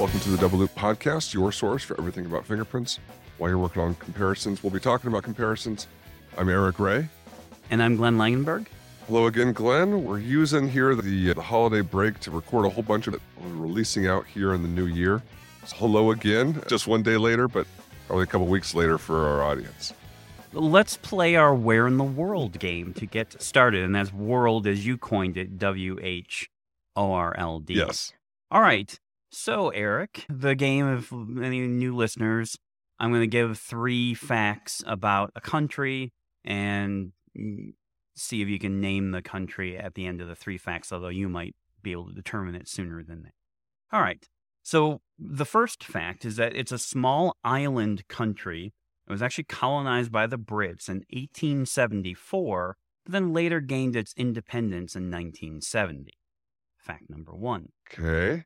Welcome 0.00 0.20
to 0.20 0.30
the 0.30 0.38
Double 0.38 0.56
Loop 0.56 0.74
Podcast, 0.74 1.34
your 1.34 1.52
source 1.52 1.84
for 1.84 1.94
everything 1.98 2.24
about 2.24 2.46
fingerprints. 2.46 2.98
While 3.36 3.50
you're 3.50 3.58
working 3.58 3.82
on 3.82 3.94
comparisons, 3.96 4.62
we'll 4.62 4.72
be 4.72 4.80
talking 4.80 5.08
about 5.08 5.24
comparisons. 5.24 5.88
I'm 6.38 6.48
Eric 6.48 6.78
Ray. 6.78 7.06
And 7.70 7.82
I'm 7.82 7.96
Glenn 7.96 8.16
Langenburg. 8.16 8.66
Hello 9.06 9.26
again, 9.26 9.52
Glenn. 9.52 10.02
We're 10.06 10.18
using 10.18 10.70
here 10.70 10.94
the, 10.94 11.32
uh, 11.32 11.34
the 11.34 11.42
holiday 11.42 11.82
break 11.82 12.18
to 12.20 12.30
record 12.30 12.64
a 12.64 12.70
whole 12.70 12.82
bunch 12.82 13.08
of 13.08 13.14
it. 13.14 13.20
We're 13.42 13.62
releasing 13.62 14.06
out 14.06 14.26
here 14.26 14.54
in 14.54 14.62
the 14.62 14.68
new 14.68 14.86
year. 14.86 15.20
So 15.66 15.76
hello 15.76 16.12
again, 16.12 16.62
just 16.66 16.86
one 16.86 17.02
day 17.02 17.18
later, 17.18 17.46
but 17.46 17.66
probably 18.06 18.22
a 18.22 18.26
couple 18.26 18.46
weeks 18.46 18.74
later 18.74 18.96
for 18.96 19.26
our 19.26 19.42
audience. 19.42 19.92
Let's 20.54 20.96
play 20.96 21.36
our 21.36 21.54
Where 21.54 21.86
in 21.86 21.98
the 21.98 22.04
World 22.04 22.58
game 22.58 22.94
to 22.94 23.04
get 23.04 23.42
started. 23.42 23.84
And 23.84 23.94
that's 23.94 24.14
world 24.14 24.66
as 24.66 24.86
you 24.86 24.96
coined 24.96 25.36
it, 25.36 25.58
W 25.58 25.98
H 26.00 26.48
O 26.96 27.12
R 27.12 27.34
L 27.36 27.58
D. 27.58 27.74
Yes. 27.74 28.14
All 28.50 28.62
right. 28.62 28.98
So, 29.30 29.68
Eric, 29.70 30.26
the 30.28 30.56
game 30.56 30.86
of 30.86 31.12
any 31.40 31.60
new 31.60 31.94
listeners, 31.94 32.56
I'm 32.98 33.10
going 33.10 33.22
to 33.22 33.28
give 33.28 33.58
three 33.58 34.12
facts 34.12 34.82
about 34.86 35.30
a 35.36 35.40
country 35.40 36.12
and 36.44 37.12
see 38.16 38.42
if 38.42 38.48
you 38.48 38.58
can 38.58 38.80
name 38.80 39.12
the 39.12 39.22
country 39.22 39.78
at 39.78 39.94
the 39.94 40.06
end 40.06 40.20
of 40.20 40.26
the 40.26 40.34
three 40.34 40.58
facts, 40.58 40.92
although 40.92 41.08
you 41.08 41.28
might 41.28 41.54
be 41.80 41.92
able 41.92 42.08
to 42.08 42.12
determine 42.12 42.56
it 42.56 42.68
sooner 42.68 43.04
than 43.04 43.22
that. 43.22 43.32
All 43.92 44.02
right. 44.02 44.28
So, 44.62 45.00
the 45.16 45.46
first 45.46 45.84
fact 45.84 46.24
is 46.24 46.36
that 46.36 46.56
it's 46.56 46.72
a 46.72 46.78
small 46.78 47.36
island 47.44 48.08
country. 48.08 48.74
It 49.08 49.12
was 49.12 49.22
actually 49.22 49.44
colonized 49.44 50.10
by 50.10 50.26
the 50.26 50.38
Brits 50.38 50.88
in 50.88 51.04
1874, 51.10 52.76
but 53.04 53.12
then 53.12 53.32
later 53.32 53.60
gained 53.60 53.94
its 53.94 54.12
independence 54.16 54.96
in 54.96 55.04
1970. 55.04 56.12
Fact 56.78 57.08
number 57.08 57.34
one. 57.34 57.68
Okay. 57.92 58.44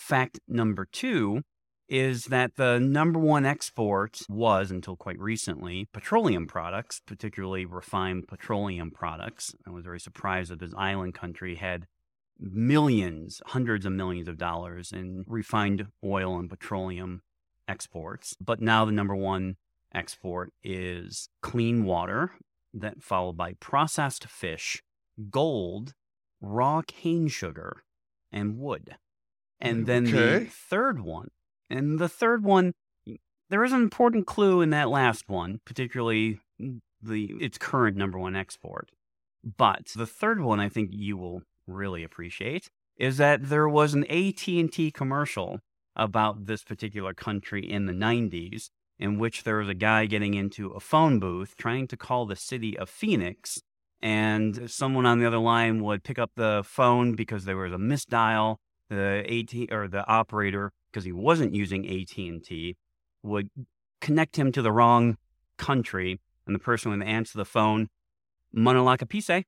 Fact 0.00 0.40
number 0.48 0.86
two 0.90 1.42
is 1.86 2.24
that 2.24 2.56
the 2.56 2.80
number 2.80 3.20
one 3.20 3.44
export 3.44 4.22
was, 4.30 4.70
until 4.70 4.96
quite 4.96 5.18
recently, 5.18 5.88
petroleum 5.92 6.46
products, 6.46 7.02
particularly 7.06 7.66
refined 7.66 8.26
petroleum 8.26 8.90
products. 8.90 9.54
I 9.66 9.70
was 9.70 9.84
very 9.84 10.00
surprised 10.00 10.50
that 10.50 10.58
this 10.58 10.72
island 10.76 11.14
country 11.14 11.56
had 11.56 11.86
millions, 12.40 13.42
hundreds 13.48 13.84
of 13.84 13.92
millions 13.92 14.26
of 14.26 14.38
dollars 14.38 14.90
in 14.90 15.24
refined 15.28 15.86
oil 16.02 16.38
and 16.38 16.48
petroleum 16.48 17.20
exports. 17.68 18.34
But 18.40 18.62
now 18.62 18.86
the 18.86 18.92
number 18.92 19.14
one 19.14 19.56
export 19.94 20.50
is 20.64 21.28
clean 21.42 21.84
water, 21.84 22.32
that 22.72 23.02
followed 23.02 23.36
by 23.36 23.52
processed 23.60 24.26
fish, 24.26 24.82
gold, 25.28 25.92
raw 26.40 26.80
cane 26.86 27.28
sugar, 27.28 27.84
and 28.32 28.56
wood. 28.56 28.96
And 29.60 29.84
mm, 29.84 29.86
then 29.86 30.04
Okay. 30.06 30.44
the 30.44 30.50
third 30.50 31.00
one, 31.00 31.28
and 31.68 31.98
the 31.98 32.08
third 32.08 32.42
one, 32.44 32.72
there 33.50 33.64
is 33.64 33.72
an 33.72 33.82
important 33.82 34.26
clue 34.26 34.60
in 34.60 34.70
that 34.70 34.88
last 34.88 35.28
one, 35.28 35.60
particularly 35.64 36.40
the 37.02 37.24
its 37.40 37.58
current 37.58 37.96
number 37.96 38.18
one 38.18 38.36
export. 38.36 38.90
But 39.44 39.86
the 39.96 40.06
third 40.06 40.40
one, 40.40 40.60
I 40.60 40.68
think 40.68 40.90
you 40.92 41.16
will 41.16 41.42
really 41.66 42.04
appreciate, 42.04 42.70
is 42.96 43.16
that 43.16 43.48
there 43.48 43.68
was 43.68 43.94
an 43.94 44.04
AT&T 44.10 44.90
commercial 44.92 45.60
about 45.96 46.46
this 46.46 46.62
particular 46.62 47.14
country 47.14 47.68
in 47.68 47.86
the 47.86 47.92
90s 47.92 48.70
in 48.98 49.18
which 49.18 49.44
there 49.44 49.56
was 49.56 49.68
a 49.68 49.74
guy 49.74 50.06
getting 50.06 50.34
into 50.34 50.70
a 50.70 50.80
phone 50.80 51.18
booth 51.18 51.56
trying 51.56 51.86
to 51.88 51.96
call 51.96 52.26
the 52.26 52.36
city 52.36 52.78
of 52.78 52.88
Phoenix 52.88 53.60
and 54.02 54.70
someone 54.70 55.06
on 55.06 55.18
the 55.18 55.26
other 55.26 55.38
line 55.38 55.82
would 55.82 56.04
pick 56.04 56.18
up 56.18 56.32
the 56.36 56.62
phone 56.64 57.14
because 57.14 57.44
there 57.44 57.56
was 57.56 57.72
a 57.72 57.76
misdial 57.76 58.56
the 58.90 59.24
AT 59.26 59.72
or 59.72 59.88
the 59.88 60.06
operator 60.06 60.72
because 60.90 61.04
he 61.04 61.12
wasn't 61.12 61.54
using 61.54 61.88
AT&T 61.88 62.76
would 63.22 63.50
connect 64.00 64.36
him 64.36 64.52
to 64.52 64.62
the 64.62 64.72
wrong 64.72 65.16
country 65.56 66.20
and 66.46 66.54
the 66.54 66.58
person 66.58 66.90
would 66.90 67.06
answer 67.06 67.38
the 67.38 67.44
phone 67.44 67.88
Monolacapise 68.54 69.44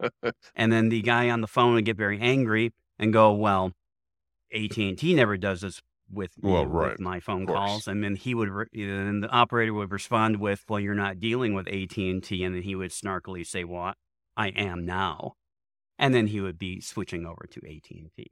and 0.54 0.72
then 0.72 0.88
the 0.88 1.02
guy 1.02 1.28
on 1.28 1.40
the 1.40 1.46
phone 1.48 1.74
would 1.74 1.84
get 1.84 1.96
very 1.96 2.20
angry 2.20 2.72
and 2.98 3.12
go 3.12 3.32
well 3.32 3.72
AT&T 4.54 5.14
never 5.14 5.36
does 5.36 5.60
this 5.60 5.82
with, 6.10 6.42
me, 6.42 6.50
Well, 6.50 6.64
with 6.64 6.72
right, 6.72 7.00
my 7.00 7.20
phone 7.20 7.46
calls. 7.46 7.86
And 7.86 8.02
then 8.02 8.16
he 8.16 8.34
would 8.34 8.48
re- 8.48 8.66
and 8.72 9.22
the 9.22 9.28
operator 9.28 9.74
would 9.74 9.90
respond 9.90 10.40
with 10.40 10.64
well 10.68 10.80
you're 10.80 10.94
not 10.94 11.18
dealing 11.18 11.54
with 11.54 11.66
AT&T 11.68 12.44
and 12.44 12.54
then 12.54 12.62
he 12.62 12.74
would 12.74 12.90
snarkily 12.90 13.46
say 13.46 13.64
well 13.64 13.94
I 14.36 14.48
am 14.48 14.86
now. 14.86 15.34
And 15.98 16.14
then 16.14 16.28
he 16.28 16.40
would 16.40 16.58
be 16.58 16.80
switching 16.80 17.26
over 17.26 17.46
to 17.50 17.60
AT&T 17.68 18.30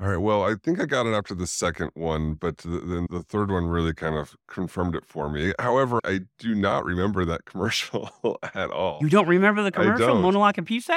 All 0.00 0.08
right. 0.08 0.16
Well, 0.16 0.42
I 0.42 0.54
think 0.62 0.80
I 0.80 0.86
got 0.86 1.06
it 1.06 1.14
after 1.14 1.34
the 1.34 1.46
second 1.46 1.90
one, 1.94 2.34
but 2.34 2.58
the, 2.58 2.68
the, 2.68 3.06
the 3.10 3.22
third 3.22 3.50
one 3.50 3.66
really 3.66 3.92
kind 3.92 4.16
of 4.16 4.34
confirmed 4.48 4.96
it 4.96 5.04
for 5.04 5.28
me. 5.28 5.52
However, 5.58 6.00
I 6.04 6.20
do 6.38 6.54
not 6.54 6.84
remember 6.84 7.24
that 7.26 7.44
commercial 7.46 8.10
at 8.54 8.70
all. 8.70 8.98
You 9.00 9.10
don't 9.10 9.28
remember 9.28 9.62
the 9.62 9.70
commercial, 9.70 10.20
don't. 10.20 10.22
Monolacapise? 10.22 10.88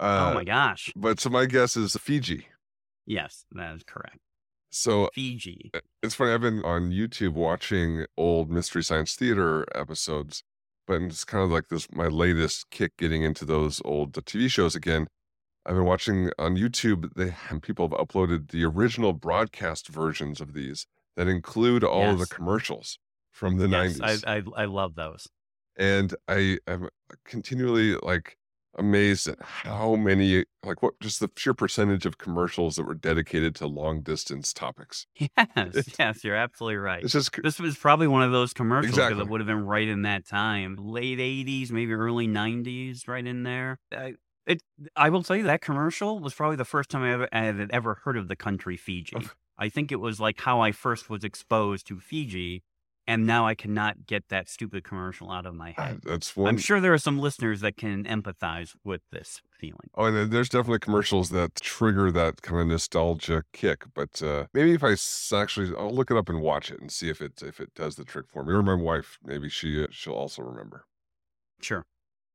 Uh, 0.00 0.30
oh 0.30 0.34
my 0.34 0.44
gosh. 0.44 0.92
But 0.96 1.20
so 1.20 1.30
my 1.30 1.46
guess 1.46 1.76
is 1.76 1.96
Fiji. 1.96 2.46
Yes, 3.06 3.44
that 3.52 3.76
is 3.76 3.82
correct. 3.84 4.18
So 4.70 5.10
Fiji. 5.14 5.70
it's 6.02 6.14
funny. 6.14 6.32
I've 6.32 6.40
been 6.40 6.62
on 6.64 6.90
YouTube 6.90 7.32
watching 7.32 8.06
old 8.16 8.50
Mystery 8.50 8.82
Science 8.82 9.14
Theater 9.14 9.66
episodes, 9.74 10.42
but 10.86 11.02
it's 11.02 11.24
kind 11.24 11.42
of 11.44 11.50
like 11.50 11.68
this 11.68 11.88
my 11.92 12.06
latest 12.06 12.70
kick 12.70 12.96
getting 12.96 13.22
into 13.22 13.44
those 13.44 13.82
old 13.84 14.12
TV 14.12 14.50
shows 14.50 14.74
again. 14.74 15.08
I've 15.70 15.76
been 15.76 15.86
watching 15.86 16.30
on 16.38 16.56
YouTube. 16.56 17.14
They 17.14 17.34
people 17.60 17.88
have 17.88 17.98
uploaded 17.98 18.50
the 18.50 18.64
original 18.64 19.14
broadcast 19.14 19.88
versions 19.88 20.42
of 20.42 20.52
these 20.54 20.86
that 21.16 21.28
include 21.28 21.84
all 21.84 22.12
of 22.12 22.18
the 22.18 22.26
commercials 22.26 22.98
from 23.32 23.58
the 23.58 23.68
yes, 23.68 24.00
90s. 24.00 24.26
I, 24.26 24.36
I 24.38 24.42
I 24.56 24.64
love 24.66 24.94
those. 24.94 25.28
and 25.76 26.14
I 26.28 26.58
am 26.66 26.88
continually 27.24 27.94
like 27.96 28.36
amazed 28.78 29.28
at 29.28 29.40
how 29.42 29.96
many 29.96 30.44
like 30.64 30.82
what 30.82 30.98
just 31.00 31.20
the 31.20 31.30
sheer 31.36 31.54
percentage 31.54 32.06
of 32.06 32.18
commercials 32.18 32.76
that 32.76 32.84
were 32.84 32.94
dedicated 32.94 33.54
to 33.56 33.66
long 33.66 34.02
distance 34.02 34.52
topics. 34.52 35.06
Yes, 35.56 35.94
yes, 35.98 36.24
you're 36.24 36.36
absolutely 36.36 36.76
right. 36.76 37.06
It's 37.06 37.12
just 37.12 37.30
This 37.42 37.58
was 37.58 37.76
probably 37.76 38.06
one 38.06 38.22
of 38.22 38.32
those 38.32 38.52
commercials 38.52 39.02
because 39.04 39.18
Exactly. 39.18 39.20
it 39.20 39.28
would 39.28 39.40
have 39.40 39.46
been 39.46 39.64
right 39.64 39.88
in 39.88 40.02
that 40.02 40.26
time, 40.26 40.76
late 40.76 41.18
'80s, 41.20 41.70
maybe 41.70 41.92
early 41.92 42.26
'90s, 42.26 43.08
right 43.08 43.26
in 43.26 43.42
there. 43.42 43.78
I, 43.92 44.14
it, 44.46 44.62
I 44.96 45.10
will 45.10 45.22
tell 45.22 45.36
you 45.36 45.44
that 45.44 45.60
commercial 45.60 46.18
was 46.18 46.34
probably 46.34 46.56
the 46.56 46.64
first 46.64 46.90
time 46.90 47.02
I 47.02 47.12
ever 47.12 47.28
I 47.32 47.40
had 47.40 47.70
ever 47.72 48.00
heard 48.04 48.16
of 48.16 48.28
the 48.28 48.36
country 48.36 48.76
Fiji. 48.76 49.16
I 49.58 49.68
think 49.68 49.92
it 49.92 50.00
was 50.00 50.18
like 50.18 50.40
how 50.40 50.60
I 50.60 50.72
first 50.72 51.10
was 51.10 51.22
exposed 51.22 51.86
to 51.88 52.00
Fiji, 52.00 52.62
and 53.06 53.26
now 53.26 53.46
I 53.46 53.54
cannot 53.54 54.06
get 54.06 54.28
that 54.30 54.48
stupid 54.48 54.84
commercial 54.84 55.30
out 55.30 55.44
of 55.44 55.54
my 55.54 55.74
uh, 55.76 55.82
head. 55.82 56.00
that's 56.04 56.34
one. 56.34 56.48
I'm 56.48 56.58
sure 56.58 56.80
there 56.80 56.94
are 56.94 56.98
some 56.98 57.18
listeners 57.18 57.60
that 57.60 57.76
can 57.76 58.04
empathize 58.04 58.74
with 58.84 59.02
this 59.12 59.42
feeling. 59.50 59.90
Oh, 59.94 60.06
and 60.06 60.32
there's 60.32 60.48
definitely 60.48 60.78
commercials 60.78 61.28
that 61.30 61.56
trigger 61.56 62.10
that 62.12 62.40
kind 62.40 62.62
of 62.62 62.68
nostalgia 62.68 63.44
kick. 63.52 63.84
But 63.94 64.22
uh, 64.22 64.46
maybe 64.54 64.72
if 64.72 64.82
I 64.82 64.96
actually, 65.36 65.76
I'll 65.76 65.94
look 65.94 66.10
it 66.10 66.16
up 66.16 66.30
and 66.30 66.40
watch 66.40 66.70
it 66.70 66.80
and 66.80 66.90
see 66.90 67.10
if 67.10 67.20
it 67.20 67.42
if 67.42 67.60
it 67.60 67.74
does 67.74 67.96
the 67.96 68.04
trick 68.04 68.26
for 68.28 68.42
me. 68.42 68.54
Or 68.54 68.62
my 68.62 68.74
wife, 68.74 69.18
maybe 69.22 69.50
she 69.50 69.86
she'll 69.90 70.14
also 70.14 70.42
remember. 70.42 70.86
Sure. 71.60 71.84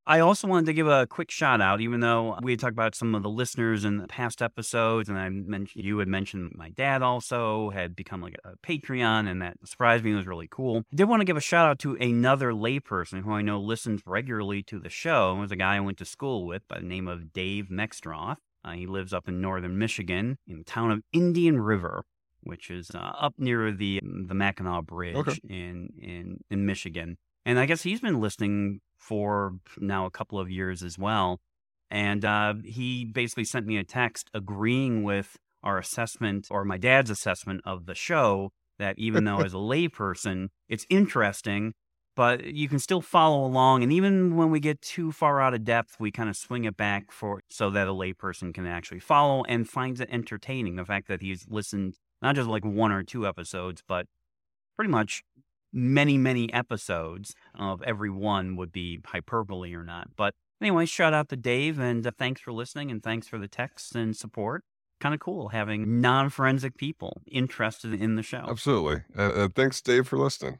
I 0.07 0.19
also 0.19 0.47
wanted 0.47 0.67
to 0.67 0.73
give 0.73 0.87
a 0.87 1.07
quick 1.07 1.31
shout 1.31 1.61
out, 1.61 1.81
even 1.81 1.99
though 1.99 2.37
we 2.41 2.51
had 2.51 2.59
talked 2.59 2.73
about 2.73 2.93
some 2.93 3.15
of 3.15 3.23
the 3.23 3.29
listeners 3.29 3.83
in 3.85 3.97
the 3.97 4.07
past 4.07 4.41
episodes, 4.41 5.09
and 5.09 5.17
I 5.17 5.29
mentioned 5.29 5.83
you 5.83 5.97
had 5.97 6.07
mentioned 6.07 6.51
my 6.55 6.69
dad 6.69 7.01
also 7.01 7.71
had 7.71 7.95
become 7.95 8.21
like 8.21 8.35
a 8.43 8.55
Patreon, 8.57 9.27
and 9.27 9.41
that 9.41 9.57
surprised 9.65 10.03
me. 10.03 10.11
It 10.11 10.15
was 10.15 10.27
really 10.27 10.47
cool. 10.49 10.83
I 10.93 10.95
did 10.95 11.05
want 11.05 11.21
to 11.21 11.25
give 11.25 11.37
a 11.37 11.41
shout 11.41 11.67
out 11.67 11.79
to 11.79 11.95
another 11.95 12.51
layperson 12.51 13.23
who 13.23 13.31
I 13.33 13.41
know 13.41 13.59
listens 13.59 14.01
regularly 14.05 14.61
to 14.63 14.79
the 14.79 14.89
show. 14.89 15.35
It 15.37 15.39
was 15.39 15.51
a 15.51 15.55
guy 15.55 15.75
I 15.77 15.79
went 15.79 15.97
to 15.97 16.05
school 16.05 16.45
with 16.45 16.67
by 16.67 16.79
the 16.79 16.85
name 16.85 17.07
of 17.07 17.33
Dave 17.33 17.69
Mextroth. 17.71 18.37
Uh, 18.63 18.71
he 18.73 18.85
lives 18.87 19.13
up 19.13 19.27
in 19.27 19.41
northern 19.41 19.77
Michigan 19.77 20.37
in 20.47 20.59
the 20.59 20.63
town 20.63 20.91
of 20.91 21.01
Indian 21.13 21.59
River, 21.61 22.03
which 22.41 22.69
is 22.69 22.91
uh, 22.93 22.97
up 22.97 23.33
near 23.39 23.71
the 23.71 24.01
the 24.03 24.35
Mackinac 24.35 24.85
Bridge 24.85 25.15
Okay. 25.15 25.39
in 25.49 25.89
in 25.99 26.39
in 26.51 26.65
Michigan. 26.65 27.17
And 27.47 27.59
I 27.59 27.65
guess 27.67 27.83
he's 27.83 28.01
been 28.01 28.19
listening 28.19 28.81
for 29.05 29.53
now 29.79 30.05
a 30.05 30.11
couple 30.11 30.39
of 30.39 30.49
years 30.49 30.81
as 30.81 30.97
well. 30.97 31.39
And 31.91 32.25
uh, 32.25 32.55
he 32.63 33.05
basically 33.05 33.45
sent 33.45 33.67
me 33.67 33.77
a 33.77 33.83
text 33.83 34.29
agreeing 34.33 35.03
with 35.03 35.37
our 35.63 35.77
assessment 35.77 36.47
or 36.49 36.65
my 36.65 36.77
dad's 36.77 37.09
assessment 37.09 37.61
of 37.65 37.85
the 37.85 37.95
show 37.95 38.51
that 38.79 38.95
even 38.97 39.23
though 39.23 39.39
as 39.39 39.53
a 39.53 39.57
layperson, 39.57 40.47
it's 40.67 40.85
interesting, 40.89 41.73
but 42.15 42.45
you 42.45 42.67
can 42.67 42.79
still 42.79 43.01
follow 43.01 43.45
along. 43.45 43.83
And 43.83 43.93
even 43.93 44.35
when 44.35 44.49
we 44.49 44.59
get 44.59 44.81
too 44.81 45.11
far 45.11 45.39
out 45.39 45.53
of 45.53 45.63
depth, 45.63 45.97
we 45.99 46.11
kind 46.11 46.29
of 46.29 46.35
swing 46.35 46.65
it 46.65 46.75
back 46.75 47.11
for 47.11 47.41
so 47.49 47.69
that 47.69 47.87
a 47.87 47.93
layperson 47.93 48.53
can 48.53 48.65
actually 48.65 48.99
follow 48.99 49.43
and 49.47 49.69
finds 49.69 50.01
it 50.01 50.09
entertaining. 50.11 50.75
The 50.75 50.85
fact 50.85 51.07
that 51.07 51.21
he's 51.21 51.45
listened 51.47 51.95
not 52.21 52.35
just 52.35 52.49
like 52.49 52.65
one 52.65 52.91
or 52.91 53.03
two 53.03 53.27
episodes, 53.27 53.83
but 53.87 54.07
pretty 54.75 54.91
much 54.91 55.23
many, 55.75 56.17
many 56.17 56.51
episodes 56.53 57.35
of 57.53 57.83
every 57.83 58.09
one 58.09 58.55
would 58.55 58.71
be 58.71 59.01
hyperbole 59.05 59.75
or 59.75 59.83
not. 59.83 60.07
But 60.15 60.33
anyway, 60.61 60.85
shout 60.85 61.13
out 61.13 61.29
to 61.29 61.35
Dave 61.35 61.77
and 61.77 62.07
uh, 62.07 62.11
thanks 62.17 62.41
for 62.41 62.53
listening 62.53 62.89
and 62.89 63.03
thanks 63.03 63.27
for 63.27 63.37
the 63.37 63.49
texts 63.49 63.93
and 63.93 64.15
support. 64.15 64.63
kind 65.01 65.13
of 65.13 65.19
cool 65.19 65.49
having 65.49 65.99
non 66.01 66.29
forensic 66.29 66.77
people 66.77 67.21
interested 67.29 67.93
in 67.93 68.15
the 68.15 68.23
show. 68.23 68.45
Absolutely. 68.49 69.03
Uh, 69.15 69.21
uh, 69.21 69.49
thanks, 69.53 69.81
Dave, 69.81 70.07
for 70.07 70.17
listening. 70.17 70.59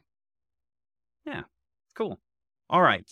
Yeah, 1.24 1.42
cool. 1.96 2.20
All 2.68 2.82
right. 2.82 3.08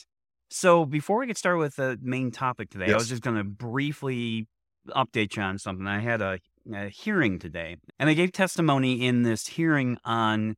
So 0.50 0.84
before 0.84 1.18
we 1.18 1.26
get 1.26 1.38
started 1.38 1.58
with 1.58 1.76
the 1.76 1.98
main 2.02 2.30
topic 2.30 2.70
today, 2.70 2.92
I 2.92 2.94
was 2.94 3.08
just 3.08 3.22
going 3.22 3.36
to 3.36 3.44
briefly 3.44 4.46
update 4.90 5.36
you 5.36 5.42
on 5.42 5.58
something. 5.58 5.86
I 5.86 6.00
had 6.00 6.20
a, 6.20 6.38
a 6.72 6.88
hearing 6.90 7.38
today, 7.38 7.78
and 7.98 8.08
I 8.08 8.14
gave 8.14 8.30
testimony 8.30 9.04
in 9.04 9.22
this 9.22 9.48
hearing 9.48 9.96
on, 10.04 10.54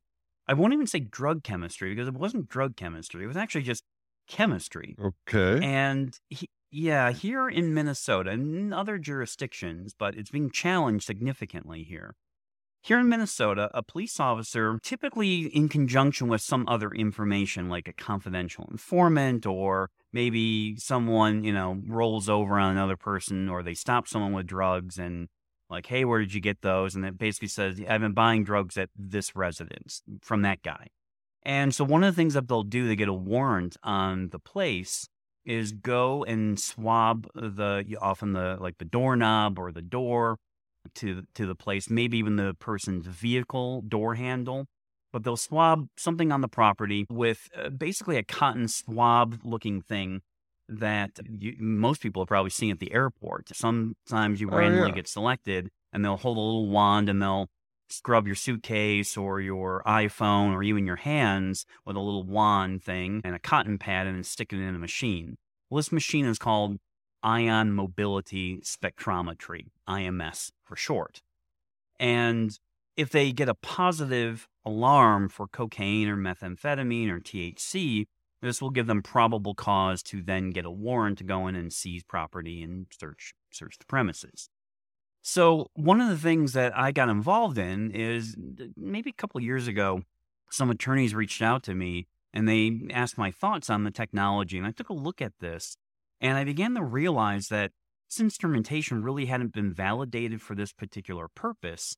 I 0.47 0.53
won't 0.53 0.73
even 0.73 0.87
say 0.87 0.99
drug 0.99 1.43
chemistry 1.43 1.93
because 1.93 2.07
it 2.07 2.13
wasn't 2.13 2.49
drug 2.49 2.75
chemistry. 2.75 3.23
It 3.23 3.27
was 3.27 3.37
actually 3.37 3.63
just 3.63 3.83
chemistry. 4.27 4.95
Okay. 4.99 5.65
And 5.65 6.17
he, 6.29 6.49
yeah, 6.71 7.11
here 7.11 7.49
in 7.49 7.73
Minnesota 7.73 8.31
and 8.31 8.55
in 8.55 8.73
other 8.73 8.97
jurisdictions, 8.97 9.93
but 9.97 10.15
it's 10.15 10.31
being 10.31 10.51
challenged 10.51 11.05
significantly 11.05 11.83
here. 11.83 12.15
Here 12.83 12.99
in 12.99 13.09
Minnesota, 13.09 13.69
a 13.73 13.83
police 13.83 14.19
officer, 14.19 14.79
typically 14.81 15.47
in 15.47 15.67
conjunction 15.67 16.29
with 16.29 16.41
some 16.41 16.65
other 16.69 16.91
information 16.91 17.67
like 17.69 17.87
a 17.87 17.93
confidential 17.93 18.67
informant 18.71 19.45
or 19.45 19.89
maybe 20.13 20.77
someone, 20.77 21.43
you 21.43 21.51
know, 21.51 21.81
rolls 21.85 22.29
over 22.29 22.57
on 22.57 22.71
another 22.71 22.95
person 22.95 23.49
or 23.49 23.63
they 23.63 23.73
stop 23.73 24.07
someone 24.07 24.31
with 24.31 24.47
drugs 24.47 24.97
and 24.97 25.27
like, 25.69 25.87
hey, 25.87 26.05
where 26.05 26.19
did 26.19 26.33
you 26.33 26.41
get 26.41 26.61
those? 26.61 26.95
And 26.95 27.05
it 27.05 27.17
basically 27.17 27.49
says, 27.49 27.81
I've 27.87 28.01
been 28.01 28.13
buying 28.13 28.43
drugs 28.43 28.77
at 28.77 28.89
this 28.95 29.35
residence 29.35 30.01
from 30.21 30.41
that 30.43 30.61
guy. 30.61 30.87
And 31.43 31.73
so 31.73 31.83
one 31.83 32.03
of 32.03 32.13
the 32.13 32.19
things 32.19 32.33
that 32.33 32.47
they'll 32.47 32.63
do 32.63 32.87
to 32.87 32.95
get 32.95 33.07
a 33.07 33.13
warrant 33.13 33.77
on 33.83 34.29
the 34.29 34.39
place 34.39 35.07
is 35.45 35.71
go 35.71 36.25
and 36.25 36.59
swab 36.59 37.27
the 37.33 37.97
often 38.01 38.33
the 38.33 38.57
like 38.59 38.77
the 38.79 38.85
doorknob 38.85 39.57
or 39.57 39.71
the 39.71 39.81
door 39.81 40.37
to 40.95 41.23
to 41.35 41.45
the 41.45 41.55
place, 41.55 41.89
maybe 41.89 42.17
even 42.17 42.35
the 42.35 42.53
person's 42.59 43.07
vehicle 43.07 43.81
door 43.81 44.15
handle. 44.15 44.65
But 45.13 45.23
they'll 45.23 45.37
swab 45.37 45.87
something 45.97 46.33
on 46.33 46.41
the 46.41 46.49
property 46.49 47.05
with 47.09 47.47
uh, 47.57 47.69
basically 47.69 48.17
a 48.17 48.23
cotton 48.23 48.67
swab 48.67 49.39
looking 49.43 49.81
thing 49.81 50.21
that 50.69 51.19
you, 51.27 51.55
most 51.59 52.01
people 52.01 52.21
have 52.21 52.27
probably 52.27 52.49
seen 52.49 52.71
at 52.71 52.79
the 52.79 52.91
airport. 52.93 53.49
Sometimes 53.55 54.41
you 54.41 54.49
Oh, 54.51 54.57
randomly 54.57 54.89
yeah. 54.89 54.95
get 54.95 55.07
selected 55.07 55.69
and 55.93 56.03
they'll 56.03 56.17
hold 56.17 56.37
a 56.37 56.41
little 56.41 56.67
wand 56.69 57.09
and 57.09 57.21
they'll 57.21 57.49
scrub 57.89 58.27
your 58.27 58.35
suitcase 58.35 59.15
or 59.15 59.39
your 59.39 59.81
iPhone 59.85 60.51
or 60.53 60.61
even 60.61 60.85
your 60.85 60.97
hands 60.97 61.65
with 61.85 61.95
a 61.95 62.01
little 62.01 62.23
wand 62.23 62.83
thing 62.83 63.21
and 63.23 63.33
a 63.33 63.39
cotton 63.39 63.77
pad 63.77 64.07
and 64.07 64.17
then 64.17 64.23
stick 64.23 64.51
it 64.51 64.57
in 64.59 64.75
a 64.75 64.79
machine. 64.79 65.37
Well, 65.69 65.77
this 65.77 65.91
machine 65.91 66.25
is 66.25 66.37
called 66.37 66.79
Ion 67.23 67.71
Mobility 67.71 68.57
Spectrometry, 68.57 69.67
IMS 69.87 70.51
for 70.65 70.75
short. 70.75 71.21
And 71.99 72.57
if 72.95 73.09
they 73.09 73.31
get 73.31 73.47
a 73.49 73.53
positive 73.53 74.47
alarm 74.65 75.29
for 75.29 75.47
cocaine 75.47 76.09
or 76.09 76.17
methamphetamine 76.17 77.09
or 77.09 77.19
THC, 77.19 78.05
this 78.41 78.61
will 78.61 78.69
give 78.69 78.87
them 78.87 79.01
probable 79.01 79.55
cause 79.55 80.03
to 80.03 80.21
then 80.21 80.51
get 80.51 80.65
a 80.65 80.71
warrant 80.71 81.17
to 81.19 81.23
go 81.23 81.47
in 81.47 81.55
and 81.55 81.73
seize 81.73 82.03
property 82.03 82.61
and 82.61 82.87
search 82.99 83.33
search 83.51 83.77
the 83.77 83.85
premises. 83.85 84.49
So 85.21 85.67
one 85.73 85.99
of 85.99 86.09
the 86.09 86.17
things 86.17 86.53
that 86.53 86.77
I 86.77 86.91
got 86.91 87.09
involved 87.09 87.57
in 87.57 87.91
is 87.91 88.35
maybe 88.77 89.09
a 89.09 89.21
couple 89.21 89.41
years 89.41 89.67
ago, 89.67 90.03
some 90.49 90.69
attorneys 90.69 91.13
reached 91.15 91.41
out 91.41 91.63
to 91.63 91.73
me 91.73 92.07
and 92.33 92.47
they 92.47 92.79
asked 92.91 93.17
my 93.17 93.31
thoughts 93.31 93.69
on 93.69 93.83
the 93.83 93.91
technology, 93.91 94.57
and 94.57 94.67
I 94.67 94.71
took 94.71 94.89
a 94.89 94.93
look 94.93 95.21
at 95.21 95.33
this, 95.39 95.75
and 96.21 96.37
I 96.37 96.43
began 96.43 96.75
to 96.75 96.83
realize 96.83 97.47
that 97.47 97.71
this 98.09 98.19
instrumentation 98.19 99.01
really 99.01 99.25
hadn't 99.25 99.53
been 99.53 99.73
validated 99.73 100.41
for 100.41 100.55
this 100.55 100.71
particular 100.71 101.27
purpose. 101.27 101.95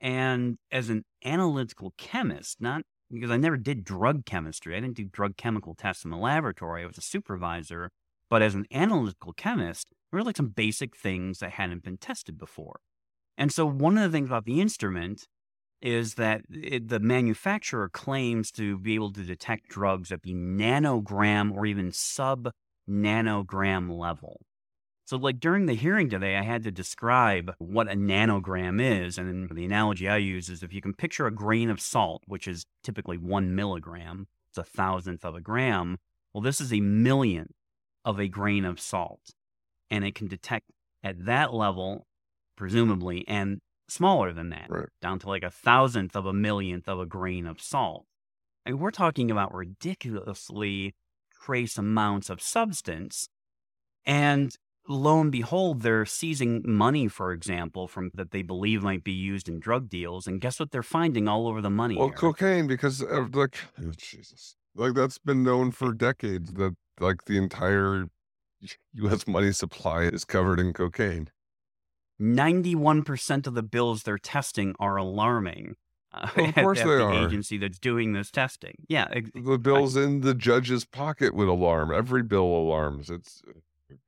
And 0.00 0.58
as 0.70 0.88
an 0.88 1.04
analytical 1.24 1.94
chemist, 1.98 2.60
not 2.60 2.82
because 3.12 3.30
I 3.30 3.36
never 3.36 3.56
did 3.56 3.84
drug 3.84 4.24
chemistry, 4.24 4.76
I 4.76 4.80
didn't 4.80 4.96
do 4.96 5.04
drug 5.04 5.36
chemical 5.36 5.74
tests 5.74 6.04
in 6.04 6.10
the 6.10 6.16
laboratory. 6.16 6.82
I 6.82 6.86
was 6.86 6.98
a 6.98 7.02
supervisor, 7.02 7.90
but 8.28 8.42
as 8.42 8.54
an 8.54 8.66
analytical 8.72 9.32
chemist, 9.32 9.88
there 10.10 10.18
were 10.18 10.24
like 10.24 10.36
some 10.36 10.48
basic 10.48 10.96
things 10.96 11.38
that 11.38 11.52
hadn't 11.52 11.82
been 11.82 11.98
tested 11.98 12.38
before. 12.38 12.80
And 13.36 13.52
so 13.52 13.66
one 13.66 13.98
of 13.98 14.10
the 14.10 14.16
things 14.16 14.28
about 14.28 14.44
the 14.44 14.60
instrument 14.60 15.26
is 15.80 16.14
that 16.14 16.42
it, 16.48 16.88
the 16.88 17.00
manufacturer 17.00 17.88
claims 17.88 18.50
to 18.52 18.78
be 18.78 18.94
able 18.94 19.12
to 19.12 19.24
detect 19.24 19.68
drugs 19.68 20.12
at 20.12 20.22
the 20.22 20.32
nanogram 20.32 21.52
or 21.52 21.66
even 21.66 21.90
sub 21.92 22.50
nanogram 22.88 23.90
level. 23.90 24.40
So, 25.12 25.18
like 25.18 25.40
during 25.40 25.66
the 25.66 25.74
hearing 25.74 26.08
today, 26.08 26.38
I 26.38 26.42
had 26.42 26.62
to 26.62 26.70
describe 26.70 27.54
what 27.58 27.86
a 27.86 27.94
nanogram 27.94 28.80
is. 28.80 29.18
And 29.18 29.50
the 29.50 29.66
analogy 29.66 30.08
I 30.08 30.16
use 30.16 30.48
is 30.48 30.62
if 30.62 30.72
you 30.72 30.80
can 30.80 30.94
picture 30.94 31.26
a 31.26 31.30
grain 31.30 31.68
of 31.68 31.82
salt, 31.82 32.22
which 32.24 32.48
is 32.48 32.64
typically 32.82 33.18
one 33.18 33.54
milligram, 33.54 34.26
it's 34.48 34.56
a 34.56 34.64
thousandth 34.64 35.22
of 35.22 35.34
a 35.34 35.40
gram. 35.42 35.98
Well, 36.32 36.40
this 36.40 36.62
is 36.62 36.72
a 36.72 36.80
millionth 36.80 37.52
of 38.06 38.18
a 38.18 38.26
grain 38.26 38.64
of 38.64 38.80
salt. 38.80 39.34
And 39.90 40.02
it 40.02 40.14
can 40.14 40.28
detect 40.28 40.70
at 41.04 41.26
that 41.26 41.52
level, 41.52 42.06
presumably, 42.56 43.28
and 43.28 43.60
smaller 43.90 44.32
than 44.32 44.48
that, 44.48 44.70
Right. 44.70 44.88
down 45.02 45.18
to 45.18 45.28
like 45.28 45.42
a 45.42 45.50
thousandth 45.50 46.16
of 46.16 46.24
a 46.24 46.32
millionth 46.32 46.88
of 46.88 46.98
a 46.98 47.04
grain 47.04 47.46
of 47.46 47.60
salt. 47.60 48.06
I 48.64 48.70
mean, 48.70 48.80
we're 48.80 48.90
talking 48.90 49.30
about 49.30 49.52
ridiculously 49.52 50.94
trace 51.38 51.76
amounts 51.76 52.30
of 52.30 52.40
substance. 52.40 53.28
And 54.06 54.56
lo 54.88 55.20
and 55.20 55.30
behold, 55.32 55.82
they're 55.82 56.04
seizing 56.04 56.62
money, 56.64 57.08
for 57.08 57.32
example, 57.32 57.86
from 57.88 58.10
that 58.14 58.30
they 58.30 58.42
believe 58.42 58.82
might 58.82 59.04
be 59.04 59.12
used 59.12 59.48
in 59.48 59.60
drug 59.60 59.88
deals. 59.88 60.26
And 60.26 60.40
guess 60.40 60.58
what 60.60 60.70
they're 60.70 60.82
finding 60.82 61.28
all 61.28 61.46
over 61.48 61.60
the 61.60 61.70
money? 61.70 61.96
Well, 61.96 62.08
Eric? 62.08 62.16
cocaine, 62.18 62.66
because 62.66 63.00
of 63.02 63.34
like, 63.34 63.56
oh, 63.80 63.92
Jesus, 63.96 64.56
like 64.74 64.94
that's 64.94 65.18
been 65.18 65.42
known 65.42 65.70
for 65.70 65.92
decades 65.92 66.52
that 66.54 66.74
like 67.00 67.24
the 67.26 67.36
entire 67.38 68.06
U.S. 68.94 69.26
money 69.26 69.52
supply 69.52 70.02
is 70.02 70.24
covered 70.24 70.58
in 70.60 70.72
cocaine. 70.72 71.28
91% 72.20 73.46
of 73.46 73.54
the 73.54 73.62
bills 73.62 74.02
they're 74.02 74.18
testing 74.18 74.74
are 74.78 74.96
alarming. 74.96 75.74
Uh, 76.12 76.28
Well, 76.36 76.48
of 76.48 76.54
course 76.56 76.78
at 76.80 76.86
they 76.86 76.96
the 76.96 77.04
are. 77.04 77.26
agency 77.26 77.58
that's 77.58 77.78
doing 77.78 78.12
this 78.12 78.30
testing. 78.30 78.74
Yeah, 78.88 79.08
ex- 79.10 79.30
The 79.34 79.58
bills 79.58 79.96
in 79.96 80.20
the 80.20 80.34
judge's 80.34 80.84
pocket 80.84 81.34
would 81.34 81.48
alarm. 81.48 81.92
Every 81.92 82.22
bill 82.22 82.44
alarms. 82.44 83.10
It's 83.10 83.42
oh, 83.48 83.60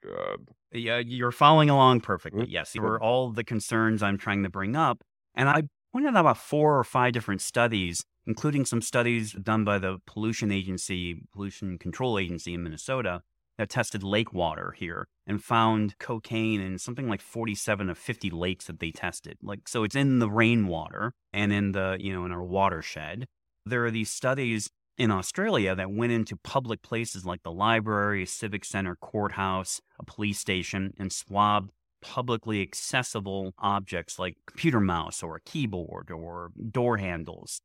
God. 0.02 0.48
Yeah, 0.72 0.98
you're 0.98 1.32
following 1.32 1.70
along 1.70 2.00
perfectly. 2.00 2.46
Mm, 2.46 2.50
Yes, 2.50 2.72
good. 2.72 2.80
for 2.80 3.02
all 3.02 3.30
the 3.30 3.44
concerns 3.44 4.02
I'm 4.02 4.18
trying 4.18 4.42
to 4.42 4.48
bring 4.50 4.76
up. 4.76 5.02
And 5.34 5.48
I 5.48 5.64
pointed 5.92 6.08
out 6.16 6.20
about 6.20 6.38
four 6.38 6.78
or 6.78 6.84
five 6.84 7.12
different 7.12 7.40
studies, 7.40 8.04
including 8.26 8.64
some 8.64 8.82
studies 8.82 9.32
done 9.32 9.64
by 9.64 9.78
the 9.78 9.98
pollution 10.06 10.50
agency, 10.50 11.22
pollution 11.32 11.78
control 11.78 12.18
agency 12.18 12.54
in 12.54 12.62
Minnesota, 12.62 13.22
that 13.58 13.70
tested 13.70 14.02
lake 14.02 14.32
water 14.32 14.74
here 14.76 15.06
and 15.26 15.42
found 15.42 15.96
cocaine 15.98 16.60
in 16.60 16.76
something 16.78 17.08
like 17.08 17.20
47 17.20 17.88
of 17.88 17.96
50 17.96 18.30
lakes 18.30 18.66
that 18.66 18.80
they 18.80 18.90
tested. 18.90 19.38
Like, 19.42 19.68
so 19.68 19.84
it's 19.84 19.94
in 19.94 20.18
the 20.18 20.28
rainwater 20.28 21.12
and 21.32 21.52
in 21.52 21.72
the, 21.72 21.96
you 22.00 22.12
know, 22.12 22.24
in 22.24 22.32
our 22.32 22.42
watershed. 22.42 23.26
There 23.64 23.84
are 23.86 23.90
these 23.92 24.10
studies 24.10 24.70
in 24.96 25.10
Australia 25.10 25.74
that 25.74 25.90
went 25.90 26.12
into 26.12 26.36
public 26.36 26.82
places 26.82 27.24
like 27.24 27.42
the 27.42 27.52
library, 27.52 28.26
civic 28.26 28.64
center, 28.64 28.96
courthouse, 28.96 29.80
a 29.98 30.04
police 30.04 30.38
station, 30.38 30.94
and 30.98 31.12
swabbed 31.12 31.70
publicly 32.00 32.60
accessible 32.60 33.54
objects 33.58 34.18
like 34.18 34.36
computer 34.46 34.80
mouse 34.80 35.22
or 35.22 35.36
a 35.36 35.40
keyboard 35.40 36.10
or 36.10 36.50
door 36.70 36.98
handles. 36.98 37.60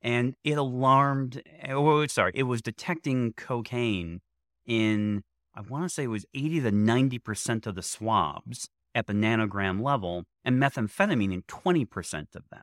And 0.00 0.34
it 0.44 0.56
alarmed, 0.56 1.42
eh, 1.60 1.72
oh, 1.72 2.06
sorry, 2.06 2.32
it 2.34 2.44
was 2.44 2.62
detecting 2.62 3.34
cocaine 3.34 4.20
in, 4.64 5.22
I 5.54 5.60
want 5.60 5.84
to 5.84 5.88
say 5.88 6.04
it 6.04 6.08
was 6.08 6.24
80 6.32 6.60
to 6.60 6.70
90% 6.70 7.66
of 7.66 7.74
the 7.74 7.82
swabs 7.82 8.68
at 8.94 9.06
the 9.06 9.12
nanogram 9.12 9.82
level, 9.82 10.24
and 10.44 10.60
methamphetamine 10.60 11.32
in 11.32 11.42
20% 11.42 12.34
of 12.34 12.48
them. 12.50 12.62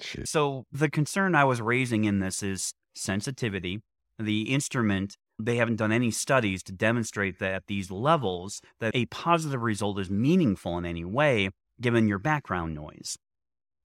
Shit. 0.00 0.28
So 0.28 0.66
the 0.72 0.90
concern 0.90 1.34
I 1.34 1.44
was 1.44 1.60
raising 1.60 2.04
in 2.04 2.20
this 2.20 2.42
is 2.42 2.74
sensitivity. 2.94 3.80
The 4.18 4.42
instrument, 4.42 5.16
they 5.38 5.56
haven't 5.56 5.76
done 5.76 5.92
any 5.92 6.10
studies 6.10 6.62
to 6.64 6.72
demonstrate 6.72 7.38
that 7.38 7.54
at 7.54 7.66
these 7.66 7.90
levels 7.90 8.60
that 8.80 8.94
a 8.94 9.06
positive 9.06 9.62
result 9.62 9.98
is 9.98 10.10
meaningful 10.10 10.78
in 10.78 10.86
any 10.86 11.04
way 11.04 11.50
given 11.80 12.06
your 12.06 12.18
background 12.18 12.74
noise. 12.74 13.16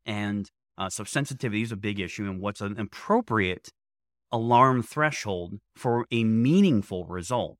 And 0.05 0.49
uh, 0.77 0.89
so 0.89 1.03
sensitivity 1.03 1.61
is 1.61 1.71
a 1.71 1.77
big 1.77 1.99
issue 1.99 2.25
and 2.25 2.39
what's 2.39 2.61
an 2.61 2.79
appropriate 2.79 3.69
alarm 4.31 4.83
threshold 4.83 5.59
for 5.75 6.05
a 6.11 6.23
meaningful 6.23 7.05
result. 7.05 7.57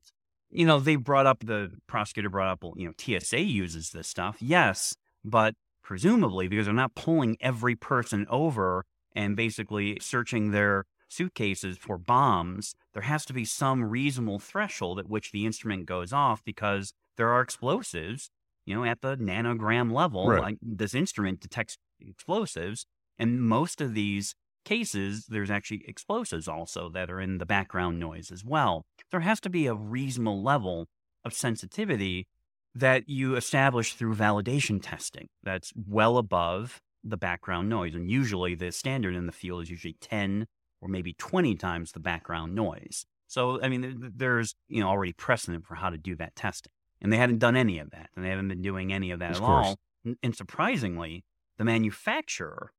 You 0.52 0.66
know, 0.66 0.80
they 0.80 0.96
brought 0.96 1.26
up 1.26 1.46
the 1.46 1.72
prosecutor 1.88 2.30
brought 2.30 2.52
up, 2.52 2.64
you 2.76 2.88
know, 2.88 3.20
TSA 3.20 3.42
uses 3.42 3.92
this 3.92 4.08
stuff. 4.08 4.38
Yes, 4.40 4.96
but 5.24 5.56
presumably 5.84 6.48
because 6.48 6.66
they're 6.66 6.74
not 6.74 6.96
pulling 6.96 7.38
every 7.42 7.76
person 7.76 8.26
over 8.30 8.86
and 9.14 9.36
basically 9.36 9.98
searching 10.00 10.52
their 10.52 10.86
suitcases 11.10 11.78
for 11.78 11.98
bombs, 11.98 12.76
there 12.94 13.04
has 13.04 13.26
to 13.26 13.34
be 13.34 13.44
some 13.44 13.84
reasonable 13.84 14.40
threshold 14.40 15.00
at 15.00 15.10
which 15.10 15.32
the 15.32 15.46
instrument 15.46 15.86
goes 15.86 16.14
off 16.14 16.44
because 16.46 16.94
there 17.18 17.30
are 17.30 17.42
explosives, 17.42 18.30
you 18.66 18.76
know, 18.76 18.86
at 18.86 19.02
the 19.02 19.18
nanogram 19.18 19.92
level. 19.92 20.28
Right. 20.28 20.42
Like 20.42 20.58
this 20.62 20.94
instrument 20.94 21.42
detects 21.42 21.78
explosives. 22.00 22.86
And 23.18 23.42
most 23.42 23.82
of 23.82 23.94
these 23.94 24.36
cases, 24.64 25.26
there's 25.28 25.52
actually 25.52 25.84
explosives 25.88 26.48
also 26.48 26.90
that 26.90 27.10
are 27.10 27.20
in 27.20 27.40
the 27.40 27.46
background 27.46 28.00
noise 28.00 28.32
as 28.32 28.46
well. 28.46 28.86
There 29.12 29.20
has 29.22 29.40
to 29.42 29.50
be 29.50 29.68
a 29.68 29.74
reasonable 29.74 30.42
level 30.42 30.88
of 31.26 31.34
sensitivity 31.34 32.28
that 32.76 33.10
you 33.10 33.36
establish 33.36 33.96
through 33.96 34.16
validation 34.16 34.80
testing 34.82 35.28
that's 35.44 35.74
well 35.76 36.18
above 36.18 36.82
the 37.04 37.18
background 37.18 37.68
noise. 37.68 37.96
And 37.96 38.10
usually 38.10 38.56
the 38.56 38.72
standard 38.72 39.16
in 39.16 39.26
the 39.26 39.32
field 39.32 39.64
is 39.64 39.70
usually 39.70 39.98
10 40.00 40.48
or 40.82 40.88
maybe 40.90 41.14
20 41.14 41.56
times 41.56 41.92
the 41.92 42.00
background 42.00 42.56
noise. 42.56 43.06
So, 43.28 43.62
I 43.62 43.70
mean, 43.70 44.12
there's, 44.16 44.56
you 44.68 44.82
know, 44.82 44.90
already 44.90 45.14
precedent 45.14 45.66
for 45.66 45.76
how 45.76 45.90
to 45.90 45.98
do 45.98 46.16
that 46.16 46.36
testing. 46.36 46.72
And 47.02 47.14
they 47.14 47.18
hadn't 47.18 47.38
done 47.40 47.56
any 47.56 47.80
of 47.80 47.92
that. 47.92 48.10
And 48.16 48.26
they 48.26 48.30
haven't 48.30 48.48
been 48.48 48.62
doing 48.62 48.92
any 48.92 49.12
of 49.12 49.20
that 49.20 49.32
Of 49.32 49.38
at 49.38 49.42
course. 49.44 49.68
all. 49.68 49.80
And- 50.04 50.18
And 50.24 50.36
surprisingly, 50.36 51.24
the 51.58 51.66
manufacturer 51.66 52.72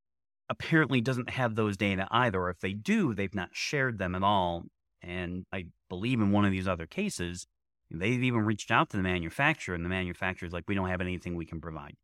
apparently 0.49 1.01
doesn't 1.01 1.31
have 1.31 1.55
those 1.55 1.77
data 1.77 2.09
either. 2.11 2.41
Or 2.41 2.51
if 2.51 2.61
they 2.61 2.73
do, 2.73 3.15
they've 3.15 3.35
not 3.35 3.51
shared 3.53 3.99
them 3.99 4.15
at 4.15 4.23
all. 4.23 4.65
And 5.03 5.45
I 5.53 5.67
believe 5.89 6.21
in 6.21 6.33
one 6.33 6.45
of 6.45 6.51
these 6.51 6.67
other 6.69 6.87
cases, 6.87 7.47
they've 7.91 8.23
even 8.23 8.41
reached 8.41 8.71
out 8.71 8.91
to 8.91 8.97
the 8.97 9.03
manufacturer, 9.03 9.75
and 9.75 9.85
the 9.85 9.89
manufacturer's 9.89 10.53
like, 10.53 10.65
we 10.69 10.75
don't 10.75 10.89
have 10.89 11.01
anything 11.01 11.35
we 11.37 11.47
can 11.47 11.61
provide. 11.61 11.95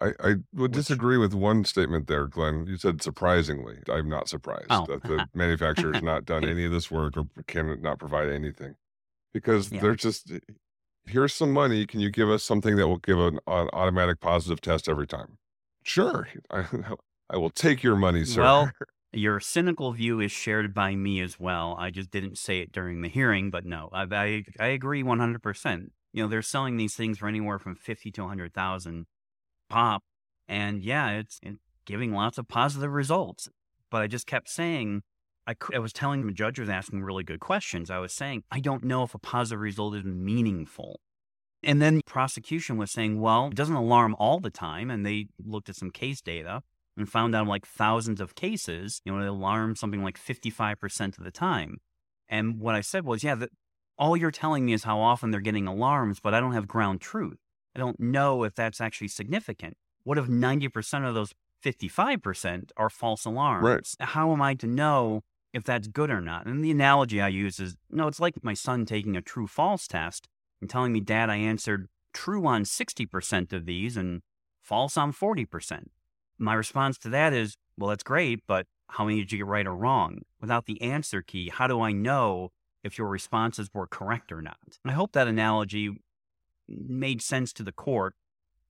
I, 0.00 0.06
I 0.20 0.28
would 0.28 0.42
Which- 0.52 0.72
disagree 0.72 1.16
with 1.16 1.32
one 1.34 1.64
statement 1.64 2.06
there, 2.06 2.26
Glenn. 2.26 2.66
You 2.66 2.76
said 2.76 3.02
surprisingly. 3.02 3.78
I'm 3.90 4.08
not 4.08 4.28
surprised 4.28 4.66
Oh. 4.70 4.84
that 4.86 5.02
the 5.02 5.26
manufacturer 5.34 5.92
has 5.94 6.02
not 6.02 6.24
done 6.24 6.44
any 6.44 6.64
of 6.64 6.72
this 6.72 6.90
work 6.90 7.16
or 7.16 7.24
can 7.46 7.80
not 7.80 7.98
provide 7.98 8.28
anything 8.28 8.74
because 9.32 9.72
Yeah. 9.72 9.80
they're 9.80 9.94
just 9.96 10.30
eh, 10.30 10.38
here's 11.06 11.32
some 11.34 11.52
money. 11.52 11.86
Can 11.86 12.00
you 12.00 12.10
give 12.10 12.28
us 12.28 12.42
something 12.44 12.76
that 12.76 12.86
will 12.88 12.98
give 12.98 13.18
an, 13.18 13.38
an 13.46 13.68
automatic 13.72 14.20
positive 14.20 14.60
test 14.60 14.88
every 14.88 15.06
time? 15.06 15.38
Sure. 15.82 16.28
I, 16.50 16.64
I 17.30 17.36
will 17.38 17.50
take 17.50 17.82
your 17.82 17.96
money, 17.96 18.24
sir. 18.24 18.42
Well, 18.42 18.70
Your 19.12 19.40
cynical 19.40 19.92
view 19.92 20.20
is 20.20 20.30
shared 20.30 20.74
by 20.74 20.94
me 20.94 21.20
as 21.22 21.40
well. 21.40 21.74
I 21.78 21.88
just 21.90 22.10
didn't 22.10 22.36
say 22.36 22.58
it 22.58 22.70
during 22.70 23.00
the 23.00 23.08
hearing, 23.08 23.50
but 23.50 23.64
no, 23.64 23.88
I 23.90 24.02
I, 24.10 24.44
I 24.60 24.66
agree 24.66 25.02
one 25.02 25.20
hundred 25.20 25.42
percent. 25.42 25.92
You 26.12 26.22
know, 26.24 26.28
they're 26.28 26.42
selling 26.42 26.76
these 26.76 26.94
things 26.96 27.16
for 27.18 27.26
anywhere 27.26 27.58
from 27.58 27.76
fifty 27.76 28.10
to 28.10 28.26
hundred 28.28 28.52
thousand 28.52 29.06
pop, 29.68 30.02
and 30.48 30.82
yeah, 30.82 31.10
it's, 31.10 31.40
giving 31.84 32.12
lots 32.12 32.36
of 32.36 32.48
positive 32.48 32.92
results. 32.92 33.48
But 33.90 34.02
I 34.02 34.08
just 34.08 34.26
kept 34.26 34.48
saying, 34.48 35.02
I 35.46 35.54
I 35.72 35.78
was 35.78 35.92
telling 35.92 36.26
the 36.26 36.32
judge 36.32 36.58
was 36.58 36.68
asking 36.68 37.02
really 37.02 37.24
good 37.24 37.40
questions. 37.40 37.90
I 37.90 37.98
was 37.98 38.12
saying 38.12 38.42
I 38.50 38.60
don't 38.60 38.84
know 38.84 39.04
if 39.04 39.14
a 39.14 39.18
positive 39.18 39.60
result 39.60 39.94
is 39.94 40.04
meaningful. 40.04 41.00
And 41.62 41.82
then 41.82 42.00
prosecution 42.06 42.76
was 42.76 42.92
saying, 42.92 43.20
well, 43.20 43.48
it 43.48 43.54
doesn't 43.54 43.74
alarm 43.74 44.14
all 44.18 44.40
the 44.40 44.50
time. 44.50 44.90
And 44.90 45.04
they 45.04 45.26
looked 45.44 45.68
at 45.68 45.76
some 45.76 45.90
case 45.90 46.20
data 46.20 46.62
and 46.96 47.08
found 47.08 47.34
out 47.34 47.46
like 47.46 47.66
thousands 47.66 48.20
of 48.20 48.34
cases, 48.34 49.00
you 49.04 49.12
know, 49.12 49.20
it 49.20 49.26
alarms 49.26 49.80
something 49.80 50.02
like 50.02 50.18
55% 50.18 51.18
of 51.18 51.24
the 51.24 51.30
time. 51.30 51.78
And 52.28 52.60
what 52.60 52.74
I 52.74 52.80
said 52.80 53.04
was, 53.04 53.24
yeah, 53.24 53.36
all 53.98 54.16
you're 54.16 54.30
telling 54.30 54.64
me 54.64 54.72
is 54.72 54.84
how 54.84 55.00
often 55.00 55.30
they're 55.30 55.40
getting 55.40 55.66
alarms, 55.66 56.20
but 56.20 56.34
I 56.34 56.40
don't 56.40 56.52
have 56.52 56.68
ground 56.68 57.00
truth. 57.00 57.38
I 57.76 57.78
don't 57.78 58.00
know 58.00 58.42
if 58.42 58.54
that's 58.54 58.80
actually 58.80 59.08
significant. 59.08 59.76
What 60.02 60.16
if 60.16 60.26
90% 60.26 61.06
of 61.06 61.14
those 61.14 61.34
55% 61.62 62.70
are 62.76 62.88
false 62.88 63.26
alarms? 63.26 63.62
How 64.00 64.32
am 64.32 64.40
I 64.40 64.54
to 64.54 64.66
know 64.66 65.24
if 65.52 65.62
that's 65.62 65.86
good 65.86 66.10
or 66.10 66.22
not? 66.22 66.46
And 66.46 66.64
the 66.64 66.70
analogy 66.70 67.20
I 67.20 67.28
use 67.28 67.60
is 67.60 67.76
no, 67.90 68.08
it's 68.08 68.18
like 68.18 68.42
my 68.42 68.54
son 68.54 68.86
taking 68.86 69.14
a 69.14 69.20
true 69.20 69.46
false 69.46 69.86
test 69.86 70.26
and 70.62 70.70
telling 70.70 70.94
me, 70.94 71.00
Dad, 71.00 71.28
I 71.28 71.36
answered 71.36 71.88
true 72.14 72.46
on 72.46 72.64
60% 72.64 73.52
of 73.52 73.66
these 73.66 73.98
and 73.98 74.22
false 74.62 74.96
on 74.96 75.12
40%. 75.12 75.88
My 76.38 76.54
response 76.54 76.96
to 76.98 77.10
that 77.10 77.34
is, 77.34 77.56
well, 77.76 77.90
that's 77.90 78.02
great, 78.02 78.40
but 78.46 78.66
how 78.88 79.04
many 79.04 79.18
did 79.18 79.32
you 79.32 79.38
get 79.38 79.46
right 79.46 79.66
or 79.66 79.76
wrong? 79.76 80.20
Without 80.40 80.64
the 80.64 80.80
answer 80.80 81.20
key, 81.20 81.50
how 81.50 81.66
do 81.66 81.82
I 81.82 81.92
know 81.92 82.52
if 82.82 82.96
your 82.96 83.08
responses 83.08 83.68
were 83.74 83.86
correct 83.86 84.32
or 84.32 84.40
not? 84.40 84.78
I 84.84 84.92
hope 84.92 85.12
that 85.12 85.28
analogy 85.28 85.98
made 86.68 87.22
sense 87.22 87.52
to 87.54 87.62
the 87.62 87.72
court 87.72 88.14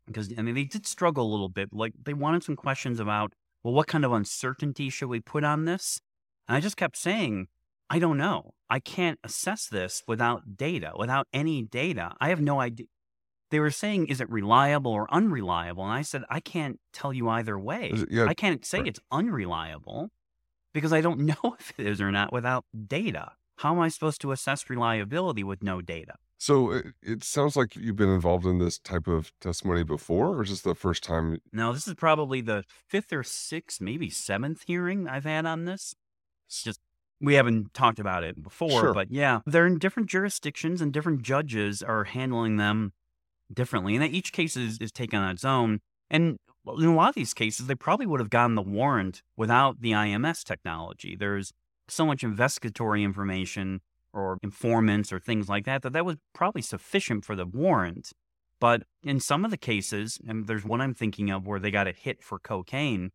because, 0.07 0.33
I 0.37 0.43
mean, 0.43 0.55
they 0.55 0.65
did 0.65 0.87
struggle 0.87 1.29
a 1.29 1.31
little 1.31 1.49
bit. 1.49 1.71
Like, 1.73 1.93
they 2.05 2.15
wanted 2.15 2.45
some 2.45 2.57
questions 2.57 3.01
about, 3.01 3.33
well, 3.63 3.75
what 3.75 3.87
kind 3.87 4.05
of 4.05 4.13
uncertainty 4.13 4.89
should 4.91 5.09
we 5.09 5.21
put 5.21 5.45
on 5.45 5.65
this? 5.65 6.01
And 6.49 6.57
I 6.57 6.61
just 6.61 6.77
kept 6.77 6.97
saying, 6.97 7.49
I 7.91 7.99
don't 7.99 8.17
know. 8.17 8.55
I 8.69 8.81
can't 8.81 9.19
assess 9.23 9.67
this 9.67 10.03
without 10.07 10.57
data, 10.57 10.93
without 10.97 11.27
any 11.33 11.63
data. 11.63 12.15
I 12.21 12.29
have 12.29 12.41
no 12.41 12.61
idea. 12.61 12.87
They 13.51 13.61
were 13.61 13.71
saying, 13.71 14.09
is 14.09 14.21
it 14.21 14.29
reliable 14.29 14.93
or 14.93 15.13
unreliable? 15.13 15.85
And 15.85 15.93
I 15.93 16.03
said, 16.03 16.25
I 16.29 16.41
can't 16.41 16.81
tell 16.93 17.13
you 17.13 17.29
either 17.29 17.59
way. 17.59 17.93
Yeah, 18.11 18.27
I 18.27 18.35
can't 18.35 18.65
say 18.65 18.79
right. 18.79 18.89
it's 18.89 18.99
unreliable 19.13 20.11
because 20.75 20.93
I 20.93 21.01
don't 21.01 21.21
know 21.27 21.57
if 21.59 21.73
it 21.79 21.87
is 21.87 22.01
or 22.01 22.11
not 22.11 22.33
without 22.33 22.65
data. 22.87 23.33
How 23.57 23.73
am 23.75 23.81
I 23.81 23.89
supposed 23.89 24.21
to 24.23 24.33
assess 24.33 24.69
reliability 24.69 25.43
with 25.45 25.63
no 25.63 25.81
data? 25.81 26.15
So 26.39 26.71
it, 26.71 26.87
it 27.03 27.25
sounds 27.25 27.57
like 27.57 27.75
you've 27.77 27.97
been 27.97 28.11
involved 28.11 28.45
in 28.45 28.59
this 28.59 28.79
type 28.79 29.07
of 29.07 29.33
testimony 29.41 29.83
before, 29.83 30.35
or 30.37 30.43
is 30.43 30.51
this 30.51 30.61
the 30.61 30.75
first 30.75 31.03
time? 31.03 31.39
Now, 31.53 31.73
this 31.73 31.89
is 31.89 31.95
probably 31.95 32.43
the 32.43 32.65
fifth 32.87 33.13
or 33.13 33.23
sixth, 33.23 33.81
maybe 33.81 34.11
seventh 34.11 34.65
hearing 34.67 35.09
I've 35.09 35.25
had 35.25 35.47
on 35.47 35.65
this. 35.65 35.95
It's 36.49 36.63
just, 36.63 36.81
we 37.21 37.35
haven't 37.35 37.73
talked 37.73 37.99
about 37.99 38.23
it 38.23 38.43
before, 38.43 38.69
Sure. 38.81 38.93
but 38.95 39.11
yeah, 39.11 39.41
they're 39.47 39.67
in 39.67 39.79
different 39.79 40.11
jurisdictions 40.11 40.83
and 40.83 40.93
different 40.93 41.23
judges 41.23 41.83
are 41.83 42.05
handling 42.05 42.59
them 42.59 42.93
differently. 43.53 43.97
And 43.97 44.05
each 44.05 44.33
case 44.33 44.57
is, 44.57 44.77
is 44.79 44.93
taken 44.93 45.19
on 45.21 45.31
its 45.31 45.45
own. 45.45 45.81
And 46.11 46.37
in 46.67 46.85
a 46.85 46.95
lot 46.95 47.09
of 47.09 47.15
these 47.15 47.33
cases, 47.33 47.67
they 47.67 47.75
probably 47.75 48.07
would 48.07 48.21
have 48.21 48.29
gotten 48.31 48.57
the 48.57 48.63
warrant 48.63 49.23
without 49.37 49.81
the 49.81 49.93
IMS 49.93 50.45
technology. 50.45 51.17
There's 51.17 51.53
so 51.89 52.07
much 52.07 52.23
investigatory 52.23 53.03
information 53.03 53.81
or 54.13 54.39
informants 54.43 55.13
or 55.13 55.21
things 55.21 55.49
like 55.49 55.65
that 55.67 55.83
that 55.83 55.93
that 55.93 56.05
was 56.05 56.17
probably 56.33 56.63
sufficient 56.63 57.25
for 57.25 57.37
the 57.37 57.47
warrant. 57.47 58.13
But 58.59 58.85
in 59.03 59.21
some 59.21 59.45
of 59.45 59.51
the 59.51 59.59
cases, 59.59 60.19
and 60.27 60.47
there's 60.47 60.65
one 60.65 60.81
I'm 60.81 60.95
thinking 60.95 61.31
of 61.31 61.47
where 61.47 61.61
they 61.61 61.71
got 61.71 61.87
a 61.87 61.93
hit 61.93 62.23
for 62.23 62.39
cocaine, 62.39 63.13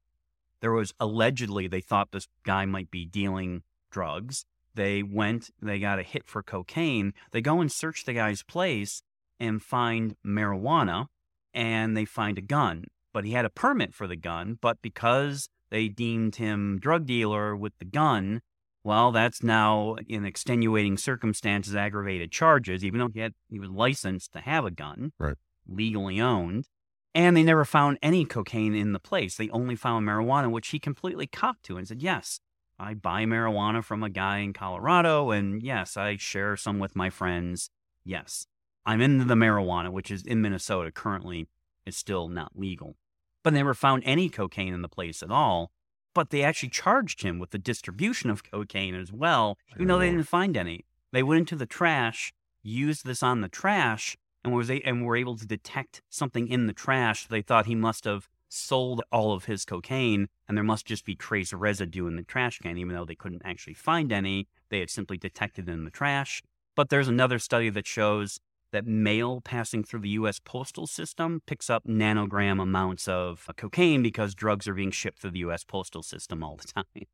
there 0.62 0.72
was 0.72 0.94
allegedly 1.00 1.68
they 1.68 1.82
thought 1.82 2.12
this 2.12 2.28
guy 2.44 2.66
might 2.66 2.92
be 2.92 3.06
dealing 3.06 3.64
drugs. 3.90 4.46
They 4.76 5.04
went, 5.04 5.50
they 5.62 5.80
got 5.80 6.00
a 6.00 6.04
hit 6.04 6.28
for 6.28 6.44
cocaine. 6.44 7.14
They 7.32 7.42
go 7.42 7.60
and 7.60 7.72
search 7.72 8.06
the 8.06 8.14
guy's 8.14 8.44
place 8.44 9.02
and 9.40 9.62
find 9.62 10.16
marijuana 10.26 11.08
and 11.54 11.98
they 11.98 12.06
find 12.06 12.38
a 12.38 12.42
gun. 12.42 12.86
But 13.12 13.26
he 13.26 13.32
had 13.32 13.44
a 13.44 13.50
permit 13.50 13.94
for 13.94 14.08
the 14.08 14.16
gun, 14.16 14.58
but 14.62 14.82
because 14.82 15.50
they 15.70 15.90
deemed 15.90 16.36
him 16.36 16.80
drug 16.80 17.06
dealer 17.06 17.56
with 17.56 17.74
the 17.80 17.86
gun, 17.86 18.42
well, 18.84 19.12
that's 19.12 19.44
now 19.44 19.96
in 20.08 20.26
extenuating 20.26 20.98
circumstances, 20.98 21.76
aggravated 21.76 22.32
charges, 22.32 22.84
even 22.84 23.00
though 23.00 23.10
he 23.14 23.20
had 23.20 23.34
he 23.50 23.60
was 23.60 23.70
licensed 23.70 24.34
to 24.34 24.40
have 24.42 24.66
a 24.66 24.72
gun, 24.72 25.14
Right. 25.20 25.36
legally 25.68 26.20
owned. 26.20 26.68
And 27.14 27.36
they 27.36 27.44
never 27.44 27.66
found 27.66 28.00
any 28.02 28.24
cocaine 28.26 28.74
in 28.74 28.94
the 28.94 29.00
place. 29.00 29.36
They 29.36 29.50
only 29.50 29.76
found 29.76 30.08
marijuana, 30.08 30.50
which 30.50 30.70
he 30.70 30.80
completely 30.80 31.28
copped 31.28 31.64
to 31.64 31.76
and 31.78 31.86
said, 31.88 32.02
Yes, 32.02 32.40
I 32.80 32.94
buy 32.94 33.26
marijuana 33.26 33.84
from 33.84 34.02
a 34.02 34.10
guy 34.10 34.38
in 34.40 34.54
Colorado, 34.54 35.30
and 35.32 35.62
yes, 35.62 35.98
I 35.98 36.16
share 36.18 36.56
some 36.56 36.80
with 36.80 36.96
my 36.96 37.10
friends. 37.10 37.70
Yes, 38.06 38.48
I'm 38.86 39.02
into 39.02 39.26
the 39.26 39.36
marijuana, 39.36 39.92
which 39.92 40.10
is 40.10 40.24
in 40.24 40.42
Minnesota 40.42 40.92
currently 40.92 41.48
is 41.86 41.98
still 41.98 42.28
not 42.30 42.58
legal. 42.58 42.96
But 43.44 43.52
they 43.52 43.60
never 43.60 43.74
found 43.74 44.04
any 44.06 44.30
cocaine 44.30 44.74
in 44.74 44.82
the 44.82 44.88
place 44.88 45.22
at 45.22 45.32
all. 45.32 45.72
But 46.14 46.30
they 46.30 46.44
actually 46.44 46.70
charged 46.70 47.22
him 47.22 47.40
with 47.40 47.52
the 47.52 47.58
distribution 47.58 48.30
of 48.30 48.44
cocaine 48.44 48.96
as 48.96 49.12
well, 49.12 49.58
even 49.76 49.88
though 49.88 50.00
they 50.00 50.10
didn't 50.10 50.28
find 50.28 50.58
any. 50.58 50.86
They 51.12 51.24
went 51.24 51.40
into 51.40 51.56
the 51.56 51.66
trash, 51.66 52.34
used 52.64 53.06
this 53.06 53.24
on 53.24 53.42
the 53.42 53.50
trash, 53.50 54.18
and 54.44 54.54
was 54.54 54.70
a- 54.70 54.82
and 54.82 55.06
were 55.06 55.16
able 55.16 55.38
to 55.38 55.46
detect 55.46 56.02
something 56.10 56.48
in 56.48 56.68
the 56.68 56.74
trash. 56.74 57.28
They 57.28 57.42
thought 57.42 57.66
he 57.66 57.76
must 57.76 58.06
have 58.06 58.28
sold 58.50 59.02
all 59.12 59.34
of 59.34 59.46
his 59.46 59.64
cocaine, 59.64 60.28
and 60.48 60.58
there 60.58 60.64
must 60.64 60.86
just 60.86 61.06
be 61.06 61.16
trace 61.16 61.54
residue 61.54 62.08
in 62.08 62.18
the 62.18 62.24
trash 62.24 62.60
can, 62.60 62.78
even 62.78 62.94
though 62.94 63.06
they 63.06 63.16
couldn't 63.16 63.44
actually 63.46 63.76
find 63.76 64.12
any. 64.12 64.48
They 64.70 64.80
had 64.80 64.90
simply 64.90 65.18
detected 65.18 65.70
it 65.70 65.72
in 65.72 65.86
the 65.86 65.92
trash. 65.92 66.44
But 66.76 66.90
there's 66.90 67.08
another 67.08 67.40
study 67.40 67.70
that 67.70 67.88
shows 67.88 68.40
that 68.72 68.86
mail 68.86 69.42
passing 69.42 69.84
through 69.84 70.02
the 70.02 70.10
U.S. 70.10 70.40
postal 70.40 70.88
system 70.88 71.42
picks 71.46 71.70
up 71.70 71.86
nanogram 71.86 72.62
amounts 72.62 73.08
of 73.08 73.46
uh, 73.48 73.54
cocaine 73.54 74.02
because 74.02 74.36
drugs 74.36 74.68
are 74.68 74.74
being 74.74 74.92
shipped 74.92 75.20
through 75.20 75.32
the 75.32 75.40
U.S. 75.40 75.64
postal 75.64 76.04
system 76.04 76.44
all 76.44 76.56
the 76.56 76.68
time. 76.74 77.08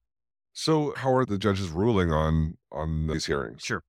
So 0.53 0.93
how 0.97 1.13
are 1.13 1.25
the 1.25 1.37
judges 1.37 1.69
ruling 1.69 2.11
on 2.11 2.57
on 2.71 3.07
these 3.07 3.25
hearings? 3.27 3.63
Sure. 3.63 3.83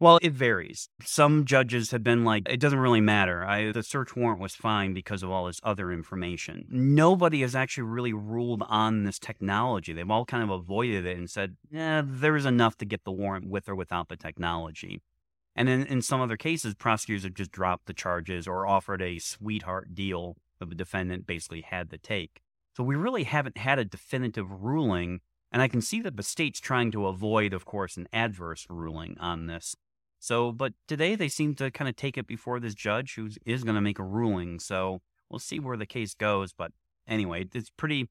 Well, 0.00 0.18
it 0.22 0.32
varies. 0.32 0.88
Some 1.04 1.44
judges 1.44 1.90
have 1.90 2.02
been 2.02 2.24
like, 2.24 2.48
it 2.48 2.58
doesn't 2.58 2.78
really 2.78 3.02
matter. 3.02 3.44
I, 3.44 3.70
the 3.70 3.82
search 3.82 4.16
warrant 4.16 4.40
was 4.40 4.54
fine 4.54 4.94
because 4.94 5.22
of 5.22 5.30
all 5.30 5.44
this 5.44 5.60
other 5.62 5.92
information. 5.92 6.64
Nobody 6.70 7.42
has 7.42 7.54
actually 7.54 7.82
really 7.82 8.14
ruled 8.14 8.62
on 8.66 9.04
this 9.04 9.18
technology. 9.18 9.92
They've 9.92 10.10
all 10.10 10.24
kind 10.24 10.42
of 10.42 10.48
avoided 10.48 11.04
it 11.04 11.18
and 11.18 11.28
said, 11.28 11.56
yeah, 11.70 12.00
there 12.02 12.34
is 12.34 12.46
enough 12.46 12.78
to 12.78 12.86
get 12.86 13.04
the 13.04 13.12
warrant 13.12 13.50
with 13.50 13.68
or 13.68 13.74
without 13.74 14.08
the 14.08 14.16
technology. 14.16 15.02
And 15.56 15.68
then 15.68 15.82
in 15.82 16.02
some 16.02 16.20
other 16.20 16.36
cases, 16.36 16.74
prosecutors 16.74 17.24
have 17.24 17.34
just 17.34 17.50
dropped 17.50 17.86
the 17.86 17.94
charges 17.94 18.46
or 18.46 18.66
offered 18.66 19.02
a 19.02 19.18
sweetheart 19.18 19.94
deal 19.94 20.36
that 20.58 20.68
the 20.68 20.74
defendant 20.74 21.26
basically 21.26 21.62
had 21.62 21.90
to 21.90 21.98
take. 21.98 22.40
So 22.76 22.84
we 22.84 22.94
really 22.94 23.24
haven't 23.24 23.58
had 23.58 23.78
a 23.78 23.84
definitive 23.84 24.50
ruling. 24.62 25.20
And 25.52 25.60
I 25.60 25.68
can 25.68 25.80
see 25.80 26.00
that 26.02 26.16
the 26.16 26.22
state's 26.22 26.60
trying 26.60 26.92
to 26.92 27.06
avoid, 27.06 27.52
of 27.52 27.64
course, 27.64 27.96
an 27.96 28.06
adverse 28.12 28.66
ruling 28.70 29.16
on 29.18 29.46
this. 29.46 29.74
So, 30.20 30.52
but 30.52 30.74
today 30.86 31.14
they 31.16 31.28
seem 31.28 31.54
to 31.56 31.70
kind 31.70 31.88
of 31.88 31.96
take 31.96 32.16
it 32.16 32.26
before 32.26 32.60
this 32.60 32.74
judge 32.74 33.16
who 33.16 33.30
is 33.44 33.64
going 33.64 33.74
to 33.74 33.80
make 33.80 33.98
a 33.98 34.04
ruling. 34.04 34.60
So 34.60 35.00
we'll 35.28 35.40
see 35.40 35.58
where 35.58 35.76
the 35.76 35.86
case 35.86 36.14
goes. 36.14 36.52
But 36.52 36.72
anyway, 37.08 37.46
it's 37.52 37.70
pretty, 37.70 38.08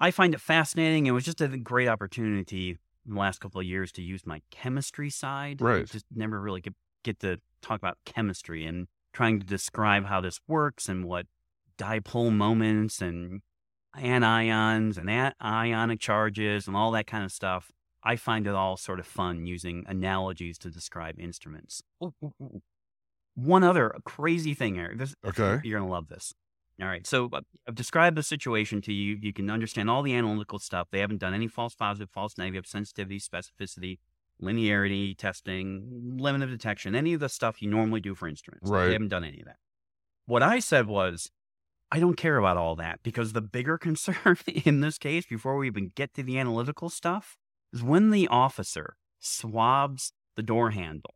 I 0.00 0.10
find 0.10 0.34
it 0.34 0.40
fascinating. 0.40 1.06
It 1.06 1.12
was 1.12 1.24
just 1.24 1.40
a 1.40 1.48
great 1.48 1.88
opportunity 1.88 2.78
in 3.06 3.14
the 3.14 3.20
last 3.20 3.40
couple 3.40 3.60
of 3.60 3.66
years 3.66 3.92
to 3.92 4.02
use 4.02 4.26
my 4.26 4.42
chemistry 4.50 5.10
side. 5.10 5.60
Right. 5.60 5.86
Just 5.86 6.06
never 6.14 6.40
really 6.40 6.60
get, 6.60 6.74
get 7.04 7.20
to 7.20 7.38
talk 7.62 7.78
about 7.78 7.98
chemistry 8.04 8.64
and 8.66 8.88
trying 9.12 9.40
to 9.40 9.46
describe 9.46 10.06
how 10.06 10.20
this 10.20 10.40
works 10.46 10.88
and 10.88 11.04
what 11.04 11.26
dipole 11.78 12.32
moments 12.32 13.00
and 13.00 13.40
anions 13.96 14.98
and 14.98 15.34
ionic 15.42 16.00
charges 16.00 16.66
and 16.66 16.76
all 16.76 16.90
that 16.92 17.06
kind 17.06 17.24
of 17.24 17.32
stuff. 17.32 17.70
I 18.02 18.16
find 18.16 18.46
it 18.46 18.54
all 18.54 18.76
sort 18.76 19.00
of 19.00 19.06
fun 19.06 19.46
using 19.46 19.84
analogies 19.88 20.58
to 20.58 20.70
describe 20.70 21.18
instruments. 21.18 21.82
One 23.34 23.64
other 23.64 23.94
crazy 24.04 24.54
thing 24.54 24.74
here. 24.74 24.94
This, 24.96 25.14
Okay. 25.24 25.60
You're 25.64 25.78
going 25.78 25.88
to 25.88 25.92
love 25.92 26.08
this. 26.08 26.32
All 26.80 26.88
right. 26.88 27.06
So 27.06 27.30
uh, 27.32 27.40
I've 27.66 27.74
described 27.74 28.16
the 28.16 28.22
situation 28.22 28.82
to 28.82 28.92
you. 28.92 29.16
You 29.20 29.32
can 29.32 29.50
understand 29.50 29.88
all 29.88 30.02
the 30.02 30.14
analytical 30.14 30.58
stuff. 30.58 30.88
They 30.90 31.00
haven't 31.00 31.18
done 31.18 31.32
any 31.32 31.48
false 31.48 31.74
positive, 31.74 32.10
false 32.10 32.36
negative, 32.36 32.66
sensitivity, 32.66 33.18
specificity, 33.18 33.98
linearity 34.42 35.16
testing, 35.16 36.16
limit 36.18 36.42
of 36.42 36.50
detection, 36.50 36.94
any 36.94 37.14
of 37.14 37.20
the 37.20 37.28
stuff 37.28 37.62
you 37.62 37.70
normally 37.70 38.00
do 38.00 38.14
for 38.14 38.28
instruments. 38.28 38.68
Right. 38.68 38.86
They 38.86 38.92
haven't 38.92 39.08
done 39.08 39.24
any 39.24 39.40
of 39.40 39.46
that. 39.46 39.56
What 40.26 40.42
I 40.42 40.58
said 40.58 40.86
was, 40.86 41.30
I 41.90 42.00
don't 42.00 42.16
care 42.16 42.36
about 42.36 42.56
all 42.56 42.76
that 42.76 43.00
because 43.02 43.32
the 43.32 43.40
bigger 43.40 43.78
concern 43.88 44.36
in 44.46 44.80
this 44.80 44.98
case, 44.98 45.24
before 45.24 45.56
we 45.56 45.66
even 45.66 45.92
get 45.94 46.12
to 46.14 46.22
the 46.22 46.38
analytical 46.38 46.90
stuff, 46.90 47.36
is 47.72 47.82
when 47.82 48.10
the 48.10 48.28
officer 48.28 48.96
swabs 49.18 50.12
the 50.36 50.42
door 50.42 50.70
handle. 50.70 51.14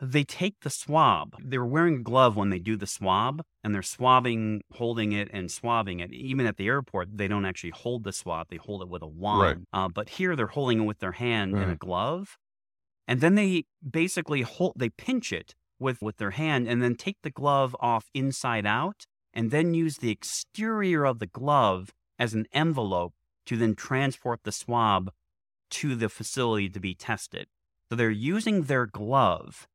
They 0.00 0.22
take 0.22 0.60
the 0.60 0.70
swab. 0.70 1.34
They're 1.42 1.64
wearing 1.64 1.96
a 1.96 2.02
glove 2.02 2.36
when 2.36 2.50
they 2.50 2.60
do 2.60 2.76
the 2.76 2.86
swab, 2.86 3.42
and 3.64 3.74
they're 3.74 3.82
swabbing, 3.82 4.62
holding 4.74 5.10
it, 5.12 5.28
and 5.32 5.50
swabbing 5.50 5.98
it. 5.98 6.12
Even 6.12 6.46
at 6.46 6.56
the 6.56 6.68
airport, 6.68 7.16
they 7.18 7.26
don't 7.26 7.44
actually 7.44 7.70
hold 7.70 8.04
the 8.04 8.12
swab; 8.12 8.46
they 8.48 8.58
hold 8.58 8.82
it 8.82 8.88
with 8.88 9.02
a 9.02 9.08
wand. 9.08 9.64
Uh, 9.72 9.88
but 9.88 10.10
here, 10.10 10.36
they're 10.36 10.46
holding 10.46 10.82
it 10.82 10.84
with 10.84 11.00
their 11.00 11.12
hand 11.12 11.54
in 11.64 11.70
a 11.70 11.76
glove, 11.76 12.38
and 13.08 13.20
then 13.20 13.34
they 13.34 13.64
basically 13.88 14.42
hold. 14.42 14.74
They 14.76 14.90
pinch 14.90 15.32
it 15.32 15.56
with 15.80 16.00
with 16.00 16.18
their 16.18 16.30
hand, 16.30 16.68
and 16.68 16.80
then 16.80 16.94
take 16.94 17.18
the 17.22 17.30
glove 17.30 17.74
off 17.80 18.08
inside 18.14 18.66
out, 18.66 19.04
and 19.34 19.50
then 19.50 19.74
use 19.74 19.98
the 19.98 20.10
exterior 20.10 21.04
of 21.04 21.18
the 21.18 21.26
glove 21.26 21.92
as 22.20 22.34
an 22.34 22.46
envelope 22.52 23.14
to 23.46 23.56
then 23.56 23.74
transport 23.74 24.40
the 24.44 24.52
swab 24.52 25.10
to 25.70 25.96
the 25.96 26.08
facility 26.08 26.68
to 26.68 26.78
be 26.78 26.94
tested. 26.94 27.48
So 27.88 27.96
they're 27.96 28.10
using 28.10 28.64
their 28.64 28.86
glove 28.86 29.66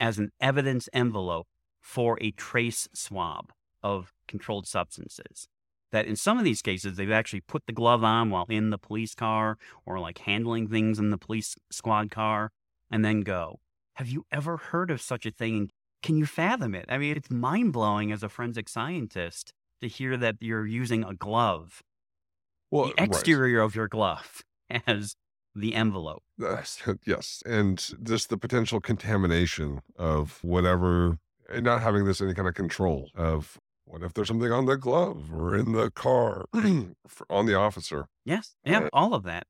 as 0.00 0.18
an 0.18 0.30
evidence 0.40 0.88
envelope 0.92 1.46
for 1.80 2.18
a 2.20 2.30
trace 2.32 2.88
swab 2.94 3.52
of 3.82 4.12
controlled 4.28 4.66
substances. 4.66 5.48
That 5.92 6.06
in 6.06 6.16
some 6.16 6.38
of 6.38 6.44
these 6.44 6.62
cases, 6.62 6.96
they've 6.96 7.10
actually 7.10 7.42
put 7.42 7.66
the 7.66 7.72
glove 7.72 8.02
on 8.02 8.30
while 8.30 8.46
in 8.48 8.70
the 8.70 8.78
police 8.78 9.14
car 9.14 9.58
or 9.86 10.00
like 10.00 10.18
handling 10.18 10.68
things 10.68 10.98
in 10.98 11.10
the 11.10 11.18
police 11.18 11.54
squad 11.70 12.10
car 12.10 12.50
and 12.90 13.04
then 13.04 13.20
go. 13.20 13.60
Have 13.94 14.08
you 14.08 14.26
ever 14.32 14.56
heard 14.56 14.90
of 14.90 15.00
such 15.00 15.24
a 15.24 15.30
thing? 15.30 15.70
Can 16.02 16.16
you 16.16 16.26
fathom 16.26 16.74
it? 16.74 16.86
I 16.88 16.98
mean, 16.98 17.16
it's 17.16 17.30
mind 17.30 17.72
blowing 17.72 18.10
as 18.10 18.22
a 18.22 18.28
forensic 18.28 18.68
scientist 18.68 19.52
to 19.80 19.88
hear 19.88 20.16
that 20.16 20.36
you're 20.40 20.66
using 20.66 21.04
a 21.04 21.14
glove, 21.14 21.82
Well, 22.70 22.92
the 22.96 23.04
right. 23.04 23.04
exterior 23.04 23.60
of 23.60 23.74
your 23.74 23.88
glove 23.88 24.42
as 24.86 25.16
the 25.54 25.74
envelope. 25.74 26.22
Yes, 27.06 27.42
and 27.46 27.94
just 28.02 28.28
the 28.28 28.36
potential 28.36 28.80
contamination 28.80 29.80
of 29.96 30.42
whatever, 30.42 31.18
and 31.48 31.64
not 31.64 31.82
having 31.82 32.04
this 32.04 32.20
any 32.20 32.34
kind 32.34 32.48
of 32.48 32.54
control 32.54 33.10
of 33.14 33.58
what 33.84 34.02
if 34.02 34.14
there's 34.14 34.28
something 34.28 34.50
on 34.50 34.66
the 34.66 34.76
glove 34.76 35.32
or 35.32 35.56
in 35.56 35.72
the 35.72 35.90
car 35.90 36.46
on 37.30 37.46
the 37.46 37.54
officer. 37.54 38.06
Yes. 38.24 38.56
Yeah. 38.64 38.84
Uh, 38.84 38.88
all 38.92 39.14
of 39.14 39.22
that. 39.24 39.46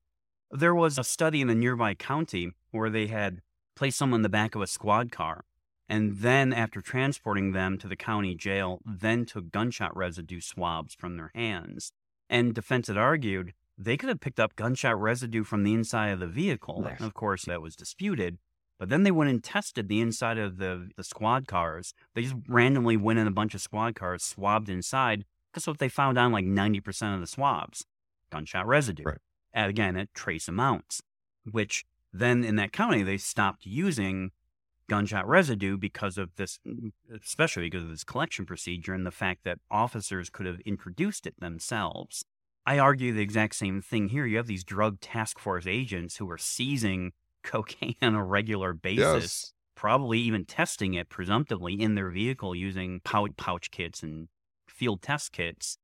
There 0.51 0.75
was 0.75 0.97
a 0.97 1.03
study 1.03 1.41
in 1.41 1.49
a 1.49 1.55
nearby 1.55 1.95
county 1.95 2.51
where 2.71 2.89
they 2.89 3.07
had 3.07 3.41
placed 3.75 3.97
someone 3.97 4.19
in 4.19 4.23
the 4.23 4.29
back 4.29 4.55
of 4.55 4.61
a 4.61 4.67
squad 4.67 5.11
car 5.11 5.45
and 5.87 6.17
then, 6.17 6.51
after 6.51 6.81
transporting 6.81 7.51
them 7.51 7.77
to 7.77 7.87
the 7.87 7.95
county 7.95 8.33
jail, 8.33 8.79
then 8.85 9.25
took 9.25 9.51
gunshot 9.51 9.95
residue 9.95 10.41
swabs 10.41 10.95
from 10.95 11.15
their 11.15 11.31
hands. 11.35 11.91
And 12.27 12.55
defense 12.55 12.87
had 12.87 12.97
argued 12.97 13.53
they 13.77 13.97
could 13.97 14.09
have 14.09 14.21
picked 14.21 14.39
up 14.39 14.55
gunshot 14.55 14.99
residue 14.99 15.43
from 15.43 15.63
the 15.63 15.73
inside 15.73 16.09
of 16.09 16.19
the 16.19 16.27
vehicle. 16.27 16.83
Right. 16.83 16.99
Of 16.99 17.13
course, 17.13 17.45
that 17.45 17.61
was 17.61 17.75
disputed. 17.75 18.37
But 18.79 18.89
then 18.89 19.03
they 19.03 19.11
went 19.11 19.29
and 19.29 19.43
tested 19.43 19.87
the 19.87 20.01
inside 20.01 20.37
of 20.37 20.57
the, 20.57 20.89
the 20.97 21.03
squad 21.03 21.47
cars. 21.47 21.93
They 22.13 22.23
just 22.23 22.35
randomly 22.47 22.97
went 22.97 23.19
in 23.19 23.27
a 23.27 23.31
bunch 23.31 23.55
of 23.55 23.61
squad 23.61 23.95
cars, 23.95 24.23
swabbed 24.23 24.69
inside. 24.69 25.25
Guess 25.53 25.67
what 25.67 25.79
they 25.79 25.89
found 25.89 26.17
on 26.17 26.31
like 26.31 26.45
90% 26.45 27.15
of 27.15 27.21
the 27.21 27.27
swabs? 27.27 27.85
Gunshot 28.31 28.67
residue. 28.67 29.03
Right. 29.03 29.17
And 29.53 29.69
again, 29.69 29.95
at 29.95 30.13
trace 30.13 30.49
amounts, 30.49 31.01
which 31.49 31.85
then 32.11 32.43
in 32.43 32.57
that 32.57 32.73
county, 32.73 33.03
they 33.03 33.17
stopped 33.17 33.65
using 33.65 34.31
gunshot 34.89 35.27
residue 35.27 35.77
because 35.77 36.17
of 36.17 36.35
this, 36.35 36.59
mm, 36.67 36.91
especially 37.23 37.67
because 37.67 37.83
of 37.83 37.89
this 37.89 38.03
collection 38.03 38.45
procedure 38.45 38.93
and 38.93 39.05
the 39.05 39.11
fact 39.11 39.43
that 39.45 39.59
officers 39.71 40.29
could 40.29 40.45
have 40.45 40.59
introduced 40.61 41.25
it 41.25 41.39
themselves. 41.39 42.25
I 42.65 42.79
argue 42.79 43.13
the 43.13 43.21
exact 43.21 43.55
same 43.55 43.81
thing 43.81 44.09
here. 44.09 44.25
You 44.25 44.37
have 44.37 44.47
these 44.47 44.63
drug 44.63 44.99
task 44.99 45.37
force 45.39 45.67
agents 45.67 46.17
who 46.17 46.29
are 46.31 46.37
seizing 46.37 47.11
cocaine 47.43 47.95
on 48.01 48.15
a 48.15 48.23
regular 48.23 48.73
basis, 48.73 49.03
Yes. 49.23 49.53
probably 49.75 50.19
even 50.19 50.45
testing 50.45 50.93
it 50.95 51.09
presumptively 51.09 51.73
in 51.79 51.95
their 51.95 52.09
vehicle 52.09 52.55
using 52.55 53.01
pouch, 53.03 53.31
pouch 53.37 53.69
kits 53.71 54.01
and 54.01 54.27
field 54.67 55.01
test 55.01 55.31
kits. 55.31 55.77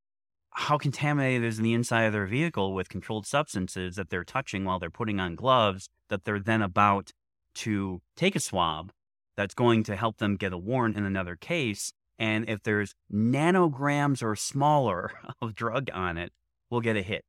How 0.53 0.77
contaminated 0.77 1.43
is 1.45 1.59
the 1.59 1.73
inside 1.73 2.03
of 2.03 2.13
their 2.13 2.25
vehicle 2.25 2.73
with 2.73 2.89
controlled 2.89 3.25
substances 3.25 3.95
that 3.95 4.09
they're 4.09 4.25
touching 4.25 4.65
while 4.65 4.79
they're 4.79 4.89
putting 4.89 5.19
on 5.19 5.35
gloves 5.35 5.87
that 6.09 6.25
they're 6.25 6.39
then 6.39 6.61
about 6.61 7.11
to 7.55 8.01
take 8.17 8.35
a 8.35 8.39
swab 8.39 8.91
that's 9.37 9.53
going 9.53 9.83
to 9.83 9.95
help 9.95 10.17
them 10.17 10.35
get 10.35 10.51
a 10.51 10.57
warrant 10.57 10.97
in 10.97 11.05
another 11.05 11.35
case. 11.37 11.93
And 12.19 12.49
if 12.49 12.63
there's 12.63 12.93
nanograms 13.13 14.21
or 14.21 14.35
smaller 14.35 15.11
of 15.41 15.55
drug 15.55 15.89
on 15.93 16.17
it, 16.17 16.31
we'll 16.71 16.81
get 16.81 16.95
a 16.97 17.03
hit. 17.03 17.23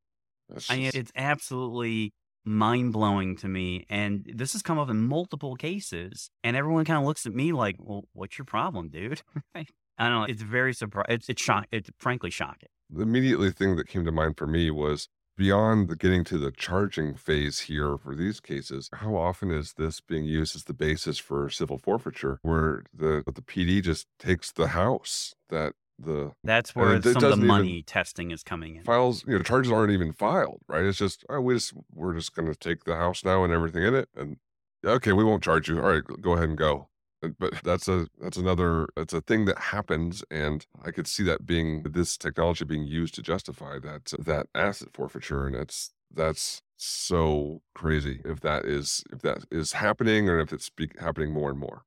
It's 0.54 0.70
I 0.70 0.76
mean, 0.76 0.90
it's 0.94 1.12
absolutely 1.16 2.14
mind 2.44 2.92
blowing 2.92 3.36
to 3.36 3.48
me. 3.48 3.84
And 3.90 4.24
this 4.34 4.54
has 4.54 4.62
come 4.62 4.78
up 4.78 4.88
in 4.88 5.06
multiple 5.06 5.54
cases. 5.56 6.30
And 6.42 6.56
everyone 6.56 6.84
kind 6.84 6.98
of 6.98 7.04
looks 7.04 7.26
at 7.26 7.34
me 7.34 7.52
like, 7.52 7.76
well, 7.78 8.04
what's 8.14 8.38
your 8.38 8.44
problem, 8.46 8.88
dude? 8.88 9.22
I 9.54 9.64
don't 9.98 10.12
know. 10.20 10.24
It's 10.24 10.42
very 10.42 10.72
surprising. 10.72 11.14
It's, 11.14 11.28
it's 11.28 11.42
shock. 11.42 11.66
It's 11.70 11.90
frankly 11.98 12.30
shocking. 12.30 12.68
the 12.90 13.02
immediately 13.02 13.50
thing 13.50 13.76
that 13.76 13.88
came 13.88 14.04
to 14.04 14.12
mind 14.12 14.36
for 14.38 14.46
me 14.46 14.70
was 14.70 15.08
beyond 15.36 15.88
the 15.88 15.96
getting 15.96 16.24
to 16.24 16.36
the 16.36 16.50
charging 16.50 17.14
phase 17.14 17.60
here 17.60 17.96
for 17.96 18.14
these 18.14 18.38
cases 18.38 18.90
how 18.92 19.16
often 19.16 19.50
is 19.50 19.72
this 19.78 19.98
being 20.00 20.24
used 20.26 20.54
as 20.54 20.64
the 20.64 20.74
basis 20.74 21.18
for 21.18 21.48
civil 21.48 21.78
forfeiture 21.78 22.38
where 22.42 22.82
the 22.92 23.22
the 23.26 23.40
pd 23.40 23.82
just 23.82 24.06
takes 24.18 24.52
the 24.52 24.68
house 24.68 25.34
that 25.48 25.72
the 26.04 26.32
That's 26.44 26.74
where 26.74 26.94
it 26.96 27.02
some 27.04 27.16
of 27.16 27.20
doesn't 27.22 27.30
the 27.30 27.36
even- 27.36 27.46
money 27.46 27.82
testing 27.82 28.30
is 28.30 28.42
coming 28.42 28.76
in. 28.76 28.84
files 28.84 29.24
you 29.26 29.36
know 29.36 29.42
charges 29.42 29.70
aren't 29.72 29.92
even 29.92 30.12
filed 30.12 30.60
right 30.68 30.84
it's 30.84 30.98
just 30.98 31.24
oh, 31.28 31.40
we 31.40 31.54
just 31.54 31.72
we're 31.94 32.14
just 32.14 32.34
going 32.34 32.48
to 32.48 32.54
take 32.54 32.84
the 32.84 32.96
house 32.96 33.24
now 33.24 33.44
and 33.44 33.52
everything 33.52 33.82
in 33.82 33.94
it 33.94 34.08
and 34.16 34.36
okay 34.84 35.12
we 35.12 35.24
won't 35.24 35.42
charge 35.42 35.68
you 35.68 35.76
all 35.80 35.88
right 35.90 36.02
go 36.20 36.32
ahead 36.32 36.48
and 36.48 36.58
go 36.58 36.88
Uh, 37.24 37.28
but 37.38 37.52
that's 37.62 37.86
a 37.88 38.08
that's 38.20 38.36
another 38.36 38.88
that's 38.96 39.12
a 39.14 39.20
thing 39.20 39.44
that 39.44 39.58
happens 39.58 40.24
and 40.30 40.66
i 40.84 40.90
could 40.90 41.06
see 41.06 41.22
that 41.22 41.46
being 41.46 41.82
this 41.84 42.16
technology 42.16 42.64
being 42.64 42.84
used 42.84 43.14
to 43.14 43.22
justify 43.22 43.78
that 43.78 44.12
that 44.18 44.46
asset 44.54 44.88
forfeiture 44.92 45.46
and 45.46 45.54
that's 45.54 45.92
that's 46.14 46.62
so 46.76 47.62
crazy 47.74 48.20
if 48.24 48.40
that 48.40 48.64
is 48.64 49.04
if 49.12 49.20
that 49.22 49.38
is 49.50 49.72
happening 49.74 50.28
or 50.28 50.40
if 50.40 50.52
it's 50.52 50.68
be, 50.68 50.88
happening 51.00 51.32
more 51.32 51.50
and 51.50 51.58
more 51.60 51.84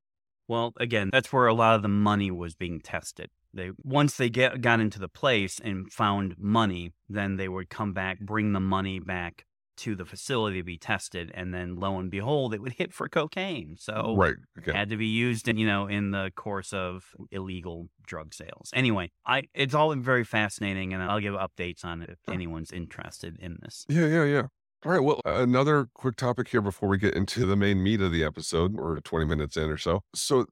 Well, 0.48 0.74
again, 0.80 1.10
that's 1.12 1.34
where 1.34 1.48
a 1.48 1.54
lot 1.54 1.76
of 1.76 1.82
the 1.82 1.88
money 1.90 2.30
was 2.32 2.54
being 2.56 2.80
tested. 2.80 3.30
They 3.56 3.72
once 3.84 4.18
they 4.18 4.30
get 4.30 4.62
got 4.62 4.80
into 4.80 5.00
the 5.00 5.08
place 5.08 5.60
and 5.64 5.92
found 5.92 6.36
money, 6.38 6.94
then 7.10 7.38
they 7.38 7.48
would 7.48 7.70
come 7.70 7.94
back, 7.94 8.20
bring 8.20 8.54
the 8.54 8.60
money 8.60 9.00
back 9.00 9.46
to 9.78 9.96
the 9.96 10.06
facility 10.06 10.60
to 10.60 10.64
be 10.64 10.78
tested, 10.78 11.32
and 11.34 11.54
then 11.54 11.76
lo 11.76 11.98
and 12.00 12.10
behold, 12.10 12.54
it 12.54 12.62
would 12.62 12.74
hit 12.74 12.94
for 12.94 13.10
cocaine. 13.10 13.76
So 13.78 14.16
right 14.18 14.36
again 14.58 14.76
had 14.76 14.90
to 14.90 14.98
be 14.98 15.08
used 15.08 15.48
in 15.48 15.58
you 15.58 15.68
know 15.68 15.88
in 15.88 16.12
the 16.12 16.32
course 16.36 16.74
of 16.74 17.06
illegal 17.32 17.90
drug 18.06 18.34
sales. 18.34 18.70
Anyway, 18.74 19.12
I 19.26 19.44
it's 19.54 19.74
all 19.74 19.94
very 19.96 20.24
fascinating, 20.24 20.94
and 20.94 21.02
I'll 21.04 21.20
give 21.20 21.34
updates 21.34 21.84
on 21.84 22.02
it 22.02 22.10
if 22.10 22.20
anyone's 22.32 22.72
interested 22.72 23.38
in 23.40 23.58
this. 23.62 23.86
yeah 23.90 24.06
yeah 24.08 24.24
yeah 24.26 24.44
All 24.86 24.92
right. 24.92 25.04
Well, 25.04 25.22
another 25.26 25.88
quick 25.94 26.16
topic 26.16 26.50
here 26.50 26.62
before 26.62 26.90
we 26.90 26.98
get 26.98 27.16
into 27.16 27.46
the 27.46 27.56
main 27.56 27.82
meat 27.84 28.02
of 28.02 28.12
the 28.12 28.24
episode. 28.24 28.74
We're 28.74 29.00
20 29.00 29.26
minutes 29.26 29.58
in 29.58 29.70
or 29.70 29.78
so. 29.78 30.02
So, 30.14 30.46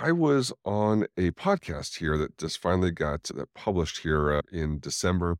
I 0.00 0.12
was 0.12 0.52
on 0.64 1.06
a 1.16 1.32
podcast 1.32 1.98
here 1.98 2.16
that 2.18 2.38
just 2.38 2.58
finally 2.58 2.92
got 2.92 3.24
that 3.34 3.52
published 3.52 4.02
here 4.02 4.32
uh, 4.32 4.42
in 4.52 4.78
December. 4.78 5.38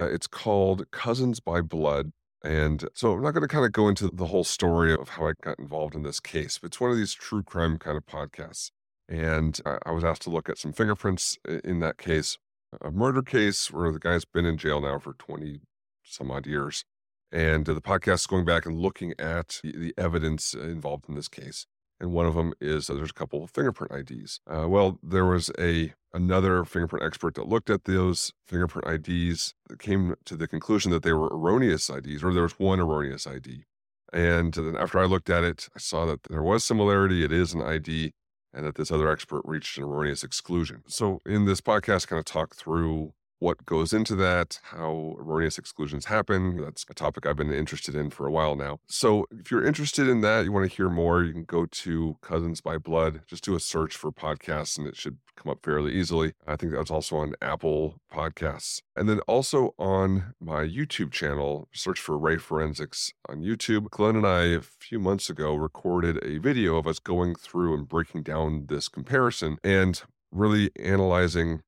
Uh, 0.00 0.06
it's 0.06 0.26
called 0.26 0.90
Cousins 0.90 1.38
by 1.38 1.60
Blood. 1.60 2.10
And 2.42 2.88
so 2.94 3.12
I'm 3.12 3.22
not 3.22 3.34
going 3.34 3.42
to 3.42 3.48
kind 3.48 3.64
of 3.64 3.70
go 3.70 3.86
into 3.86 4.10
the 4.12 4.26
whole 4.26 4.42
story 4.42 4.92
of 4.92 5.10
how 5.10 5.28
I 5.28 5.34
got 5.40 5.60
involved 5.60 5.94
in 5.94 6.02
this 6.02 6.18
case, 6.18 6.58
but 6.58 6.66
it's 6.66 6.80
one 6.80 6.90
of 6.90 6.96
these 6.96 7.14
true 7.14 7.44
crime 7.44 7.78
kind 7.78 7.96
of 7.96 8.04
podcasts. 8.04 8.72
And 9.08 9.60
I, 9.64 9.78
I 9.86 9.92
was 9.92 10.02
asked 10.02 10.22
to 10.22 10.30
look 10.30 10.48
at 10.48 10.58
some 10.58 10.72
fingerprints 10.72 11.38
in 11.62 11.78
that 11.78 11.96
case, 11.96 12.36
a 12.82 12.90
murder 12.90 13.22
case 13.22 13.70
where 13.70 13.92
the 13.92 14.00
guy's 14.00 14.24
been 14.24 14.44
in 14.44 14.58
jail 14.58 14.80
now 14.80 14.98
for 14.98 15.12
20 15.12 15.60
some 16.02 16.32
odd 16.32 16.48
years. 16.48 16.84
And 17.30 17.64
the 17.64 17.80
podcast 17.80 18.14
is 18.14 18.26
going 18.26 18.44
back 18.44 18.66
and 18.66 18.76
looking 18.76 19.14
at 19.20 19.60
the 19.62 19.94
evidence 19.96 20.52
involved 20.52 21.04
in 21.08 21.14
this 21.14 21.28
case. 21.28 21.66
And 22.00 22.12
one 22.12 22.26
of 22.26 22.34
them 22.34 22.52
is 22.60 22.90
uh, 22.90 22.94
there's 22.94 23.10
a 23.10 23.14
couple 23.14 23.44
of 23.44 23.50
fingerprint 23.50 23.92
IDs. 24.10 24.40
Uh, 24.46 24.68
well, 24.68 24.98
there 25.02 25.24
was 25.24 25.50
a 25.58 25.92
another 26.12 26.64
fingerprint 26.64 27.04
expert 27.04 27.34
that 27.34 27.48
looked 27.48 27.70
at 27.70 27.84
those 27.84 28.32
fingerprint 28.46 28.86
IDs 29.08 29.54
that 29.68 29.78
came 29.78 30.14
to 30.24 30.36
the 30.36 30.46
conclusion 30.46 30.90
that 30.92 31.02
they 31.02 31.12
were 31.12 31.28
erroneous 31.28 31.90
IDs, 31.90 32.22
or 32.22 32.32
there 32.32 32.42
was 32.42 32.58
one 32.58 32.80
erroneous 32.80 33.26
ID. 33.26 33.64
And 34.12 34.54
then 34.54 34.76
after 34.76 35.00
I 35.00 35.06
looked 35.06 35.28
at 35.28 35.42
it, 35.42 35.68
I 35.74 35.80
saw 35.80 36.06
that 36.06 36.22
there 36.24 36.42
was 36.42 36.64
similarity. 36.64 37.24
It 37.24 37.32
is 37.32 37.52
an 37.52 37.62
ID, 37.62 38.12
and 38.52 38.64
that 38.64 38.76
this 38.76 38.92
other 38.92 39.10
expert 39.10 39.42
reached 39.44 39.76
an 39.76 39.84
erroneous 39.84 40.22
exclusion. 40.22 40.82
So 40.86 41.20
in 41.26 41.46
this 41.46 41.60
podcast, 41.60 42.06
kind 42.06 42.18
of 42.20 42.24
talk 42.24 42.54
through 42.54 43.12
what 43.38 43.66
goes 43.66 43.92
into 43.92 44.14
that, 44.16 44.60
how 44.64 45.16
erroneous 45.18 45.58
exclusions 45.58 46.06
happen. 46.06 46.56
That's 46.62 46.84
a 46.88 46.94
topic 46.94 47.26
I've 47.26 47.36
been 47.36 47.52
interested 47.52 47.94
in 47.94 48.10
for 48.10 48.26
a 48.26 48.30
while 48.30 48.56
now. 48.56 48.80
So 48.86 49.26
if 49.30 49.50
you're 49.50 49.64
interested 49.64 50.08
in 50.08 50.20
that, 50.22 50.44
you 50.44 50.52
want 50.52 50.70
to 50.70 50.76
hear 50.76 50.88
more, 50.88 51.22
you 51.22 51.32
can 51.32 51.44
go 51.44 51.66
to 51.66 52.16
Cousins 52.22 52.60
by 52.60 52.78
Blood. 52.78 53.22
Just 53.26 53.44
do 53.44 53.54
a 53.54 53.60
search 53.60 53.96
for 53.96 54.10
podcasts 54.10 54.78
and 54.78 54.86
it 54.86 54.96
should 54.96 55.18
come 55.36 55.50
up 55.50 55.58
fairly 55.62 55.92
easily. 55.92 56.32
I 56.46 56.56
think 56.56 56.72
that's 56.72 56.90
also 56.90 57.16
on 57.16 57.34
Apple 57.42 58.00
Podcasts. 58.12 58.80
And 58.96 59.08
then 59.08 59.20
also 59.20 59.74
on 59.78 60.34
my 60.40 60.62
YouTube 60.62 61.10
channel, 61.10 61.68
search 61.72 62.00
for 62.00 62.16
Ray 62.16 62.38
Forensics 62.38 63.12
on 63.28 63.42
YouTube. 63.42 63.90
Glenn 63.90 64.16
and 64.16 64.26
I, 64.26 64.44
a 64.44 64.60
few 64.60 64.98
months 64.98 65.28
ago, 65.28 65.54
recorded 65.54 66.22
a 66.24 66.38
video 66.38 66.76
of 66.76 66.86
us 66.86 66.98
going 66.98 67.34
through 67.34 67.74
and 67.74 67.88
breaking 67.88 68.22
down 68.22 68.66
this 68.68 68.88
comparison 68.88 69.58
and 69.64 70.02
really 70.30 70.70
analyzing 70.78 71.62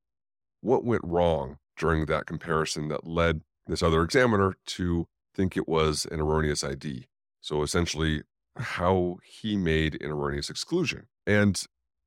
what 0.66 0.84
went 0.84 1.02
wrong 1.04 1.58
during 1.76 2.06
that 2.06 2.26
comparison 2.26 2.88
that 2.88 3.06
led 3.06 3.42
this 3.66 3.82
other 3.82 4.02
examiner 4.02 4.54
to 4.66 5.06
think 5.34 5.56
it 5.56 5.68
was 5.68 6.06
an 6.10 6.20
erroneous 6.20 6.64
ID. 6.64 7.06
So 7.40 7.62
essentially, 7.62 8.22
how 8.56 9.18
he 9.24 9.56
made 9.56 10.00
an 10.02 10.10
erroneous 10.10 10.50
exclusion. 10.50 11.06
And 11.26 11.62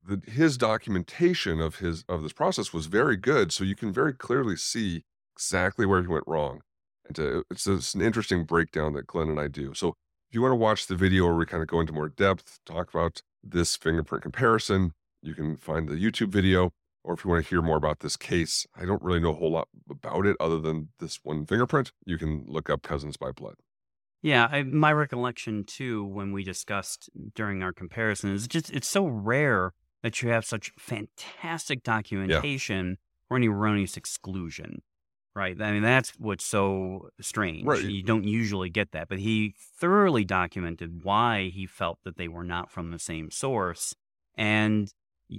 the, 0.05 0.21
his 0.29 0.57
documentation 0.57 1.61
of 1.61 1.77
his 1.77 2.03
of 2.09 2.23
this 2.23 2.33
process 2.33 2.73
was 2.73 2.87
very 2.87 3.17
good. 3.17 3.51
So 3.51 3.63
you 3.63 3.75
can 3.75 3.93
very 3.93 4.13
clearly 4.13 4.55
see 4.55 5.03
exactly 5.35 5.85
where 5.85 6.01
he 6.01 6.07
went 6.07 6.27
wrong. 6.27 6.61
And 7.05 7.15
to, 7.15 7.43
it's, 7.51 7.67
it's 7.67 7.93
an 7.93 8.01
interesting 8.01 8.45
breakdown 8.45 8.93
that 8.93 9.07
Glenn 9.07 9.29
and 9.29 9.39
I 9.39 9.47
do. 9.47 9.73
So 9.73 9.89
if 9.89 10.35
you 10.35 10.41
want 10.41 10.51
to 10.51 10.57
watch 10.57 10.87
the 10.87 10.95
video 10.95 11.25
where 11.25 11.35
we 11.35 11.45
kind 11.45 11.63
of 11.63 11.69
go 11.69 11.79
into 11.79 11.93
more 11.93 12.09
depth, 12.09 12.59
talk 12.65 12.93
about 12.93 13.21
this 13.43 13.75
fingerprint 13.75 14.23
comparison, 14.23 14.93
you 15.21 15.33
can 15.33 15.55
find 15.55 15.87
the 15.87 15.95
YouTube 15.95 16.29
video 16.29 16.71
or 17.03 17.13
if 17.13 17.23
you 17.23 17.29
want 17.29 17.43
to 17.43 17.49
hear 17.49 17.61
more 17.61 17.77
about 17.77 17.99
this 17.99 18.17
case, 18.17 18.65
I 18.75 18.85
don't 18.85 19.01
really 19.01 19.19
know 19.19 19.31
a 19.31 19.35
whole 19.35 19.51
lot 19.51 19.67
about 19.89 20.25
it 20.25 20.35
other 20.39 20.59
than 20.59 20.89
this 20.99 21.19
one 21.23 21.45
fingerprint. 21.45 21.91
You 22.05 22.17
can 22.17 22.45
look 22.47 22.69
up 22.69 22.81
Cousins 22.81 23.17
by 23.17 23.31
Blood. 23.31 23.55
Yeah, 24.21 24.47
I, 24.51 24.63
my 24.63 24.91
recollection 24.91 25.63
too, 25.63 26.03
when 26.03 26.33
we 26.33 26.43
discussed 26.43 27.09
during 27.35 27.63
our 27.63 27.71
comparison, 27.71 28.33
is 28.33 28.47
just 28.47 28.69
it's 28.71 28.89
so 28.89 29.05
rare 29.05 29.73
that 30.03 30.21
you 30.21 30.29
have 30.29 30.45
such 30.45 30.71
fantastic 30.77 31.83
documentation 31.83 32.89
yeah. 32.89 32.95
or 33.29 33.37
any 33.37 33.47
erroneous 33.47 33.95
exclusion, 33.95 34.81
right? 35.35 35.59
I 35.61 35.71
mean, 35.71 35.83
that's 35.83 36.11
what's 36.17 36.45
so 36.45 37.09
strange. 37.21 37.65
Right. 37.65 37.83
You 37.83 38.03
don't 38.03 38.25
usually 38.25 38.69
get 38.69 38.91
that, 38.91 39.07
but 39.07 39.19
he 39.19 39.55
thoroughly 39.79 40.25
documented 40.25 41.03
why 41.03 41.49
he 41.53 41.65
felt 41.65 41.99
that 42.03 42.17
they 42.17 42.27
were 42.27 42.43
not 42.43 42.71
from 42.71 42.91
the 42.91 42.99
same 42.99 43.31
source, 43.31 43.95
and 44.35 44.91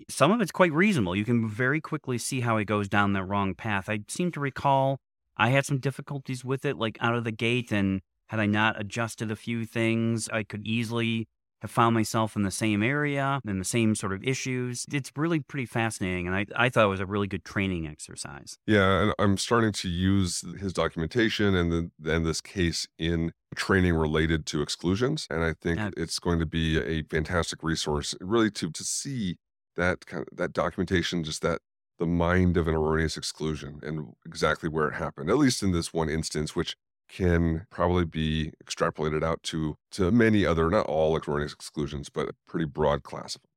some 0.08 0.30
of 0.30 0.40
it's 0.40 0.52
quite 0.52 0.72
reasonable. 0.72 1.16
You 1.16 1.24
can 1.24 1.48
very 1.48 1.80
quickly 1.80 2.18
see 2.18 2.40
how 2.40 2.56
it 2.56 2.64
goes 2.64 2.88
down 2.88 3.12
the 3.12 3.24
wrong 3.24 3.54
path. 3.54 3.88
I 3.88 4.00
seem 4.08 4.30
to 4.32 4.40
recall 4.40 4.98
I 5.36 5.50
had 5.50 5.64
some 5.64 5.78
difficulties 5.78 6.44
with 6.44 6.64
it, 6.64 6.76
like 6.76 6.98
out 7.00 7.14
of 7.14 7.24
the 7.24 7.32
gate, 7.32 7.72
and 7.72 8.02
had 8.28 8.40
I 8.40 8.46
not 8.46 8.78
adjusted 8.78 9.30
a 9.30 9.36
few 9.36 9.64
things, 9.64 10.28
I 10.28 10.42
could 10.42 10.66
easily 10.66 11.28
have 11.62 11.70
found 11.70 11.94
myself 11.94 12.36
in 12.36 12.42
the 12.42 12.50
same 12.50 12.82
area 12.82 13.40
and 13.46 13.60
the 13.60 13.64
same 13.64 13.94
sort 13.94 14.12
of 14.12 14.22
issues. 14.24 14.86
It's 14.92 15.10
really 15.16 15.40
pretty 15.40 15.66
fascinating, 15.66 16.26
and 16.26 16.36
I, 16.36 16.46
I 16.56 16.68
thought 16.68 16.84
it 16.84 16.88
was 16.88 17.00
a 17.00 17.06
really 17.06 17.26
good 17.26 17.44
training 17.44 17.86
exercise. 17.86 18.56
Yeah, 18.66 19.02
and 19.02 19.14
I'm 19.18 19.36
starting 19.36 19.72
to 19.72 19.88
use 19.88 20.44
his 20.58 20.72
documentation 20.72 21.54
and 21.54 21.72
the, 21.72 22.12
and 22.12 22.24
this 22.24 22.40
case 22.40 22.86
in 22.98 23.32
training 23.56 23.94
related 23.94 24.46
to 24.46 24.62
exclusions, 24.62 25.26
and 25.30 25.44
I 25.44 25.54
think 25.60 25.78
yeah. 25.78 25.90
it's 25.96 26.18
going 26.18 26.38
to 26.38 26.46
be 26.46 26.78
a 26.78 27.02
fantastic 27.04 27.62
resource, 27.62 28.14
really 28.20 28.50
to 28.52 28.70
to 28.70 28.84
see 28.84 29.36
that 29.80 30.06
kind 30.06 30.22
of 30.22 30.36
that 30.36 30.52
documentation, 30.52 31.24
just 31.24 31.42
that 31.42 31.60
the 31.98 32.06
mind 32.06 32.56
of 32.56 32.68
an 32.68 32.74
erroneous 32.74 33.16
exclusion 33.16 33.80
and 33.82 34.14
exactly 34.24 34.68
where 34.68 34.88
it 34.88 34.94
happened, 34.94 35.30
at 35.30 35.38
least 35.38 35.62
in 35.62 35.72
this 35.72 35.92
one 35.92 36.08
instance, 36.08 36.54
which 36.54 36.76
can 37.08 37.66
probably 37.70 38.04
be 38.04 38.52
extrapolated 38.64 39.24
out 39.24 39.42
to 39.42 39.76
to 39.92 40.10
many 40.10 40.46
other, 40.46 40.70
not 40.70 40.86
all 40.86 41.16
erroneous 41.16 41.52
exclusions, 41.52 42.08
but 42.08 42.28
a 42.28 42.32
pretty 42.46 42.66
broad 42.66 43.02
class 43.02 43.34
of 43.34 43.42
them. 43.42 43.50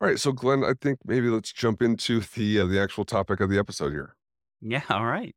All 0.00 0.08
right, 0.08 0.18
so 0.18 0.32
Glenn, 0.32 0.64
I 0.64 0.74
think 0.80 0.98
maybe 1.06 1.28
let's 1.28 1.52
jump 1.52 1.80
into 1.80 2.20
the 2.20 2.60
uh, 2.60 2.66
the 2.66 2.80
actual 2.80 3.04
topic 3.04 3.40
of 3.40 3.48
the 3.48 3.58
episode 3.58 3.92
here. 3.92 4.16
Yeah, 4.60 4.82
all 4.90 5.06
right. 5.06 5.34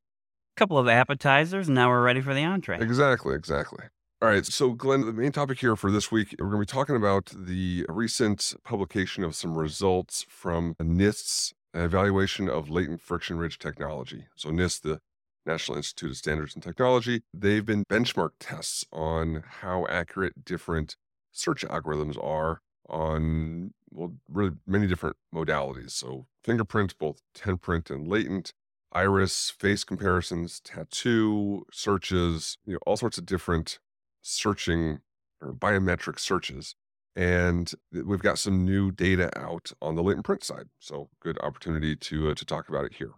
A 0.55 0.59
couple 0.59 0.77
of 0.77 0.87
appetizers, 0.87 1.67
and 1.67 1.75
now 1.75 1.89
we're 1.89 2.01
ready 2.01 2.21
for 2.21 2.33
the 2.33 2.43
entree. 2.43 2.79
Exactly, 2.79 3.35
exactly. 3.35 3.85
All 4.25 4.31
right. 4.31 4.43
So, 4.43 4.71
Glenn, 4.71 5.01
the 5.05 5.13
main 5.13 5.31
topic 5.31 5.59
here 5.59 5.75
for 5.75 5.91
this 5.91 6.11
week, 6.11 6.33
we're 6.39 6.47
going 6.47 6.59
to 6.59 6.65
be 6.65 6.65
talking 6.65 6.95
about 6.95 7.31
the 7.31 7.85
recent 7.87 8.55
publication 8.63 9.23
of 9.23 9.35
some 9.35 9.55
results 9.55 10.25
from 10.27 10.73
NIST's 10.81 11.53
evaluation 11.75 12.49
of 12.49 12.67
latent 12.67 13.01
friction 13.01 13.37
ridge 13.37 13.59
technology. 13.59 14.25
So, 14.35 14.49
NIST, 14.49 14.81
the 14.81 14.99
National 15.45 15.77
Institute 15.77 16.09
of 16.09 16.17
Standards 16.17 16.55
and 16.55 16.63
Technology, 16.63 17.21
they've 17.35 17.63
been 17.63 17.85
benchmark 17.85 18.31
tests 18.39 18.83
on 18.91 19.43
how 19.61 19.85
accurate 19.91 20.43
different 20.43 20.95
search 21.31 21.63
algorithms 21.63 22.17
are 22.19 22.61
on, 22.89 23.75
well, 23.91 24.15
really 24.27 24.55
many 24.65 24.87
different 24.87 25.17
modalities. 25.31 25.91
So, 25.91 26.25
fingerprints, 26.43 26.95
both 26.95 27.21
10 27.35 27.57
print 27.57 27.91
and 27.91 28.07
latent, 28.07 28.53
iris, 28.91 29.51
face 29.51 29.83
comparisons, 29.83 30.61
tattoo, 30.61 31.67
searches, 31.71 32.57
you 32.65 32.73
know, 32.73 32.79
all 32.87 32.97
sorts 32.97 33.19
of 33.19 33.27
different 33.27 33.77
searching 34.25 34.99
or 35.41 35.53
biometric 35.53 36.19
searches. 36.19 36.75
And 37.15 37.71
we've 37.91 38.19
got 38.19 38.39
some 38.39 38.65
new 38.65 38.91
data 38.91 39.29
out 39.39 39.71
on 39.81 39.95
the 39.95 40.03
latent 40.03 40.25
print 40.25 40.43
side. 40.43 40.67
So 40.79 41.09
good 41.21 41.37
opportunity 41.41 41.95
to 41.95 42.31
uh, 42.31 42.35
to 42.35 42.45
talk 42.45 42.67
about 42.67 42.85
it 42.85 42.95
here. 42.95 43.13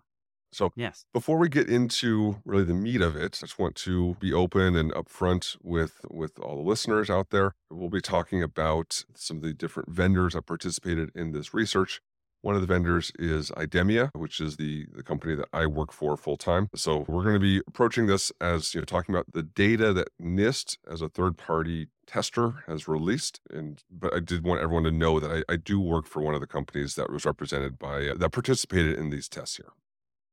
So 0.51 0.71
yes. 0.75 1.05
before 1.13 1.37
we 1.37 1.49
get 1.49 1.67
into 1.69 2.37
really 2.45 2.63
the 2.63 2.73
meat 2.73 3.01
of 3.01 3.15
it, 3.15 3.39
I 3.41 3.47
just 3.47 3.59
want 3.59 3.75
to 3.75 4.15
be 4.19 4.31
open 4.33 4.75
and 4.75 4.91
upfront 4.93 5.57
with 5.63 6.01
with 6.09 6.39
all 6.39 6.55
the 6.57 6.69
listeners 6.69 7.09
out 7.09 7.31
there. 7.31 7.55
We'll 7.71 7.89
be 7.89 8.01
talking 8.01 8.43
about 8.43 9.03
some 9.15 9.37
of 9.37 9.43
the 9.43 9.53
different 9.53 9.89
vendors 9.89 10.33
that 10.33 10.45
participated 10.45 11.11
in 11.15 11.31
this 11.31 11.53
research. 11.53 12.01
One 12.47 12.55
of 12.55 12.61
the 12.61 12.73
vendors 12.73 13.11
is 13.19 13.51
Idemia, 13.57 14.09
which 14.15 14.39
is 14.39 14.55
the, 14.55 14.85
the 14.95 15.03
company 15.03 15.35
that 15.35 15.49
I 15.51 15.65
work 15.65 15.91
for 15.91 16.15
full 16.15 16.37
time. 16.37 16.69
So 16.75 17.03
we're 17.05 17.23
going 17.23 17.33
to 17.33 17.41
be 17.41 17.61
approaching 17.67 18.07
this 18.07 18.31
as 18.39 18.73
you 18.73 18.79
know, 18.79 18.85
talking 18.85 19.13
about 19.13 19.33
the 19.33 19.43
data 19.43 19.91
that 19.91 20.07
NIST 20.17 20.77
as 20.89 21.01
a 21.01 21.09
third 21.09 21.37
party 21.37 21.87
tester 22.05 22.63
has 22.65 22.87
released. 22.87 23.41
And 23.51 23.83
but 23.91 24.13
I 24.13 24.21
did 24.21 24.45
want 24.45 24.61
everyone 24.61 24.85
to 24.85 24.91
know 24.91 25.19
that 25.19 25.29
I, 25.29 25.51
I 25.51 25.57
do 25.57 25.81
work 25.81 26.07
for 26.07 26.21
one 26.21 26.35
of 26.35 26.39
the 26.39 26.47
companies 26.47 26.95
that 26.95 27.11
was 27.11 27.25
represented 27.25 27.77
by 27.77 28.07
uh, 28.07 28.15
that 28.15 28.31
participated 28.31 28.97
in 28.97 29.09
these 29.09 29.27
tests 29.27 29.57
here. 29.57 29.73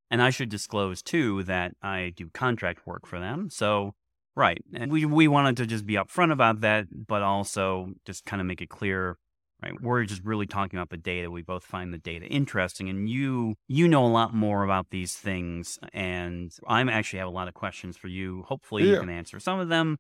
And 0.09 0.23
I 0.23 0.31
should 0.31 0.51
disclose 0.51 1.03
too 1.03 1.43
that 1.43 1.75
I 1.83 2.13
do 2.15 2.31
contract 2.33 2.87
work 2.87 3.07
for 3.07 3.19
them. 3.19 3.51
So 3.51 3.97
right, 4.37 4.63
and 4.73 4.93
we 4.93 5.05
we 5.05 5.27
wanted 5.27 5.57
to 5.57 5.67
just 5.67 5.85
be 5.85 5.95
upfront 5.95 6.31
about 6.31 6.61
that, 6.61 6.87
but 7.09 7.23
also 7.23 7.95
just 8.07 8.25
kind 8.25 8.41
of 8.41 8.47
make 8.47 8.63
it 8.63 8.69
clear 8.69 9.19
right? 9.65 9.81
We're 9.81 10.05
just 10.05 10.25
really 10.25 10.47
talking 10.47 10.79
about 10.79 10.91
the 10.91 10.97
data. 10.97 11.31
We 11.31 11.43
both 11.43 11.65
find 11.65 11.93
the 11.93 11.99
data 11.99 12.27
interesting, 12.27 12.89
and 12.89 13.09
you 13.09 13.55
you 13.69 13.89
know 13.89 14.05
a 14.05 14.09
lot 14.09 14.35
more 14.35 14.65
about 14.65 14.91
these 14.91 15.15
things, 15.15 15.79
and 15.93 16.55
I'm 16.69 16.89
actually 16.89 17.21
have 17.21 17.29
a 17.29 17.33
lot 17.33 17.49
of 17.49 17.55
questions 17.55 17.97
for 17.97 18.09
you. 18.09 18.43
Hopefully, 18.43 18.85
yeah. 18.85 18.95
you 18.95 19.01
can 19.01 19.11
answer 19.11 19.41
some 19.41 19.61
of 19.61 19.69
them. 19.69 19.97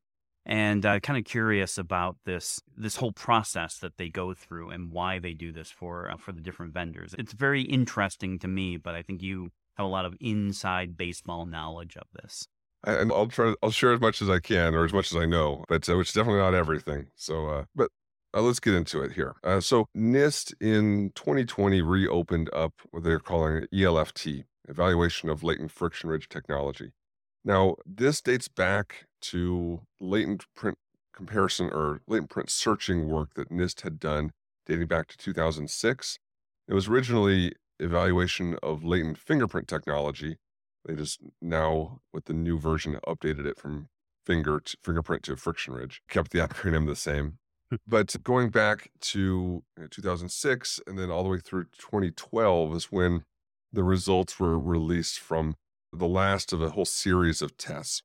And 0.46 0.84
uh, 0.84 1.00
kind 1.00 1.18
of 1.18 1.24
curious 1.24 1.78
about 1.78 2.16
this 2.26 2.60
this 2.76 2.96
whole 2.96 3.12
process 3.12 3.78
that 3.78 3.96
they 3.96 4.10
go 4.10 4.34
through 4.34 4.68
and 4.68 4.92
why 4.92 5.18
they 5.18 5.32
do 5.32 5.52
this 5.52 5.70
for 5.70 6.10
uh, 6.10 6.18
for 6.18 6.32
the 6.32 6.42
different 6.42 6.74
vendors. 6.74 7.14
It's 7.18 7.32
very 7.32 7.62
interesting 7.62 8.38
to 8.40 8.48
me, 8.48 8.76
but 8.76 8.94
I 8.94 9.00
think 9.00 9.22
you 9.22 9.48
have 9.76 9.86
a 9.86 9.88
lot 9.88 10.04
of 10.04 10.14
inside 10.20 10.98
baseball 10.98 11.46
knowledge 11.46 11.96
of 11.96 12.06
this. 12.12 12.46
I, 12.84 12.92
and 12.92 13.10
I'll 13.10 13.28
try. 13.28 13.54
I'll 13.62 13.70
share 13.70 13.94
as 13.94 14.02
much 14.02 14.20
as 14.20 14.28
I 14.28 14.38
can, 14.38 14.74
or 14.74 14.84
as 14.84 14.92
much 14.92 15.10
as 15.12 15.16
I 15.16 15.24
know, 15.24 15.64
but 15.66 15.88
uh, 15.88 15.96
which 15.96 16.08
is 16.08 16.14
definitely 16.14 16.40
not 16.40 16.52
everything. 16.52 17.06
So, 17.14 17.48
uh, 17.48 17.64
but 17.74 17.90
uh, 18.34 18.42
let's 18.42 18.60
get 18.60 18.74
into 18.74 19.00
it 19.02 19.12
here. 19.12 19.34
Uh, 19.44 19.60
so, 19.60 19.86
NIST 19.96 20.54
in 20.60 21.12
2020 21.14 21.82
reopened 21.82 22.50
up 22.52 22.72
what 22.90 23.04
they're 23.04 23.20
calling 23.20 23.66
ELFT, 23.72 24.44
Evaluation 24.68 25.28
of 25.28 25.44
Latent 25.44 25.70
Friction 25.70 26.10
Ridge 26.10 26.28
Technology. 26.28 26.92
Now, 27.44 27.76
this 27.86 28.20
dates 28.20 28.48
back 28.48 29.06
to 29.22 29.82
latent 30.00 30.46
print 30.54 30.78
comparison 31.14 31.70
or 31.70 32.00
latent 32.08 32.30
print 32.30 32.50
searching 32.50 33.08
work 33.08 33.34
that 33.34 33.50
NIST 33.50 33.82
had 33.82 34.00
done 34.00 34.32
dating 34.66 34.88
back 34.88 35.06
to 35.08 35.16
2006. 35.16 36.18
It 36.66 36.74
was 36.74 36.88
originally 36.88 37.52
evaluation 37.78 38.56
of 38.62 38.82
latent 38.82 39.18
fingerprint 39.18 39.68
technology. 39.68 40.38
They 40.84 40.94
just 40.94 41.20
now, 41.40 42.00
with 42.12 42.24
the 42.24 42.32
new 42.32 42.58
version, 42.58 42.98
updated 43.06 43.46
it 43.46 43.58
from 43.58 43.88
finger 44.24 44.60
to 44.60 44.76
fingerprint 44.82 45.22
to 45.24 45.36
friction 45.36 45.74
ridge, 45.74 46.02
kept 46.08 46.32
the 46.32 46.38
acronym 46.38 46.86
the 46.86 46.96
same. 46.96 47.38
But 47.86 48.22
going 48.22 48.50
back 48.50 48.90
to 49.00 49.62
2006 49.90 50.80
and 50.86 50.98
then 50.98 51.10
all 51.10 51.22
the 51.22 51.28
way 51.28 51.38
through 51.38 51.64
2012 51.78 52.74
is 52.76 52.84
when 52.86 53.24
the 53.72 53.84
results 53.84 54.38
were 54.38 54.58
released 54.58 55.18
from 55.18 55.56
the 55.92 56.06
last 56.06 56.52
of 56.52 56.62
a 56.62 56.70
whole 56.70 56.84
series 56.84 57.42
of 57.42 57.56
tests 57.56 58.02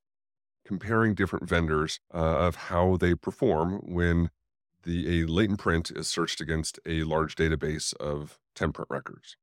comparing 0.64 1.14
different 1.14 1.48
vendors 1.48 2.00
uh, 2.14 2.18
of 2.18 2.54
how 2.56 2.96
they 2.96 3.14
perform 3.14 3.80
when 3.82 4.30
the 4.84 5.20
a 5.20 5.26
latent 5.26 5.58
print 5.58 5.90
is 5.90 6.08
searched 6.08 6.40
against 6.40 6.78
a 6.86 7.02
large 7.02 7.34
database 7.36 7.94
of 7.96 8.38
tenprint 8.54 8.88
records. 8.90 9.36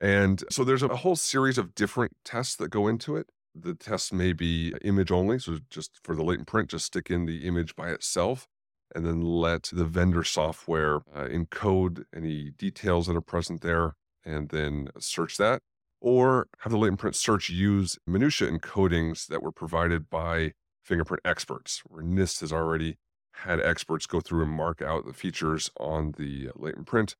And 0.00 0.44
so 0.50 0.62
there's 0.62 0.82
a 0.82 0.96
whole 0.96 1.16
series 1.16 1.58
of 1.58 1.74
different 1.74 2.12
tests 2.24 2.54
that 2.56 2.68
go 2.68 2.86
into 2.86 3.16
it. 3.16 3.30
The 3.54 3.74
tests 3.74 4.12
may 4.12 4.32
be 4.32 4.72
image 4.82 5.10
only, 5.10 5.40
so 5.40 5.58
just 5.68 5.98
for 6.04 6.14
the 6.14 6.22
latent 6.22 6.46
print, 6.46 6.70
just 6.70 6.86
stick 6.86 7.10
in 7.10 7.26
the 7.26 7.46
image 7.46 7.74
by 7.74 7.88
itself 7.90 8.46
and 8.94 9.06
then 9.06 9.20
let 9.20 9.64
the 9.72 9.84
vendor 9.84 10.24
software 10.24 10.96
uh, 11.14 11.26
encode 11.26 12.04
any 12.14 12.50
details 12.50 13.06
that 13.06 13.16
are 13.16 13.20
present 13.20 13.60
there 13.60 13.94
and 14.24 14.48
then 14.50 14.88
search 14.98 15.36
that. 15.36 15.60
Or 16.00 16.46
have 16.60 16.70
the 16.70 16.78
latent 16.78 17.00
print 17.00 17.16
search 17.16 17.50
use 17.50 17.98
minutia 18.06 18.50
encodings 18.50 19.26
that 19.26 19.42
were 19.42 19.50
provided 19.50 20.08
by 20.08 20.52
fingerprint 20.84 21.22
experts, 21.24 21.82
where 21.86 22.04
NIST 22.04 22.40
has 22.40 22.52
already 22.52 22.98
had 23.32 23.60
experts 23.60 24.06
go 24.06 24.20
through 24.20 24.44
and 24.44 24.52
mark 24.52 24.80
out 24.80 25.06
the 25.06 25.12
features 25.12 25.70
on 25.78 26.14
the 26.16 26.50
latent 26.54 26.86
print 26.86 27.16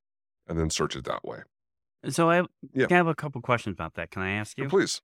and 0.47 0.59
then 0.59 0.71
search 0.71 0.97
it 0.97 1.05
that 1.05 1.25
way. 1.25 1.41
So 2.09 2.31
I, 2.31 2.45
yeah. 2.73 2.87
I 2.91 2.95
have 2.95 3.07
a 3.07 3.15
couple 3.15 3.41
questions 3.41 3.75
about 3.75 3.95
that. 3.95 4.11
Can 4.11 4.23
I 4.23 4.33
ask 4.33 4.57
you? 4.59 4.69
please. 4.69 5.01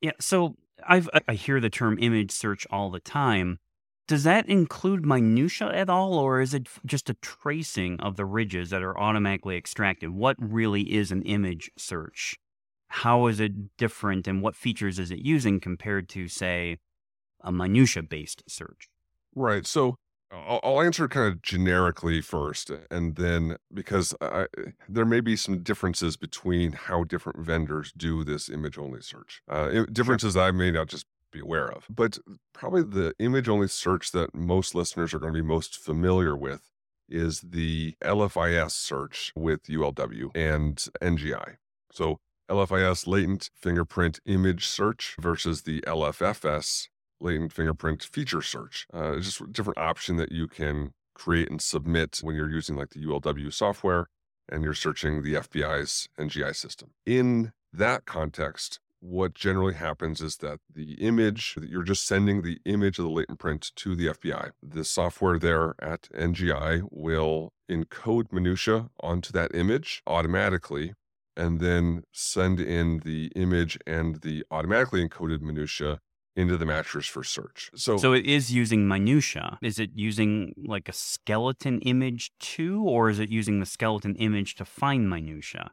Yeah. 0.00 0.12
So 0.18 0.56
I've 0.86 1.08
I 1.28 1.34
hear 1.34 1.60
the 1.60 1.70
term 1.70 1.98
image 2.00 2.32
search 2.32 2.66
all 2.70 2.90
the 2.90 3.00
time. 3.00 3.58
Does 4.08 4.24
that 4.24 4.48
include 4.48 5.06
minutia 5.06 5.72
at 5.72 5.88
all, 5.88 6.14
or 6.14 6.40
is 6.40 6.54
it 6.54 6.68
just 6.84 7.08
a 7.08 7.14
tracing 7.14 8.00
of 8.00 8.16
the 8.16 8.24
ridges 8.24 8.70
that 8.70 8.82
are 8.82 8.98
automatically 8.98 9.56
extracted? 9.56 10.10
What 10.10 10.36
really 10.38 10.92
is 10.92 11.12
an 11.12 11.22
image 11.22 11.70
search? 11.76 12.36
How 12.88 13.26
is 13.26 13.40
it 13.40 13.76
different, 13.76 14.26
and 14.26 14.42
what 14.42 14.56
features 14.56 14.98
is 14.98 15.10
it 15.10 15.20
using 15.20 15.60
compared 15.60 16.08
to, 16.10 16.28
say, 16.28 16.78
a 17.40 17.52
minutia 17.52 18.02
based 18.02 18.42
search? 18.48 18.88
Right. 19.34 19.66
So 19.66 19.96
I'll, 20.32 20.60
I'll 20.62 20.82
answer 20.82 21.08
kind 21.08 21.32
of 21.32 21.42
generically 21.42 22.20
first, 22.20 22.70
and 22.90 23.16
then 23.16 23.56
because 23.72 24.14
I, 24.20 24.46
there 24.88 25.04
may 25.04 25.20
be 25.20 25.36
some 25.36 25.62
differences 25.62 26.16
between 26.16 26.72
how 26.72 27.04
different 27.04 27.38
vendors 27.38 27.92
do 27.96 28.24
this 28.24 28.48
image 28.48 28.78
only 28.78 29.00
search. 29.00 29.42
Uh, 29.48 29.84
differences 29.92 30.34
sure. 30.34 30.42
I 30.42 30.50
may 30.50 30.70
not 30.70 30.88
just 30.88 31.06
be 31.32 31.40
aware 31.40 31.70
of, 31.70 31.86
but 31.88 32.18
probably 32.52 32.82
the 32.82 33.14
image 33.18 33.48
only 33.48 33.68
search 33.68 34.12
that 34.12 34.34
most 34.34 34.74
listeners 34.74 35.12
are 35.12 35.18
going 35.18 35.32
to 35.32 35.42
be 35.42 35.46
most 35.46 35.76
familiar 35.76 36.36
with 36.36 36.70
is 37.08 37.40
the 37.40 37.94
LFIS 38.02 38.72
search 38.72 39.32
with 39.34 39.64
ULW 39.64 40.30
and 40.34 40.76
NGI. 41.02 41.56
So 41.90 42.18
LFIS 42.50 43.06
latent 43.06 43.50
fingerprint 43.54 44.20
image 44.26 44.66
search 44.66 45.16
versus 45.20 45.62
the 45.62 45.80
LFFS 45.82 46.88
latent 47.20 47.52
fingerprint 47.52 48.02
feature 48.02 48.42
search. 48.42 48.86
Uh, 48.92 49.16
it's 49.16 49.26
just 49.26 49.40
a 49.40 49.46
different 49.46 49.78
option 49.78 50.16
that 50.16 50.32
you 50.32 50.48
can 50.48 50.92
create 51.14 51.50
and 51.50 51.60
submit 51.60 52.20
when 52.22 52.34
you're 52.34 52.50
using 52.50 52.76
like 52.76 52.90
the 52.90 53.04
ULW 53.04 53.52
software 53.52 54.08
and 54.50 54.64
you're 54.64 54.74
searching 54.74 55.22
the 55.22 55.34
FBI's 55.34 56.08
NGI 56.18 56.54
system. 56.54 56.90
In 57.06 57.52
that 57.72 58.04
context, 58.04 58.80
what 59.02 59.34
generally 59.34 59.74
happens 59.74 60.20
is 60.20 60.36
that 60.36 60.60
the 60.72 60.94
image, 60.94 61.56
that 61.56 61.68
you're 61.68 61.82
just 61.82 62.06
sending 62.06 62.42
the 62.42 62.58
image 62.64 62.98
of 62.98 63.04
the 63.04 63.10
latent 63.10 63.40
print 63.40 63.72
to 63.74 63.96
the 63.96 64.06
FBI. 64.06 64.50
The 64.62 64.84
software 64.84 65.40
there 65.40 65.74
at 65.80 66.02
NGI 66.14 66.84
will 66.90 67.52
encode 67.68 68.32
minutia 68.32 68.90
onto 69.00 69.32
that 69.32 69.52
image 69.54 70.02
automatically 70.06 70.94
and 71.36 71.58
then 71.58 72.04
send 72.12 72.60
in 72.60 73.00
the 73.00 73.32
image 73.34 73.76
and 73.86 74.20
the 74.20 74.44
automatically 74.52 75.06
encoded 75.06 75.40
minutia 75.40 75.98
into 76.36 76.56
the 76.56 76.64
matcher 76.64 77.04
for 77.04 77.24
search. 77.24 77.70
So 77.74 77.96
So 77.96 78.12
it 78.12 78.24
is 78.24 78.52
using 78.52 78.86
minutia. 78.86 79.58
Is 79.62 79.80
it 79.80 79.90
using 79.94 80.54
like 80.56 80.88
a 80.88 80.92
skeleton 80.92 81.80
image 81.80 82.30
too 82.38 82.82
or 82.84 83.10
is 83.10 83.18
it 83.18 83.30
using 83.30 83.58
the 83.58 83.66
skeleton 83.66 84.14
image 84.16 84.54
to 84.56 84.64
find 84.64 85.10
minutia? 85.10 85.72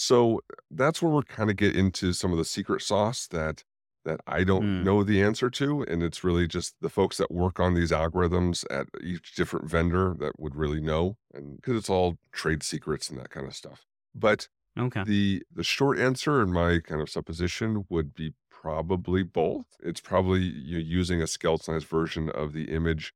So 0.00 0.40
that's 0.70 1.02
where 1.02 1.12
we're 1.12 1.22
kind 1.22 1.50
of 1.50 1.56
get 1.56 1.76
into 1.76 2.14
some 2.14 2.32
of 2.32 2.38
the 2.38 2.44
secret 2.44 2.80
sauce 2.80 3.26
that 3.28 3.64
that 4.06 4.20
I 4.26 4.44
don't 4.44 4.80
mm. 4.80 4.82
know 4.82 5.04
the 5.04 5.22
answer 5.22 5.50
to 5.50 5.82
and 5.82 6.02
it's 6.02 6.24
really 6.24 6.48
just 6.48 6.74
the 6.80 6.88
folks 6.88 7.18
that 7.18 7.30
work 7.30 7.60
on 7.60 7.74
these 7.74 7.90
algorithms 7.92 8.64
at 8.70 8.86
each 9.04 9.34
different 9.34 9.68
vendor 9.68 10.16
that 10.18 10.40
would 10.40 10.56
really 10.56 10.80
know 10.80 11.18
and 11.34 11.56
because 11.56 11.76
it's 11.76 11.90
all 11.90 12.16
trade 12.32 12.62
secrets 12.62 13.10
and 13.10 13.20
that 13.20 13.28
kind 13.28 13.46
of 13.46 13.54
stuff. 13.54 13.84
But 14.14 14.48
Okay. 14.78 15.02
The 15.04 15.42
the 15.52 15.64
short 15.64 15.98
answer 15.98 16.40
in 16.40 16.50
my 16.50 16.78
kind 16.78 17.02
of 17.02 17.10
supposition 17.10 17.84
would 17.90 18.14
be 18.14 18.32
probably 18.50 19.22
both. 19.22 19.66
It's 19.82 20.00
probably 20.00 20.40
you 20.40 20.78
using 20.78 21.20
a 21.20 21.26
skeletonized 21.26 21.86
version 21.86 22.30
of 22.30 22.52
the 22.54 22.70
image 22.70 23.12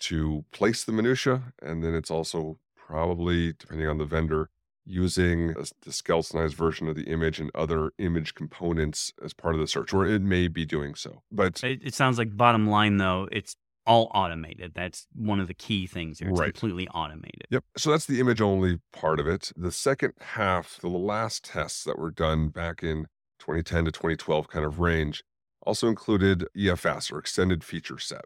to 0.00 0.44
place 0.50 0.82
the 0.82 0.92
minutia, 0.92 1.52
and 1.62 1.84
then 1.84 1.94
it's 1.94 2.10
also 2.10 2.58
probably, 2.74 3.52
depending 3.52 3.86
on 3.86 3.98
the 3.98 4.04
vendor, 4.04 4.50
using 4.84 5.50
a, 5.50 5.64
the 5.82 5.92
skeletonized 5.92 6.54
version 6.54 6.88
of 6.88 6.96
the 6.96 7.04
image 7.04 7.40
and 7.40 7.50
other 7.54 7.92
image 7.98 8.34
components 8.34 9.12
as 9.24 9.32
part 9.32 9.54
of 9.54 9.60
the 9.60 9.66
search, 9.66 9.92
or 9.92 10.06
it 10.06 10.22
may 10.22 10.48
be 10.48 10.64
doing 10.64 10.94
so. 10.94 11.22
But 11.30 11.62
it, 11.64 11.80
it 11.82 11.94
sounds 11.94 12.18
like 12.18 12.36
bottom 12.36 12.66
line 12.68 12.98
though, 12.98 13.28
it's 13.32 13.56
all 13.86 14.10
automated. 14.14 14.72
That's 14.74 15.06
one 15.14 15.40
of 15.40 15.46
the 15.46 15.54
key 15.54 15.86
things 15.86 16.18
here. 16.18 16.30
It's 16.30 16.40
right. 16.40 16.52
completely 16.52 16.88
automated. 16.88 17.46
Yep. 17.50 17.64
So 17.76 17.90
that's 17.90 18.06
the 18.06 18.20
image 18.20 18.40
only 18.40 18.80
part 18.92 19.20
of 19.20 19.26
it. 19.26 19.52
The 19.56 19.72
second 19.72 20.14
half, 20.20 20.78
the 20.80 20.88
last 20.88 21.44
tests 21.44 21.84
that 21.84 21.98
were 21.98 22.10
done 22.10 22.48
back 22.48 22.82
in 22.82 23.06
2010 23.40 23.86
to 23.86 23.92
2012 23.92 24.48
kind 24.48 24.64
of 24.64 24.80
range, 24.80 25.22
also 25.62 25.88
included 25.88 26.46
EFS 26.56 27.12
or 27.12 27.18
extended 27.18 27.64
feature 27.64 27.98
set. 27.98 28.24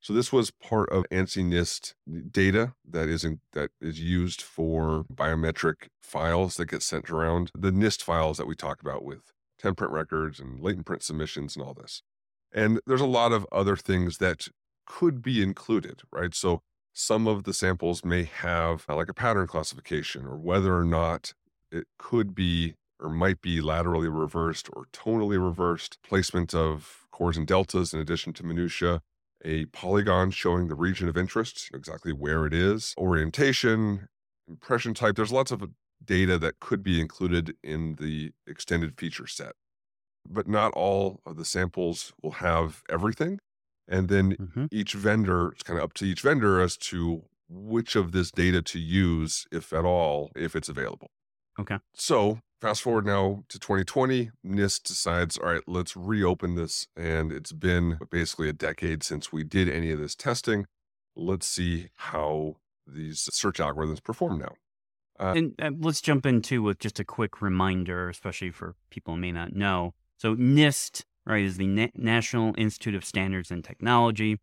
So 0.00 0.12
this 0.12 0.32
was 0.32 0.50
part 0.50 0.88
of 0.90 1.04
ANSI 1.10 1.44
NIST 1.44 1.94
data 2.30 2.74
that 2.88 3.08
is 3.08 3.24
in, 3.24 3.40
that 3.52 3.70
is 3.80 4.00
used 4.00 4.40
for 4.40 5.04
biometric 5.12 5.88
files 6.00 6.56
that 6.56 6.66
get 6.66 6.82
sent 6.82 7.10
around 7.10 7.50
the 7.54 7.72
NIST 7.72 8.02
files 8.02 8.38
that 8.38 8.46
we 8.46 8.54
talk 8.54 8.80
about 8.80 9.04
with 9.04 9.32
tenprint 9.58 9.92
records 9.92 10.38
and 10.38 10.60
latent 10.60 10.86
print 10.86 11.02
submissions 11.02 11.56
and 11.56 11.64
all 11.64 11.74
this. 11.74 12.02
And 12.52 12.80
there's 12.86 13.00
a 13.00 13.06
lot 13.06 13.32
of 13.32 13.46
other 13.50 13.76
things 13.76 14.18
that 14.18 14.48
could 14.86 15.20
be 15.20 15.42
included, 15.42 16.02
right? 16.12 16.34
So 16.34 16.62
some 16.92 17.26
of 17.26 17.44
the 17.44 17.52
samples 17.52 18.04
may 18.04 18.24
have 18.24 18.84
uh, 18.88 18.96
like 18.96 19.08
a 19.08 19.14
pattern 19.14 19.46
classification 19.46 20.26
or 20.26 20.36
whether 20.36 20.76
or 20.76 20.84
not 20.84 21.32
it 21.70 21.86
could 21.98 22.34
be 22.34 22.74
or 23.00 23.10
might 23.10 23.40
be 23.40 23.60
laterally 23.60 24.08
reversed 24.08 24.68
or 24.72 24.86
tonally 24.92 25.42
reversed, 25.42 25.98
placement 26.02 26.54
of 26.54 27.06
cores 27.12 27.36
and 27.36 27.46
deltas 27.46 27.92
in 27.92 28.00
addition 28.00 28.32
to 28.32 28.44
minutia, 28.44 29.02
a 29.44 29.66
polygon 29.66 30.30
showing 30.30 30.68
the 30.68 30.74
region 30.74 31.08
of 31.08 31.16
interest, 31.16 31.70
exactly 31.72 32.12
where 32.12 32.46
it 32.46 32.54
is, 32.54 32.94
orientation, 32.98 34.08
impression 34.48 34.94
type. 34.94 35.16
There's 35.16 35.32
lots 35.32 35.50
of 35.50 35.62
data 36.04 36.38
that 36.38 36.60
could 36.60 36.82
be 36.82 37.00
included 37.00 37.54
in 37.62 37.96
the 37.96 38.32
extended 38.46 38.98
feature 38.98 39.26
set. 39.26 39.52
But 40.28 40.48
not 40.48 40.72
all 40.74 41.20
of 41.24 41.36
the 41.36 41.44
samples 41.44 42.12
will 42.22 42.32
have 42.32 42.82
everything. 42.90 43.38
And 43.86 44.08
then 44.08 44.36
mm-hmm. 44.36 44.66
each 44.70 44.92
vendor, 44.92 45.52
it's 45.52 45.62
kind 45.62 45.78
of 45.78 45.84
up 45.84 45.94
to 45.94 46.04
each 46.04 46.20
vendor 46.20 46.60
as 46.60 46.76
to 46.76 47.24
which 47.48 47.96
of 47.96 48.12
this 48.12 48.30
data 48.30 48.60
to 48.60 48.78
use, 48.78 49.46
if 49.50 49.72
at 49.72 49.86
all, 49.86 50.30
if 50.36 50.54
it's 50.54 50.68
available. 50.68 51.10
Okay. 51.58 51.78
So 51.94 52.40
fast 52.60 52.82
forward 52.82 53.06
now 53.06 53.44
to 53.48 53.58
2020, 53.58 54.30
NIST 54.46 54.82
decides, 54.84 55.38
all 55.38 55.52
right, 55.52 55.62
let's 55.66 55.96
reopen 55.96 56.54
this. 56.54 56.86
And 56.96 57.32
it's 57.32 57.52
been 57.52 57.98
basically 58.10 58.48
a 58.48 58.52
decade 58.52 59.02
since 59.02 59.32
we 59.32 59.44
did 59.44 59.68
any 59.68 59.90
of 59.90 59.98
this 59.98 60.14
testing. 60.14 60.66
Let's 61.16 61.46
see 61.46 61.88
how 61.96 62.56
these 62.86 63.28
search 63.32 63.58
algorithms 63.58 64.02
perform 64.02 64.38
now. 64.38 64.54
Uh, 65.20 65.34
and 65.36 65.54
uh, 65.60 65.70
let's 65.78 66.00
jump 66.00 66.24
into 66.26 66.62
with 66.62 66.78
just 66.78 67.00
a 67.00 67.04
quick 67.04 67.42
reminder, 67.42 68.08
especially 68.08 68.50
for 68.50 68.76
people 68.90 69.14
who 69.14 69.20
may 69.20 69.32
not 69.32 69.52
know. 69.52 69.94
So 70.16 70.36
NIST 70.36 71.04
right, 71.28 71.44
is 71.44 71.56
the 71.56 71.66
Na- 71.66 71.88
National 71.94 72.54
Institute 72.56 72.94
of 72.94 73.04
Standards 73.04 73.50
and 73.50 73.62
Technology. 73.62 74.38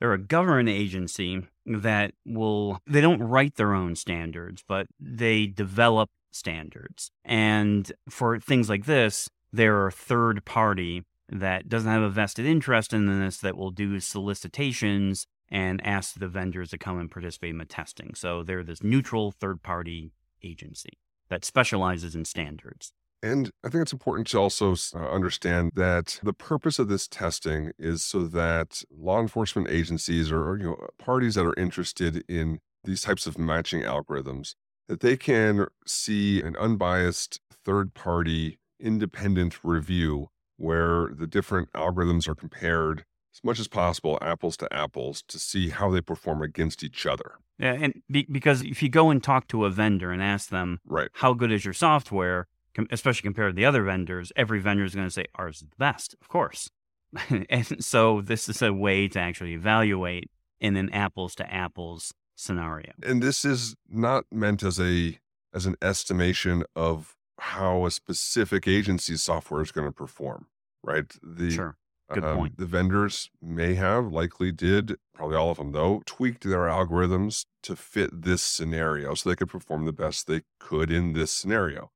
They're 0.00 0.12
a 0.12 0.18
government 0.18 0.70
agency 0.70 1.46
that 1.66 2.14
will, 2.24 2.80
they 2.86 3.00
don't 3.00 3.22
write 3.22 3.56
their 3.56 3.74
own 3.74 3.94
standards, 3.96 4.64
but 4.66 4.86
they 4.98 5.46
develop 5.46 6.08
standards. 6.30 7.10
And 7.24 7.90
for 8.08 8.38
things 8.38 8.68
like 8.68 8.86
this, 8.86 9.28
there 9.52 9.84
are 9.84 9.90
third 9.90 10.44
party 10.44 11.04
that 11.28 11.68
doesn't 11.68 11.90
have 11.90 12.02
a 12.02 12.10
vested 12.10 12.46
interest 12.46 12.92
in 12.92 13.06
this 13.06 13.38
that 13.38 13.56
will 13.56 13.70
do 13.70 14.00
solicitations 14.00 15.26
and 15.48 15.84
ask 15.84 16.14
the 16.14 16.28
vendors 16.28 16.70
to 16.70 16.78
come 16.78 16.98
and 16.98 17.10
participate 17.10 17.50
in 17.50 17.58
the 17.58 17.64
testing. 17.64 18.14
So 18.14 18.42
they're 18.42 18.62
this 18.62 18.82
neutral 18.82 19.32
third 19.32 19.62
party 19.62 20.12
agency 20.42 20.98
that 21.28 21.44
specializes 21.44 22.14
in 22.14 22.24
standards. 22.24 22.92
And 23.22 23.50
I 23.62 23.68
think 23.68 23.82
it's 23.82 23.92
important 23.92 24.28
to 24.28 24.38
also 24.38 24.74
uh, 24.94 25.10
understand 25.10 25.72
that 25.74 26.18
the 26.22 26.32
purpose 26.32 26.78
of 26.78 26.88
this 26.88 27.06
testing 27.06 27.72
is 27.78 28.02
so 28.02 28.26
that 28.28 28.82
law 28.90 29.20
enforcement 29.20 29.68
agencies 29.68 30.32
or, 30.32 30.48
or 30.48 30.58
you 30.58 30.64
know 30.64 30.86
parties 30.98 31.34
that 31.34 31.44
are 31.44 31.58
interested 31.58 32.24
in 32.28 32.60
these 32.84 33.02
types 33.02 33.26
of 33.26 33.38
matching 33.38 33.82
algorithms 33.82 34.54
that 34.90 35.00
they 35.00 35.16
can 35.16 35.68
see 35.86 36.42
an 36.42 36.56
unbiased 36.56 37.40
third 37.64 37.94
party 37.94 38.58
independent 38.80 39.56
review 39.62 40.30
where 40.56 41.10
the 41.16 41.28
different 41.28 41.72
algorithms 41.74 42.26
are 42.26 42.34
compared 42.34 43.04
as 43.32 43.44
much 43.44 43.60
as 43.60 43.68
possible 43.68 44.18
apples 44.20 44.56
to 44.56 44.72
apples 44.74 45.22
to 45.28 45.38
see 45.38 45.68
how 45.68 45.90
they 45.90 46.00
perform 46.00 46.42
against 46.42 46.82
each 46.82 47.06
other. 47.06 47.34
Yeah, 47.56 47.74
and 47.74 48.02
be, 48.10 48.26
because 48.28 48.62
if 48.62 48.82
you 48.82 48.88
go 48.88 49.10
and 49.10 49.22
talk 49.22 49.46
to 49.48 49.64
a 49.64 49.70
vendor 49.70 50.10
and 50.10 50.20
ask 50.20 50.50
them, 50.50 50.80
right, 50.84 51.08
how 51.14 51.34
good 51.34 51.52
is 51.52 51.64
your 51.64 51.72
software, 51.72 52.48
com- 52.74 52.88
especially 52.90 53.22
compared 53.22 53.52
to 53.52 53.56
the 53.56 53.64
other 53.64 53.84
vendors, 53.84 54.32
every 54.34 54.58
vendor 54.58 54.82
is 54.82 54.96
going 54.96 55.06
to 55.06 55.12
say 55.12 55.26
ours 55.36 55.62
is 55.62 55.68
the 55.68 55.76
best, 55.78 56.16
of 56.20 56.26
course. 56.26 56.68
and 57.48 57.84
so 57.84 58.22
this 58.22 58.48
is 58.48 58.60
a 58.60 58.72
way 58.72 59.06
to 59.06 59.20
actually 59.20 59.52
evaluate 59.52 60.32
in 60.58 60.74
an 60.74 60.90
apples 60.90 61.36
to 61.36 61.54
apples 61.54 62.12
scenario. 62.40 62.92
And 63.02 63.22
this 63.22 63.44
is 63.44 63.76
not 63.88 64.24
meant 64.32 64.62
as 64.62 64.80
a 64.80 65.18
as 65.52 65.66
an 65.66 65.76
estimation 65.82 66.64
of 66.76 67.16
how 67.38 67.84
a 67.86 67.90
specific 67.90 68.68
agency's 68.68 69.22
software 69.22 69.62
is 69.62 69.72
going 69.72 69.86
to 69.86 69.92
perform, 69.92 70.46
right? 70.82 71.12
The 71.22 71.50
sure. 71.50 71.76
Good 72.12 72.24
um, 72.24 72.38
point. 72.38 72.58
The 72.58 72.66
vendors 72.66 73.30
may 73.40 73.74
have, 73.74 74.12
likely 74.12 74.50
did, 74.50 74.96
probably 75.14 75.36
all 75.36 75.50
of 75.52 75.58
them 75.58 75.72
though, 75.72 76.02
tweaked 76.06 76.42
their 76.42 76.66
algorithms 76.66 77.46
to 77.62 77.76
fit 77.76 78.22
this 78.22 78.42
scenario 78.42 79.14
so 79.14 79.28
they 79.28 79.36
could 79.36 79.48
perform 79.48 79.84
the 79.84 79.92
best 79.92 80.26
they 80.26 80.42
could 80.58 80.90
in 80.90 81.12
this 81.12 81.30
scenario. 81.30 81.92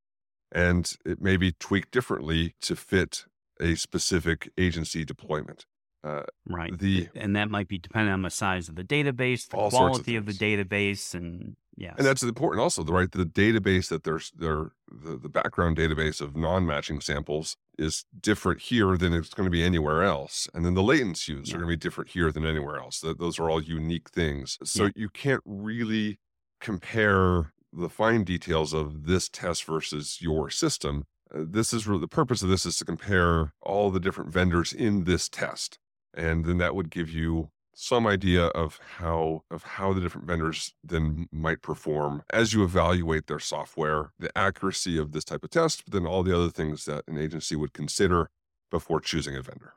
And 0.52 0.92
it 1.04 1.20
may 1.20 1.36
be 1.36 1.52
tweaked 1.52 1.90
differently 1.90 2.54
to 2.62 2.76
fit 2.76 3.24
a 3.60 3.74
specific 3.74 4.50
agency 4.56 5.04
deployment. 5.04 5.66
Uh, 6.04 6.22
right. 6.46 6.78
The 6.78 7.08
and 7.14 7.34
that 7.34 7.48
might 7.50 7.66
be 7.66 7.78
dependent 7.78 8.12
on 8.12 8.22
the 8.22 8.30
size 8.30 8.68
of 8.68 8.76
the 8.76 8.84
database, 8.84 9.48
the 9.48 9.56
quality 9.56 10.16
of, 10.16 10.28
of, 10.28 10.38
the 10.38 10.44
database, 10.44 11.14
and 11.14 11.56
yeah. 11.76 11.94
And 11.96 12.06
that's 12.06 12.22
important 12.22 12.62
also, 12.62 12.82
the 12.82 12.92
right? 12.92 13.10
The 13.10 13.24
database 13.24 13.88
that 13.88 14.04
there's 14.04 14.30
there 14.36 14.72
the, 14.90 15.16
the 15.16 15.30
background 15.30 15.78
database 15.78 16.20
of 16.20 16.36
non-matching 16.36 17.00
samples 17.00 17.56
is 17.78 18.04
different 18.20 18.60
here 18.60 18.98
than 18.98 19.14
it's 19.14 19.32
going 19.32 19.46
to 19.46 19.50
be 19.50 19.64
anywhere 19.64 20.02
else. 20.02 20.46
And 20.52 20.64
then 20.64 20.74
the 20.74 20.82
latencies 20.82 21.48
yeah. 21.48 21.54
are 21.54 21.58
going 21.58 21.70
to 21.70 21.76
be 21.76 21.76
different 21.76 22.10
here 22.10 22.30
than 22.30 22.44
anywhere 22.44 22.76
else. 22.76 23.00
That 23.00 23.18
those 23.18 23.38
are 23.38 23.48
all 23.48 23.62
unique 23.62 24.10
things. 24.10 24.58
So 24.62 24.84
yeah. 24.84 24.90
you 24.96 25.08
can't 25.08 25.42
really 25.46 26.18
compare 26.60 27.52
the 27.72 27.88
fine 27.88 28.24
details 28.24 28.74
of 28.74 29.06
this 29.06 29.30
test 29.30 29.64
versus 29.64 30.18
your 30.20 30.50
system. 30.50 31.06
Uh, 31.34 31.44
this 31.46 31.72
is 31.72 31.86
really 31.86 32.02
the 32.02 32.08
purpose 32.08 32.42
of 32.42 32.50
this 32.50 32.66
is 32.66 32.76
to 32.76 32.84
compare 32.84 33.54
all 33.62 33.90
the 33.90 34.00
different 34.00 34.30
vendors 34.30 34.72
in 34.72 35.04
this 35.04 35.30
test. 35.30 35.78
And 36.16 36.44
then 36.44 36.58
that 36.58 36.74
would 36.74 36.90
give 36.90 37.10
you 37.10 37.50
some 37.74 38.06
idea 38.06 38.46
of 38.46 38.78
how 38.98 39.42
of 39.50 39.62
how 39.64 39.92
the 39.92 40.00
different 40.00 40.26
vendors 40.26 40.74
then 40.82 41.28
might 41.32 41.60
perform 41.60 42.22
as 42.30 42.52
you 42.52 42.62
evaluate 42.62 43.26
their 43.26 43.40
software, 43.40 44.12
the 44.18 44.36
accuracy 44.38 44.96
of 44.96 45.12
this 45.12 45.24
type 45.24 45.44
of 45.44 45.50
test, 45.50 45.84
but 45.84 45.92
then 45.92 46.06
all 46.06 46.22
the 46.22 46.34
other 46.34 46.50
things 46.50 46.84
that 46.84 47.04
an 47.08 47.18
agency 47.18 47.56
would 47.56 47.72
consider 47.72 48.30
before 48.70 49.00
choosing 49.00 49.36
a 49.36 49.42
vendor. 49.42 49.74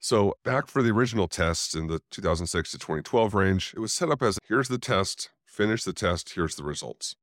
So, 0.00 0.34
back 0.44 0.68
for 0.68 0.82
the 0.82 0.90
original 0.90 1.26
test 1.26 1.74
in 1.74 1.88
the 1.88 2.00
2006 2.10 2.70
to 2.70 2.78
2012 2.78 3.34
range, 3.34 3.74
it 3.76 3.80
was 3.80 3.92
set 3.92 4.10
up 4.10 4.22
as 4.22 4.38
here's 4.48 4.68
the 4.68 4.78
test, 4.78 5.30
finish 5.44 5.82
the 5.82 5.92
test, 5.92 6.34
here's 6.34 6.54
the 6.54 6.62
results. 6.62 7.16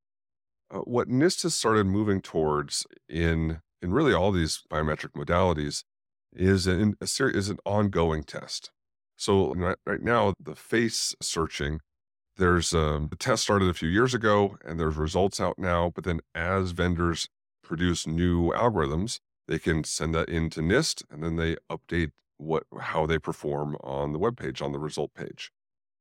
Uh, 0.70 0.80
what 0.80 1.08
NIST 1.08 1.44
has 1.44 1.56
started 1.56 1.86
moving 1.86 2.22
towards 2.22 2.86
in 3.08 3.62
in 3.82 3.94
really 3.94 4.14
all 4.14 4.32
these 4.32 4.64
biometric 4.70 5.12
modalities 5.12 5.84
is 6.36 6.68
an, 6.68 6.96
a 7.02 7.08
ser- 7.08 7.30
is 7.30 7.50
an 7.50 7.58
ongoing 7.66 8.24
test. 8.24 8.72
So 9.18 9.54
right, 9.86 10.02
now, 10.02 10.34
the 10.40 10.56
face 10.56 11.16
searching, 11.22 11.80
there's 12.38 12.74
um, 12.74 13.08
the 13.10 13.16
test 13.16 13.44
started 13.44 13.70
a 13.70 13.74
few 13.74 13.88
years 13.88 14.14
ago, 14.14 14.58
and 14.66 14.80
there's 14.80 14.98
results 14.98 15.40
out 15.40 15.58
now. 15.58 15.92
But 15.94 16.04
then, 16.04 16.20
as 16.34 16.72
vendors 16.72 17.28
produce 17.64 18.06
new 18.06 18.52
algorithms, 18.52 19.20
they 19.48 19.60
can 19.60 19.84
send 19.84 20.14
that 20.16 20.30
into 20.30 20.62
NIST, 20.62 21.04
and 21.10 21.24
then 21.24 21.38
they 21.38 21.56
update 21.72 22.12
what 22.38 22.64
how 22.82 23.06
they 23.06 23.18
perform 23.18 23.78
on 23.82 24.12
the 24.12 24.20
web 24.20 24.38
page 24.38 24.62
on 24.62 24.74
the 24.74 24.80
result 24.80 25.14
page. 25.14 25.52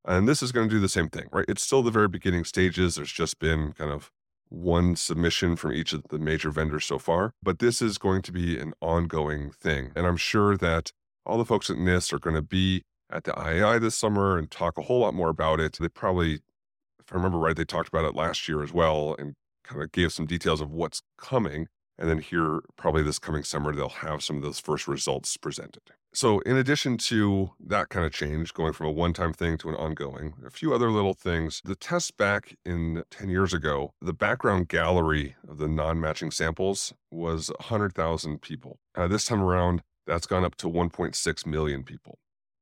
And 0.04 0.28
this 0.28 0.42
is 0.42 0.52
going 0.52 0.68
to 0.68 0.74
do 0.74 0.80
the 0.80 0.88
same 0.88 1.08
thing, 1.08 1.28
right? 1.32 1.46
It's 1.48 1.62
still 1.62 1.82
the 1.82 1.90
very 1.90 2.08
beginning 2.08 2.44
stages. 2.44 2.96
There's 2.96 3.12
just 3.12 3.38
been 3.38 3.72
kind 3.72 3.90
of 3.90 4.10
one 4.48 4.96
submission 4.96 5.57
from 5.57 5.72
each 5.72 5.92
of 5.92 6.04
the 6.11 6.18
major 6.18 6.50
vendors 6.50 6.85
so 6.85 6.98
far, 6.98 7.35
but 7.42 7.59
this 7.59 7.83
is 7.83 7.98
going 7.98 8.22
to 8.22 8.33
be 8.33 8.59
an 8.59 8.72
ongoing 8.80 9.50
thing. 9.50 9.90
And 9.96 10.07
I'm 10.07 10.16
sure 10.16 10.57
that 10.57 10.92
all 11.26 11.38
the 11.38 11.44
folks 11.44 11.70
at 11.70 11.76
NIST 11.76 12.12
are 12.12 12.18
going 12.18 12.37
to 12.37 12.42
be 12.42 12.83
at 13.11 13.24
the 13.24 13.33
IAI 13.33 13.80
this 13.80 13.94
summer 13.94 14.38
and 14.38 14.50
talk 14.50 14.78
a 14.78 14.83
whole 14.83 15.00
lot 15.00 15.14
more 15.14 15.28
about 15.28 15.61
it. 15.61 15.76
They 15.80 15.88
probably, 15.88 16.35
if 16.35 17.12
I 17.12 17.16
remember 17.16 17.38
right, 17.38 17.57
they 17.57 17.64
talked 17.64 17.88
about 17.88 18.04
it 18.04 18.14
last 18.14 18.48
year 18.48 18.62
as 18.62 18.72
well 18.72 19.16
and 19.18 19.35
kind 19.64 19.83
of 19.83 19.92
gave 19.92 20.12
some 20.12 20.26
details 20.26 20.61
of 20.61 20.70
what's 20.70 21.02
coming. 21.18 21.68
And 21.98 22.09
then 22.09 22.18
here, 22.18 22.61
probably 22.76 23.02
this 23.02 23.18
coming 23.18 23.44
summer, 23.44 23.74
they'll 23.74 23.88
have 23.88 24.22
some 24.22 24.37
of 24.37 24.42
those 24.42 24.59
first 24.59 24.88
results 24.88 25.37
presented. 25.37 25.83
So, 26.12 26.38
in 26.40 26.57
addition 26.57 26.96
to 26.98 27.50
that 27.59 27.88
kind 27.88 28.07
of 28.07 28.12
change, 28.12 28.54
going 28.54 28.72
from 28.72 28.87
a 28.87 28.92
one 28.92 29.12
time 29.12 29.33
thing 29.33 29.59
to 29.59 29.68
an 29.68 29.74
ongoing, 29.74 30.35
a 30.46 30.50
few 30.50 30.72
other 30.72 30.90
little 30.90 31.14
things. 31.14 31.61
The 31.64 31.74
test 31.74 32.16
back 32.16 32.57
in 32.64 33.02
10 33.11 33.28
years 33.30 33.52
ago, 33.52 33.94
the 34.00 34.12
background 34.12 34.68
gallery 34.68 35.35
of 35.48 35.59
the 35.59 35.66
non 35.66 36.00
matching 36.00 36.30
samples 36.30 36.92
was 37.11 37.50
100,000 37.59 38.40
people. 38.40 38.78
Uh, 38.94 39.09
this 39.09 39.24
time 39.24 39.42
around, 39.42 39.83
that's 40.07 40.26
gone 40.26 40.44
up 40.44 40.54
to 40.57 40.68
1.6 40.68 41.46
million 41.46 41.83
people. 41.83 42.18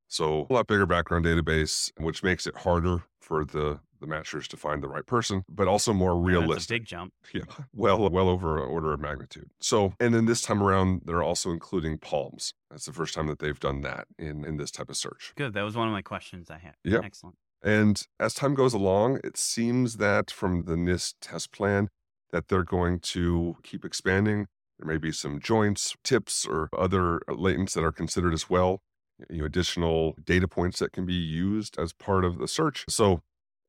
So 0.09 0.47
a 0.49 0.53
lot 0.53 0.66
bigger 0.66 0.87
background 0.87 1.25
database, 1.25 1.90
which 1.99 2.23
makes 2.23 2.47
it 2.47 2.59
harder 2.59 3.05
for 3.21 3.45
the 3.45 3.81
the 4.03 4.07
matchers 4.07 4.47
to 4.49 4.57
find 4.59 4.83
the 4.83 4.88
right 4.88 5.07
person, 5.07 5.45
but 5.49 5.67
also 5.67 5.95
more 5.95 6.19
realistic. 6.19 6.81
big 6.81 6.85
jump. 6.87 7.15
Yeah, 7.33 7.45
well, 7.73 8.11
well 8.11 8.29
over 8.29 8.62
an 8.62 8.69
order 8.69 8.93
of 8.93 9.01
magnitude. 9.01 9.49
So, 9.59 9.95
and 9.99 10.12
then 10.12 10.27
this 10.27 10.43
time 10.43 10.62
around, 10.62 11.03
they're 11.07 11.23
also 11.23 11.51
including 11.51 11.97
palms. 11.97 12.53
That's 12.71 12.85
the 12.85 12.93
first 12.93 13.15
time 13.15 13.27
that 13.29 13.38
they've 13.38 13.59
done 13.59 13.81
that 13.83 14.07
in 14.19 14.45
in 14.45 14.59
this 14.59 14.71
type 14.71 14.91
of 14.91 14.97
search. 14.97 15.33
Good. 15.35 15.55
That 15.55 15.62
was 15.62 15.75
one 15.75 15.88
of 15.88 15.93
my 15.93 16.03
questions 16.03 16.51
I 16.51 16.59
had. 16.59 16.75
Yeah, 16.85 17.01
excellent. 17.03 17.37
And 17.62 18.07
as 18.21 18.35
time 18.35 18.55
goes 18.55 18.75
along, 18.75 19.21
it 19.25 19.38
seems 19.38 19.97
that 19.97 20.31
from 20.31 20.65
the 20.65 20.75
NIST 20.75 21.15
test 21.23 21.53
plan 21.53 21.88
that 22.33 22.49
they're 22.49 22.65
going 22.65 22.99
to 23.01 23.57
keep 23.62 23.85
expanding. 23.85 24.47
There 24.79 24.93
may 24.93 24.99
be 24.99 25.12
some 25.12 25.41
joints, 25.41 25.95
tips, 26.03 26.45
or 26.45 26.69
other 26.77 27.21
latents 27.29 27.75
that 27.75 27.85
are 27.85 27.93
considered 27.93 28.35
as 28.35 28.51
well 28.51 28.83
you 29.31 29.38
know, 29.38 29.45
additional 29.45 30.17
data 30.25 30.49
points 30.49 30.79
that 30.79 30.93
can 30.93 31.07
be 31.07 31.15
used 31.15 31.79
as 31.79 31.93
part 31.93 32.25
of 32.25 32.38
the 32.38 32.49
search. 32.49 32.85
So 32.88 33.23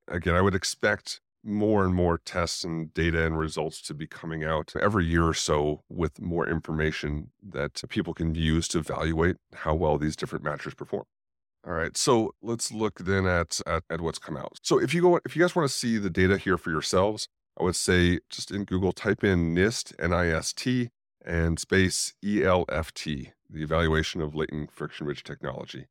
again, 0.07 0.35
I 0.35 0.41
would 0.41 0.55
expect 0.55 1.21
more 1.43 1.83
and 1.83 1.93
more 1.93 2.17
tests 2.17 2.63
and 2.63 2.93
data 2.93 3.25
and 3.25 3.37
results 3.37 3.81
to 3.81 3.93
be 3.93 4.07
coming 4.07 4.43
out 4.43 4.73
every 4.79 5.05
year 5.05 5.27
or 5.27 5.33
so 5.33 5.83
with 5.89 6.21
more 6.21 6.47
information 6.47 7.31
that 7.41 7.81
people 7.89 8.13
can 8.13 8.33
use 8.33 8.67
to 8.69 8.79
evaluate 8.79 9.35
how 9.53 9.73
well 9.75 9.97
these 9.97 10.15
different 10.15 10.45
matchers 10.45 10.75
perform. 10.75 11.03
All 11.65 11.73
right, 11.73 11.95
so 11.95 12.33
let's 12.41 12.71
look 12.71 12.99
then 12.99 13.25
at, 13.25 13.59
at, 13.65 13.83
at 13.89 14.01
what's 14.01 14.19
come 14.19 14.37
out. 14.37 14.57
So 14.61 14.79
if 14.79 14.93
you 14.93 15.01
go, 15.01 15.19
if 15.25 15.35
you 15.35 15.41
guys 15.41 15.55
want 15.55 15.69
to 15.69 15.73
see 15.73 15.97
the 15.97 16.09
data 16.09 16.37
here 16.37 16.57
for 16.57 16.71
yourselves, 16.71 17.27
I 17.59 17.63
would 17.63 17.75
say 17.75 18.19
just 18.29 18.51
in 18.51 18.65
Google 18.65 18.91
type 18.91 19.23
in 19.23 19.53
NIST 19.55 19.93
N 19.99 20.11
I 20.11 20.27
S 20.27 20.53
T 20.53 20.89
and 21.25 21.59
space 21.59 22.13
ELFT 22.23 23.31
the 23.49 23.63
evaluation 23.63 24.19
of 24.19 24.35
latent 24.35 24.71
friction 24.71 25.05
ridge 25.07 25.23
technology. 25.23 25.85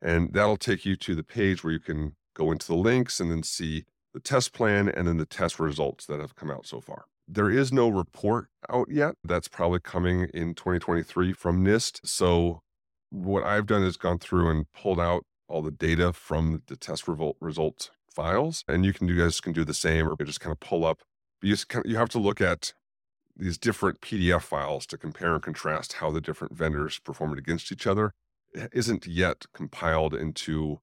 And 0.00 0.32
that'll 0.32 0.56
take 0.56 0.84
you 0.84 0.96
to 0.96 1.14
the 1.14 1.22
page 1.22 1.62
where 1.62 1.72
you 1.72 1.78
can 1.78 2.16
go 2.34 2.50
into 2.50 2.66
the 2.66 2.74
links 2.74 3.20
and 3.20 3.30
then 3.30 3.42
see 3.42 3.84
the 4.14 4.20
test 4.20 4.52
plan 4.52 4.88
and 4.88 5.06
then 5.08 5.16
the 5.16 5.26
test 5.26 5.58
results 5.58 6.06
that 6.06 6.20
have 6.20 6.34
come 6.34 6.50
out 6.50 6.66
so 6.66 6.80
far. 6.80 7.06
There 7.28 7.50
is 7.50 7.72
no 7.72 7.88
report 7.88 8.48
out 8.68 8.88
yet. 8.90 9.14
That's 9.24 9.48
probably 9.48 9.80
coming 9.80 10.28
in 10.34 10.54
2023 10.54 11.32
from 11.32 11.64
NIST. 11.64 12.00
So, 12.04 12.62
what 13.10 13.44
I've 13.44 13.66
done 13.66 13.82
is 13.82 13.96
gone 13.96 14.18
through 14.18 14.50
and 14.50 14.66
pulled 14.72 14.98
out 14.98 15.24
all 15.48 15.62
the 15.62 15.70
data 15.70 16.12
from 16.12 16.62
the 16.66 16.76
test 16.76 17.06
result 17.40 17.90
files. 18.14 18.64
And 18.66 18.84
you 18.84 18.92
can, 18.92 19.08
you 19.08 19.18
guys 19.18 19.40
can 19.40 19.52
do 19.52 19.64
the 19.64 19.74
same 19.74 20.08
or 20.08 20.16
just 20.24 20.40
kind 20.40 20.52
of 20.52 20.60
pull 20.60 20.84
up. 20.84 21.00
You, 21.42 21.52
just 21.52 21.68
kind 21.68 21.84
of, 21.84 21.90
you 21.90 21.98
have 21.98 22.08
to 22.10 22.18
look 22.18 22.40
at 22.40 22.72
these 23.36 23.58
different 23.58 24.00
PDF 24.00 24.42
files 24.42 24.86
to 24.86 24.98
compare 24.98 25.34
and 25.34 25.42
contrast 25.42 25.94
how 25.94 26.10
the 26.10 26.20
different 26.20 26.56
vendors 26.56 26.98
performed 26.98 27.38
against 27.38 27.72
each 27.72 27.86
other 27.86 28.12
isn't 28.72 29.06
yet 29.06 29.44
compiled 29.54 30.14
into 30.14 30.80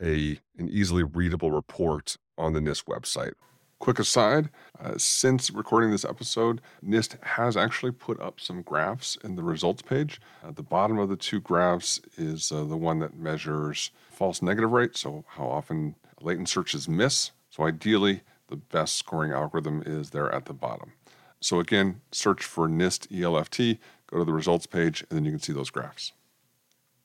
a 0.00 0.38
an 0.58 0.68
easily 0.68 1.02
readable 1.02 1.50
report 1.50 2.16
on 2.38 2.52
the 2.52 2.60
NIST 2.60 2.84
website. 2.84 3.32
Quick 3.78 3.98
aside, 3.98 4.50
uh, 4.78 4.92
since 4.98 5.50
recording 5.50 5.90
this 5.90 6.04
episode, 6.04 6.60
NIST 6.84 7.22
has 7.24 7.56
actually 7.56 7.92
put 7.92 8.20
up 8.20 8.38
some 8.38 8.60
graphs 8.60 9.16
in 9.24 9.36
the 9.36 9.42
results 9.42 9.80
page. 9.80 10.20
At 10.46 10.56
the 10.56 10.62
bottom 10.62 10.98
of 10.98 11.08
the 11.08 11.16
two 11.16 11.40
graphs 11.40 11.98
is 12.18 12.52
uh, 12.52 12.64
the 12.64 12.76
one 12.76 12.98
that 12.98 13.16
measures 13.16 13.90
false 14.10 14.42
negative 14.42 14.70
rate, 14.70 14.98
so 14.98 15.24
how 15.28 15.46
often 15.46 15.94
latent 16.20 16.50
searches 16.50 16.90
miss. 16.90 17.30
So 17.48 17.64
ideally, 17.64 18.20
the 18.48 18.56
best 18.56 18.96
scoring 18.96 19.32
algorithm 19.32 19.82
is 19.86 20.10
there 20.10 20.30
at 20.34 20.44
the 20.44 20.52
bottom. 20.52 20.92
So 21.40 21.58
again, 21.58 22.02
search 22.12 22.44
for 22.44 22.68
NIST 22.68 23.08
ELFT, 23.08 23.78
go 24.08 24.18
to 24.18 24.24
the 24.24 24.32
results 24.32 24.66
page, 24.66 25.04
and 25.08 25.16
then 25.16 25.24
you 25.24 25.30
can 25.30 25.40
see 25.40 25.54
those 25.54 25.70
graphs. 25.70 26.12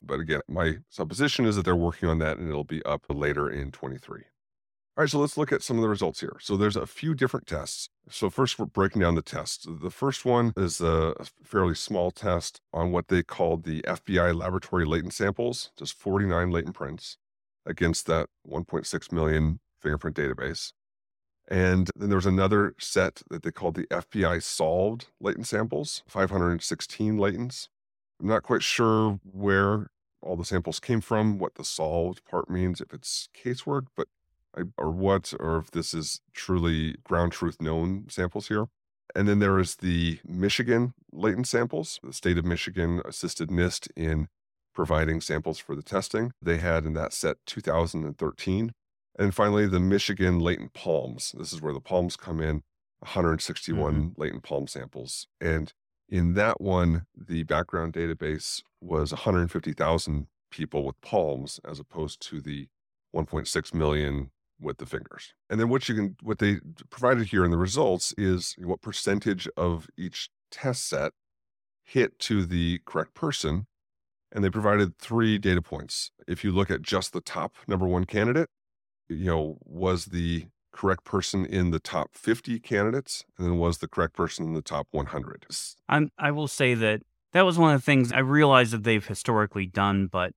But 0.06 0.20
again, 0.20 0.42
my 0.48 0.78
supposition 0.90 1.46
is 1.46 1.56
that 1.56 1.64
they're 1.66 1.76
working 1.76 2.10
on 2.10 2.20
that 2.20 2.38
and 2.38 2.50
it'll 2.50 2.64
be 2.64 2.84
up 2.84 3.06
later 3.10 3.50
in 3.50 3.72
23. 3.72 4.24
All 4.98 5.04
right, 5.04 5.10
so 5.10 5.20
let's 5.20 5.38
look 5.38 5.52
at 5.52 5.62
some 5.62 5.76
of 5.76 5.82
the 5.82 5.90
results 5.90 6.22
here. 6.22 6.38
So 6.40 6.56
there's 6.56 6.78
a 6.78 6.86
few 6.86 7.14
different 7.14 7.48
tests. 7.48 7.90
So 8.10 8.30
first, 8.30 8.58
we're 8.58 8.66
breaking 8.66 9.02
down 9.02 9.16
the 9.16 9.22
tests. 9.22 9.68
The 9.70 9.90
first 9.90 10.24
one 10.24 10.54
is 10.56 10.80
a 10.80 11.14
fairly 11.44 11.76
small 11.76 12.12
test 12.12 12.62
on 12.72 12.94
what 12.94 13.10
they 13.10 13.22
called 13.22 13.66
the 13.66 13.82
FBI 13.82 14.34
laboratory 14.34 14.86
latent 14.86 15.14
samples, 15.14 15.72
just 15.78 16.00
49 16.00 16.50
latent 16.50 16.76
prints 16.76 17.18
against 17.66 18.06
that 18.08 18.30
1.6 18.50 19.12
million 19.12 19.60
fingerprint 19.82 20.16
database. 20.16 20.72
And 21.50 21.92
then 21.96 22.08
there 22.08 22.18
was 22.18 22.26
another 22.26 22.74
set 22.80 23.22
that 23.30 23.44
they 23.44 23.52
called 23.52 23.76
the 23.76 23.88
FBI 23.88 24.42
solved 24.42 25.08
latent 25.20 25.48
samples, 25.48 26.04
516 26.08 27.18
latents. 27.18 27.68
I'm 28.22 28.28
not 28.28 28.44
quite 28.44 28.64
sure 28.64 29.20
where 29.24 29.88
all 30.22 30.36
the 30.36 30.46
samples 30.46 30.80
came 30.80 31.02
from, 31.02 31.38
what 31.38 31.56
the 31.56 31.64
solved 31.64 32.24
part 32.26 32.50
means, 32.50 32.82
if 32.82 32.94
it's 32.94 33.30
casework, 33.36 33.88
but 33.96 34.08
or 34.78 34.90
what, 34.90 35.34
or 35.40 35.58
if 35.58 35.72
this 35.72 35.94
is 35.94 36.22
truly 36.34 36.96
ground 37.04 37.34
truth 37.34 37.62
known 37.62 38.06
samples 38.10 38.48
here. 38.48 38.68
And 39.14 39.28
then 39.28 39.40
there 39.40 39.60
is 39.60 39.78
the 39.78 40.20
Michigan 40.26 40.94
latent 41.12 41.48
samples. 41.48 42.00
The 42.04 42.14
state 42.14 42.38
of 42.38 42.46
Michigan 42.46 43.02
assisted 43.06 43.50
NIST 43.50 43.90
in 43.96 44.28
providing 44.74 45.22
samples 45.22 45.60
for 45.60 45.76
the 45.76 45.84
testing. 45.84 46.32
They 46.42 46.58
had 46.58 46.86
in 46.86 46.94
that 46.94 47.14
set 47.14 47.38
2013. 47.46 48.72
And 49.18 49.34
finally, 49.34 49.68
the 49.68 49.80
Michigan 49.80 50.40
latent 50.40 50.74
palms. 50.74 51.34
This 51.38 51.54
is 51.54 51.62
where 51.62 51.74
the 51.74 51.80
palms 51.80 52.18
come 52.18 52.42
in 52.42 52.64
161 53.00 53.94
mm-hmm. 53.94 54.22
latent 54.22 54.44
palm 54.44 54.68
samples. 54.68 55.28
And 55.40 55.72
in 56.10 56.34
that 56.34 56.62
one, 56.62 57.06
the 57.16 57.44
background 57.44 57.94
database 57.94 58.62
was 58.82 59.12
150,000 59.12 60.28
people 60.52 60.86
with 60.86 61.00
palms 61.02 61.60
as 61.68 61.80
opposed 61.80 62.22
to 62.22 62.42
the 62.42 62.68
1.6 63.16 63.74
million 63.74 64.32
with 64.60 64.78
the 64.78 64.86
fingers. 64.86 65.34
And 65.50 65.60
then 65.60 65.70
what 65.70 65.90
you 65.90 65.96
can 65.96 66.16
what 66.22 66.40
they 66.40 66.60
provided 66.90 67.28
here 67.28 67.44
in 67.44 67.52
the 67.52 67.58
results 67.58 68.14
is 68.18 68.56
what 68.58 68.82
percentage 68.82 69.48
of 69.58 69.88
each 69.98 70.30
test 70.52 70.88
set 70.88 71.12
hit 71.84 72.20
to 72.20 72.46
the 72.46 72.80
correct 72.86 73.14
person. 73.14 73.68
And 74.32 74.44
they 74.44 74.50
provided 74.50 74.98
three 74.98 75.38
data 75.38 75.62
points. 75.62 76.12
If 76.28 76.44
you 76.44 76.52
look 76.52 76.70
at 76.70 76.82
just 76.82 77.14
the 77.14 77.22
top 77.22 77.56
number 77.68 77.88
one 77.88 78.06
candidate, 78.06 78.50
you 79.08 79.26
know, 79.26 79.58
was 79.64 80.06
the 80.06 80.48
correct 80.76 81.06
person 81.06 81.46
in 81.46 81.72
the 81.72 81.80
top 81.80 82.10
50 82.14 82.60
candidates 82.60 83.24
and 83.38 83.48
then 83.48 83.58
was 83.58 83.78
the 83.78 83.88
correct 83.88 84.14
person 84.14 84.46
in 84.46 84.54
the 84.54 84.62
top 84.62 84.88
100. 84.92 85.46
I'm, 85.88 86.12
I 86.18 86.32
will 86.32 86.50
say 86.50 86.74
that 86.74 87.02
that 87.32 87.44
was 87.44 87.58
one 87.58 87.74
of 87.74 87.82
the 87.82 87.86
things 87.86 88.12
I 88.12 88.20
realized 88.20 88.74
that 88.74 88.84
they've 88.84 89.06
historically 89.06 89.66
done, 89.66 90.08
but 90.08 90.34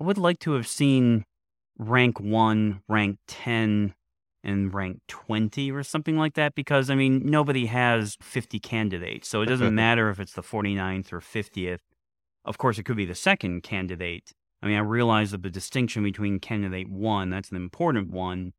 I 0.00 0.04
would 0.04 0.18
like 0.18 0.38
to 0.40 0.52
have 0.52 0.66
seen 0.66 1.24
rank 1.78 2.18
one, 2.18 2.80
rank 2.88 3.18
10, 3.28 3.94
and 4.42 4.74
rank 4.74 5.00
20 5.08 5.70
or 5.70 5.82
something 5.82 6.16
like 6.16 6.34
that 6.34 6.54
because, 6.54 6.90
I 6.90 6.94
mean, 6.94 7.22
nobody 7.24 7.66
has 7.66 8.16
50 8.22 8.58
candidates. 8.60 9.28
So 9.28 9.42
it 9.42 9.46
doesn't 9.46 9.74
matter 9.86 10.08
if 10.10 10.18
it's 10.18 10.32
the 10.32 10.42
49th 10.42 11.12
or 11.12 11.20
50th. 11.20 11.80
Of 12.44 12.58
course, 12.58 12.78
it 12.78 12.84
could 12.84 12.96
be 12.96 13.04
the 13.04 13.14
second 13.14 13.62
candidate. 13.62 14.32
I 14.62 14.66
mean, 14.66 14.76
I 14.76 14.80
realize 14.80 15.32
that 15.32 15.42
the 15.42 15.50
distinction 15.50 16.02
between 16.02 16.40
candidate 16.40 16.88
one, 16.88 17.30
that's 17.30 17.50
an 17.50 17.56
important 17.56 18.10
one, 18.10 18.52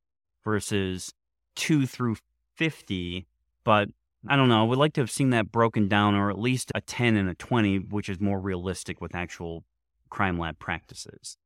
versus 0.43 1.13
two 1.55 1.85
through 1.85 2.17
50. 2.55 3.25
But 3.63 3.89
I 4.27 4.35
don't 4.35 4.49
know. 4.49 4.61
I 4.61 4.67
would 4.67 4.77
like 4.77 4.93
to 4.93 5.01
have 5.01 5.11
seen 5.11 5.31
that 5.31 5.51
broken 5.51 5.87
down, 5.87 6.15
or 6.15 6.29
at 6.29 6.39
least 6.39 6.71
a 6.75 6.81
10 6.81 7.17
and 7.17 7.29
a 7.29 7.35
20, 7.35 7.77
which 7.77 8.09
is 8.09 8.19
more 8.19 8.39
realistic 8.39 9.01
with 9.01 9.15
actual 9.15 9.63
crime 10.09 10.37
lab 10.37 10.59
practices. 10.59 11.37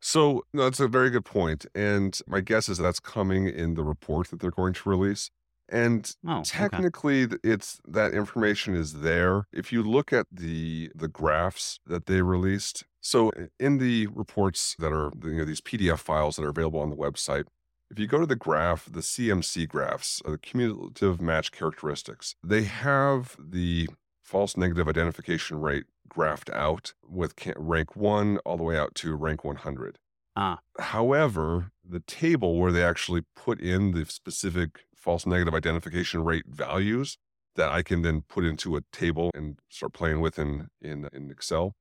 So 0.00 0.44
no, 0.52 0.64
that's 0.64 0.80
a 0.80 0.88
very 0.88 1.10
good 1.10 1.24
point, 1.24 1.66
and 1.74 2.18
my 2.26 2.40
guess 2.40 2.68
is 2.68 2.78
that's 2.78 3.00
coming 3.00 3.48
in 3.48 3.74
the 3.74 3.82
report 3.82 4.30
that 4.30 4.40
they're 4.40 4.50
going 4.50 4.74
to 4.74 4.88
release. 4.88 5.30
And 5.68 6.08
oh, 6.26 6.42
technically, 6.44 7.24
okay. 7.24 7.36
it's 7.42 7.80
that 7.88 8.14
information 8.14 8.76
is 8.76 9.00
there. 9.00 9.48
If 9.52 9.72
you 9.72 9.82
look 9.82 10.12
at 10.12 10.26
the 10.30 10.90
the 10.94 11.08
graphs 11.08 11.80
that 11.86 12.06
they 12.06 12.22
released, 12.22 12.84
so 13.00 13.32
in 13.58 13.78
the 13.78 14.06
reports 14.08 14.76
that 14.78 14.92
are 14.92 15.10
you 15.24 15.38
know 15.38 15.44
these 15.44 15.60
PDF 15.60 15.98
files 15.98 16.36
that 16.36 16.44
are 16.44 16.50
available 16.50 16.80
on 16.80 16.90
the 16.90 16.96
website, 16.96 17.46
if 17.90 17.98
you 17.98 18.06
go 18.06 18.18
to 18.18 18.26
the 18.26 18.36
graph, 18.36 18.90
the 18.90 19.00
CMC 19.00 19.68
graphs, 19.68 20.20
uh, 20.24 20.32
the 20.32 20.38
cumulative 20.38 21.20
match 21.20 21.52
characteristics, 21.52 22.34
they 22.42 22.64
have 22.64 23.36
the 23.38 23.88
false 24.22 24.56
negative 24.56 24.88
identification 24.88 25.60
rate 25.60 25.84
graphed 26.08 26.52
out 26.52 26.94
with 27.08 27.34
rank 27.56 27.94
one 27.94 28.38
all 28.38 28.56
the 28.56 28.62
way 28.62 28.76
out 28.76 28.94
to 28.96 29.14
rank 29.14 29.44
100. 29.44 29.98
Ah. 30.36 30.58
However, 30.78 31.70
the 31.88 32.00
table 32.00 32.58
where 32.58 32.72
they 32.72 32.82
actually 32.82 33.22
put 33.34 33.60
in 33.60 33.92
the 33.92 34.04
specific 34.04 34.80
false 34.94 35.24
negative 35.24 35.54
identification 35.54 36.24
rate 36.24 36.44
values 36.48 37.18
that 37.54 37.70
I 37.70 37.82
can 37.82 38.02
then 38.02 38.22
put 38.22 38.44
into 38.44 38.76
a 38.76 38.82
table 38.92 39.30
and 39.34 39.58
start 39.70 39.92
playing 39.92 40.20
with 40.20 40.38
in, 40.38 40.68
in, 40.80 41.08
in 41.12 41.30
Excel 41.30 41.74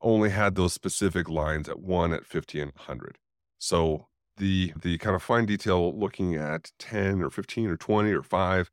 only 0.00 0.30
had 0.30 0.54
those 0.54 0.72
specific 0.72 1.28
lines 1.28 1.68
at 1.68 1.80
one, 1.80 2.12
at 2.12 2.26
50, 2.26 2.60
and 2.60 2.72
100. 2.72 3.18
So 3.58 4.08
the 4.36 4.72
the 4.80 4.98
kind 4.98 5.16
of 5.16 5.22
fine 5.22 5.46
detail 5.46 5.98
looking 5.98 6.34
at 6.34 6.72
10 6.78 7.22
or 7.22 7.30
15 7.30 7.68
or 7.68 7.76
20 7.76 8.12
or 8.12 8.22
5 8.22 8.70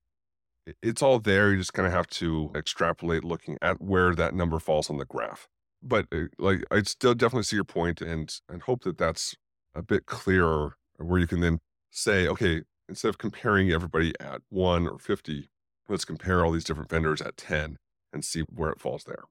it's 0.82 1.02
all 1.02 1.20
there. 1.20 1.52
You 1.52 1.58
just 1.58 1.74
kind 1.74 1.86
of 1.86 1.94
have 1.94 2.08
to 2.08 2.52
extrapolate 2.56 3.24
looking 3.24 3.58
at 3.62 3.82
where 3.82 4.16
that 4.16 4.34
number 4.34 4.60
falls 4.60 4.90
on 4.90 4.98
the 4.98 5.06
graph. 5.06 5.48
But 5.82 6.08
uh, 6.12 6.26
like, 6.40 6.64
I 6.72 6.82
still 6.84 7.14
definitely 7.14 7.44
see 7.44 7.58
your 7.58 7.66
point 7.66 8.02
and 8.02 8.34
and 8.48 8.62
hope 8.62 8.84
that 8.84 8.98
that's 8.98 9.36
a 9.76 9.82
bit 9.82 10.06
clearer, 10.06 10.78
where 10.98 11.20
you 11.20 11.28
can 11.28 11.42
then 11.42 11.60
say, 11.92 12.28
okay, 12.28 12.62
instead 12.88 13.10
of 13.10 13.18
comparing 13.18 13.72
everybody 13.72 14.14
at 14.20 14.42
one 14.50 14.88
or 14.88 14.98
fifty, 14.98 15.50
let's 15.90 16.06
compare 16.06 16.46
all 16.46 16.52
these 16.52 16.64
different 16.64 16.90
vendors 16.90 17.22
at 17.22 17.36
ten 17.36 17.78
and 18.14 18.24
see 18.24 18.42
where 18.42 18.70
it 18.70 18.80
falls 18.80 19.04
there. 19.04 19.24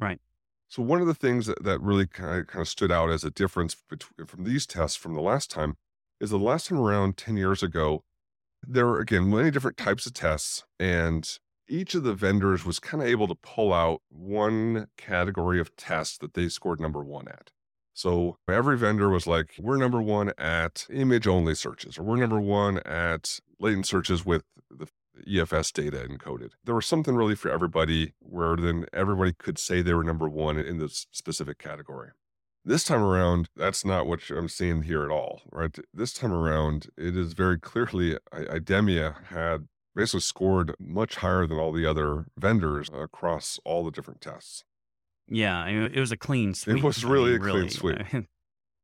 Right. 0.00 0.20
So 0.70 0.82
one 0.82 1.00
of 1.00 1.08
the 1.08 1.14
things 1.14 1.46
that, 1.46 1.64
that 1.64 1.80
really 1.80 2.06
kind 2.06 2.40
of, 2.40 2.46
kind 2.46 2.62
of 2.62 2.68
stood 2.68 2.92
out 2.92 3.10
as 3.10 3.24
a 3.24 3.30
difference 3.30 3.74
between, 3.74 4.24
from 4.26 4.44
these 4.44 4.66
tests 4.66 4.96
from 4.96 5.14
the 5.14 5.20
last 5.20 5.50
time 5.50 5.74
is 6.20 6.30
the 6.30 6.38
last 6.38 6.68
time 6.68 6.78
around 6.78 7.16
10 7.16 7.36
years 7.36 7.60
ago, 7.60 8.04
there 8.64 8.86
were, 8.86 9.00
again, 9.00 9.28
many 9.28 9.50
different 9.50 9.76
types 9.76 10.06
of 10.06 10.14
tests, 10.14 10.64
and 10.78 11.38
each 11.68 11.96
of 11.96 12.04
the 12.04 12.14
vendors 12.14 12.64
was 12.64 12.78
kind 12.78 13.02
of 13.02 13.08
able 13.08 13.26
to 13.26 13.34
pull 13.34 13.72
out 13.72 14.02
one 14.10 14.86
category 14.96 15.60
of 15.60 15.74
tests 15.74 16.18
that 16.18 16.34
they 16.34 16.48
scored 16.48 16.80
number 16.80 17.02
one 17.02 17.26
at. 17.26 17.50
So 17.92 18.36
every 18.48 18.78
vendor 18.78 19.08
was 19.08 19.26
like, 19.26 19.54
we're 19.58 19.76
number 19.76 20.00
one 20.00 20.32
at 20.38 20.86
image 20.88 21.26
only 21.26 21.56
searches, 21.56 21.98
or 21.98 22.04
we're 22.04 22.16
number 22.16 22.40
one 22.40 22.78
at 22.86 23.40
latent 23.58 23.86
searches 23.86 24.24
with 24.24 24.44
the 24.70 24.86
EFS 25.26 25.72
data 25.72 26.06
encoded. 26.08 26.50
There 26.64 26.74
was 26.74 26.86
something 26.86 27.14
really 27.14 27.34
for 27.34 27.50
everybody 27.50 28.14
where 28.20 28.56
then 28.56 28.86
everybody 28.92 29.32
could 29.32 29.58
say 29.58 29.82
they 29.82 29.94
were 29.94 30.04
number 30.04 30.28
one 30.28 30.58
in 30.58 30.78
this 30.78 31.06
specific 31.10 31.58
category. 31.58 32.10
This 32.64 32.84
time 32.84 33.02
around, 33.02 33.48
that's 33.56 33.84
not 33.84 34.06
what 34.06 34.20
I'm 34.30 34.48
seeing 34.48 34.82
here 34.82 35.02
at 35.02 35.10
all, 35.10 35.42
right? 35.50 35.76
This 35.94 36.12
time 36.12 36.32
around, 36.32 36.88
it 36.98 37.16
is 37.16 37.32
very 37.32 37.58
clearly 37.58 38.18
IDEMIA 38.32 39.24
had 39.26 39.66
basically 39.96 40.20
scored 40.20 40.74
much 40.78 41.16
higher 41.16 41.46
than 41.46 41.58
all 41.58 41.72
the 41.72 41.86
other 41.86 42.26
vendors 42.38 42.90
across 42.92 43.58
all 43.64 43.84
the 43.84 43.90
different 43.90 44.20
tests. 44.20 44.64
Yeah, 45.26 45.66
it 45.66 45.98
was 45.98 46.12
a 46.12 46.16
clean 46.16 46.54
sweep. 46.54 46.78
It 46.78 46.82
was 46.82 47.04
really 47.04 47.36
a 47.36 47.38
really. 47.38 47.68
clean 47.68 47.70
sweep. 47.70 48.26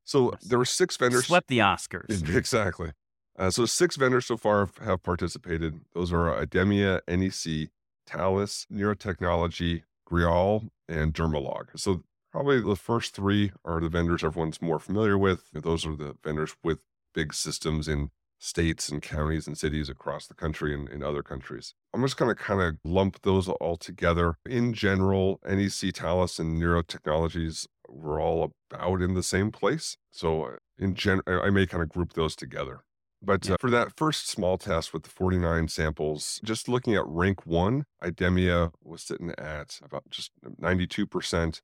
So 0.07 0.34
there 0.41 0.57
were 0.57 0.64
six 0.64 0.97
vendors. 0.97 1.26
Swept 1.26 1.49
the 1.49 1.59
Oscars. 1.59 2.28
Exactly. 2.37 2.93
Uh, 3.39 3.51
so 3.51 3.66
six 3.66 3.97
vendors 3.97 4.26
so 4.26 4.37
far 4.37 4.68
have 4.82 5.03
participated. 5.03 5.80
Those 5.95 6.12
are 6.12 6.45
IDEMIA, 6.45 7.01
NEC, 7.07 7.70
Thales, 8.07 8.66
Neurotechnology, 8.72 9.82
Griaule, 10.09 10.70
and 10.89 11.12
Dermalog. 11.12 11.66
So 11.76 12.03
Probably 12.37 12.61
the 12.61 12.76
first 12.76 13.14
three 13.14 13.51
are 13.64 13.80
the 13.80 13.89
vendors 13.89 14.22
everyone's 14.22 14.61
more 14.61 14.78
familiar 14.78 15.16
with. 15.16 15.51
Those 15.55 15.87
are 15.87 15.97
the 15.97 16.16
vendors 16.22 16.55
with 16.62 16.80
big 17.14 17.32
systems 17.32 17.89
in 17.89 18.11
states 18.39 18.91
and 18.91 19.01
counties 19.01 19.47
and 19.47 19.57
cities 19.57 19.89
across 19.89 20.26
the 20.26 20.34
country 20.34 20.74
and 20.74 20.87
in 20.91 21.03
other 21.03 21.22
countries. 21.22 21.72
I'm 21.95 22.03
just 22.03 22.18
going 22.18 22.28
to 22.28 22.34
kind 22.34 22.61
of 22.61 22.76
lump 22.84 23.22
those 23.22 23.49
all 23.49 23.78
together. 23.78 24.37
In 24.45 24.74
general, 24.74 25.41
NEC 25.49 25.97
Thales 25.97 26.39
and 26.39 26.61
Neurotechnologies 26.61 27.68
were 27.89 28.20
all 28.20 28.53
about 28.70 29.01
in 29.01 29.14
the 29.14 29.22
same 29.22 29.51
place. 29.51 29.97
So 30.11 30.45
uh, 30.45 30.57
in 30.78 30.95
gen, 30.95 31.22
I 31.26 31.49
may 31.49 31.64
kind 31.64 31.82
of 31.82 31.89
group 31.89 32.12
those 32.12 32.37
together. 32.37 32.82
But 33.22 33.50
uh, 33.50 33.56
for 33.60 33.70
that 33.70 33.96
first 33.96 34.28
small 34.28 34.58
test 34.58 34.92
with 34.92 35.04
the 35.04 35.10
49 35.10 35.68
samples, 35.68 36.40
just 36.44 36.68
looking 36.68 36.94
at 36.94 37.06
rank 37.06 37.46
one, 37.46 37.86
IDEMIA 38.02 38.72
was 38.82 39.02
sitting 39.02 39.32
at 39.38 39.80
about 39.82 40.08
just 40.10 40.30
92%. 40.60 41.60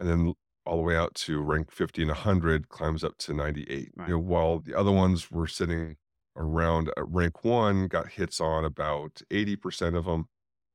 And 0.00 0.08
then 0.08 0.34
all 0.66 0.76
the 0.76 0.82
way 0.82 0.96
out 0.96 1.14
to 1.14 1.40
rank 1.40 1.72
50 1.72 2.02
and 2.02 2.10
100 2.10 2.68
climbs 2.68 3.02
up 3.02 3.16
to 3.18 3.32
98. 3.32 3.90
Right. 3.96 4.08
You 4.08 4.14
know, 4.14 4.20
while 4.20 4.58
the 4.60 4.74
other 4.74 4.92
ones 4.92 5.30
were 5.30 5.46
sitting 5.46 5.96
around 6.36 6.90
uh, 6.90 7.04
rank 7.04 7.42
one, 7.42 7.88
got 7.88 8.08
hits 8.08 8.40
on 8.40 8.64
about 8.64 9.22
80% 9.30 9.96
of 9.96 10.04
them. 10.04 10.26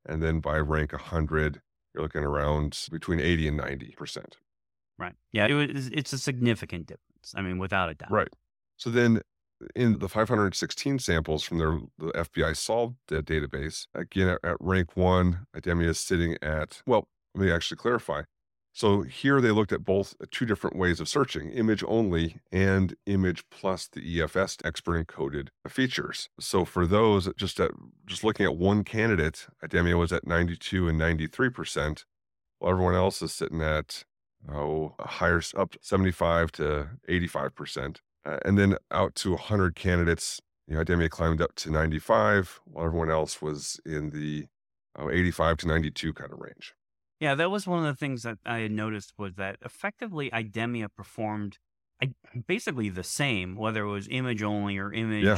And 0.05 0.21
then 0.21 0.39
by 0.39 0.57
rank 0.57 0.91
100, 0.91 1.61
you're 1.93 2.03
looking 2.03 2.23
around 2.23 2.87
between 2.91 3.19
80 3.19 3.49
and 3.49 3.59
90%. 3.59 4.25
Right. 4.97 5.13
Yeah. 5.31 5.45
It 5.45 5.53
was, 5.53 5.87
it's 5.87 6.11
a 6.11 6.17
significant 6.17 6.87
difference. 6.87 7.33
I 7.35 7.41
mean, 7.41 7.59
without 7.59 7.89
a 7.89 7.93
doubt. 7.93 8.11
Right. 8.11 8.33
So 8.77 8.89
then 8.89 9.21
in 9.75 9.99
the 9.99 10.09
516 10.09 10.99
samples 10.99 11.43
from 11.43 11.57
their 11.57 11.79
the 11.97 12.11
FBI 12.13 12.55
solved 12.55 12.97
database, 13.09 13.87
again 13.93 14.27
at, 14.29 14.39
at 14.43 14.57
rank 14.59 14.95
one, 14.95 15.45
IDEMIA 15.55 15.89
is 15.89 15.99
sitting 15.99 16.37
at, 16.41 16.81
well, 16.85 17.07
let 17.35 17.45
me 17.45 17.51
actually 17.51 17.77
clarify. 17.77 18.23
So 18.75 19.03
here 19.03 19.39
they 19.39 19.51
looked 19.51 19.71
at 19.71 19.85
both 19.85 20.15
uh, 20.19 20.25
two 20.31 20.47
different 20.47 20.75
ways 20.75 20.99
of 20.99 21.07
searching, 21.07 21.51
image 21.51 21.83
only 21.87 22.37
and 22.51 22.95
image 23.05 23.43
plus 23.51 23.87
the 23.87 24.01
EFS 24.01 24.57
expert 24.65 25.05
encoded 25.05 25.49
features. 25.67 26.29
So 26.39 26.65
for 26.65 26.87
those 26.87 27.29
just 27.37 27.59
at 27.59 27.71
just 28.07 28.23
looking 28.23 28.47
at 28.47 28.57
one 28.57 28.83
candidate, 28.83 29.47
IDEMIA 29.63 29.97
was 29.97 30.11
at 30.11 30.25
92 30.25 30.87
and 30.87 30.99
93%, 30.99 32.05
while 32.57 32.71
everyone 32.71 32.95
else 32.95 33.21
is 33.21 33.31
sitting 33.31 33.61
at 33.61 34.05
oh 34.51 34.95
higher 34.99 35.41
up 35.55 35.75
75 35.81 36.51
to 36.53 36.89
85%. 37.07 37.97
Uh, 38.25 38.37
and 38.45 38.57
then 38.57 38.77
out 38.91 39.15
to 39.15 39.31
100 39.31 39.75
candidates, 39.75 40.39
you 40.67 40.75
know, 40.75 40.83
IDEMIA 40.83 41.09
climbed 41.09 41.41
up 41.41 41.55
to 41.55 41.71
95, 41.71 42.61
while 42.65 42.85
everyone 42.85 43.11
else 43.11 43.41
was 43.41 43.79
in 43.85 44.11
the 44.11 44.45
oh, 44.97 45.09
85 45.09 45.57
to 45.57 45.67
92 45.67 46.13
kind 46.13 46.31
of 46.31 46.39
range. 46.39 46.73
Yeah, 47.19 47.35
that 47.35 47.51
was 47.51 47.67
one 47.67 47.79
of 47.79 47.85
the 47.85 47.97
things 47.97 48.23
that 48.23 48.37
I 48.45 48.59
had 48.59 48.71
noticed 48.71 49.13
was 49.17 49.35
that 49.35 49.57
effectively 49.63 50.29
IDEMIA 50.31 50.89
performed 50.95 51.57
basically 52.47 52.89
the 52.89 53.03
same, 53.03 53.55
whether 53.55 53.83
it 53.83 53.91
was 53.91 54.07
image 54.09 54.43
only 54.43 54.77
or 54.77 54.91
image 54.91 55.23
yeah. 55.23 55.37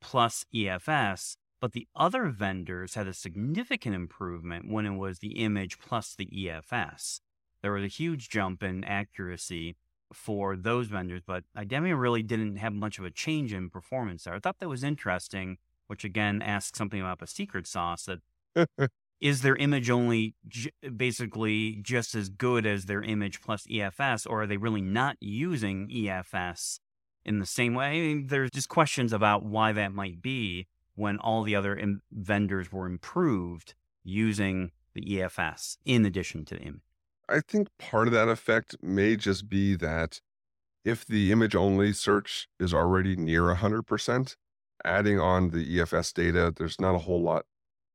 plus 0.00 0.44
EFS. 0.54 1.36
But 1.60 1.72
the 1.72 1.88
other 1.96 2.26
vendors 2.28 2.94
had 2.94 3.06
a 3.06 3.14
significant 3.14 3.94
improvement 3.94 4.70
when 4.70 4.84
it 4.84 4.96
was 4.96 5.20
the 5.20 5.38
image 5.38 5.78
plus 5.78 6.14
the 6.14 6.26
EFS. 6.26 7.20
There 7.62 7.72
was 7.72 7.84
a 7.84 7.88
huge 7.88 8.28
jump 8.28 8.62
in 8.62 8.84
accuracy 8.84 9.76
for 10.14 10.56
those 10.56 10.88
vendors, 10.88 11.22
but 11.26 11.44
IDEMIA 11.56 11.98
really 11.98 12.22
didn't 12.22 12.56
have 12.56 12.72
much 12.72 12.98
of 12.98 13.04
a 13.04 13.10
change 13.10 13.52
in 13.52 13.70
performance 13.70 14.24
there. 14.24 14.34
I 14.34 14.38
thought 14.38 14.58
that 14.60 14.68
was 14.68 14.84
interesting, 14.84 15.58
which 15.86 16.04
again 16.04 16.42
asks 16.42 16.78
something 16.78 17.00
about 17.00 17.18
the 17.18 17.26
secret 17.26 17.66
sauce 17.66 18.06
that 18.06 18.90
is 19.20 19.42
their 19.42 19.56
image 19.56 19.90
only 19.90 20.34
j- 20.46 20.70
basically 20.96 21.80
just 21.82 22.14
as 22.14 22.28
good 22.28 22.66
as 22.66 22.86
their 22.86 23.02
image 23.02 23.40
plus 23.40 23.66
EFS, 23.66 24.26
or 24.28 24.42
are 24.42 24.46
they 24.46 24.56
really 24.56 24.82
not 24.82 25.16
using 25.20 25.88
EFS 25.88 26.80
in 27.24 27.38
the 27.38 27.46
same 27.46 27.74
way? 27.74 27.86
I 27.86 28.00
mean, 28.00 28.26
there's 28.28 28.50
just 28.50 28.68
questions 28.68 29.12
about 29.12 29.44
why 29.44 29.72
that 29.72 29.92
might 29.92 30.20
be 30.20 30.66
when 30.94 31.18
all 31.18 31.42
the 31.42 31.56
other 31.56 31.76
Im- 31.76 32.02
vendors 32.12 32.70
were 32.72 32.86
improved 32.86 33.74
using 34.04 34.70
the 34.94 35.00
EFS 35.02 35.78
in 35.84 36.04
addition 36.04 36.44
to 36.44 36.54
the 36.54 36.60
image. 36.60 36.82
I 37.28 37.40
think 37.40 37.68
part 37.78 38.06
of 38.06 38.12
that 38.14 38.28
effect 38.28 38.76
may 38.82 39.16
just 39.16 39.48
be 39.48 39.74
that 39.76 40.20
if 40.84 41.06
the 41.06 41.32
image 41.32 41.54
only 41.54 41.92
search 41.92 42.48
is 42.60 42.74
already 42.74 43.16
near 43.16 43.42
100%, 43.44 44.36
adding 44.84 45.18
on 45.18 45.50
the 45.50 45.78
EFS 45.78 46.12
data, 46.12 46.52
there's 46.54 46.80
not 46.80 46.94
a 46.94 46.98
whole 46.98 47.22
lot 47.22 47.46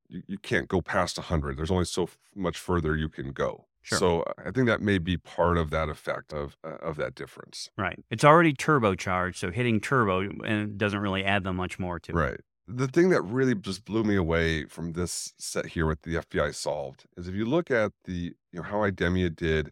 you, 0.09 0.23
you 0.27 0.37
can't 0.39 0.67
go 0.67 0.81
past 0.81 1.17
100 1.17 1.55
there's 1.55 1.69
only 1.69 1.85
so 1.85 2.03
f- 2.03 2.17
much 2.35 2.57
further 2.57 2.95
you 2.95 3.09
can 3.09 3.31
go 3.31 3.67
Sure. 3.81 3.97
So 3.97 4.23
I 4.37 4.51
think 4.51 4.67
that 4.67 4.81
may 4.81 4.97
be 4.97 5.17
part 5.17 5.57
of 5.57 5.69
that 5.69 5.89
effect 5.89 6.33
of 6.33 6.57
uh, 6.63 6.75
of 6.81 6.97
that 6.97 7.15
difference. 7.15 7.69
Right. 7.77 7.97
It's 8.11 8.25
already 8.25 8.53
turbocharged, 8.53 9.37
so 9.37 9.51
hitting 9.51 9.79
turbo 9.79 10.29
and 10.43 10.77
doesn't 10.77 10.99
really 10.99 11.23
add 11.23 11.43
them 11.43 11.55
much 11.55 11.79
more 11.79 11.99
to 11.99 12.11
it. 12.11 12.15
Right. 12.15 12.39
The 12.71 12.87
thing 12.87 13.09
that 13.09 13.23
really 13.23 13.55
just 13.55 13.83
blew 13.83 14.03
me 14.03 14.15
away 14.15 14.65
from 14.65 14.93
this 14.93 15.33
set 15.39 15.65
here 15.65 15.87
with 15.87 16.03
the 16.03 16.17
FBI 16.17 16.53
solved 16.53 17.05
is 17.17 17.27
if 17.27 17.33
you 17.33 17.45
look 17.45 17.71
at 17.71 17.93
the 18.05 18.35
you 18.51 18.59
know 18.59 18.61
how 18.61 18.81
IDEMIA 18.81 19.35
did 19.35 19.71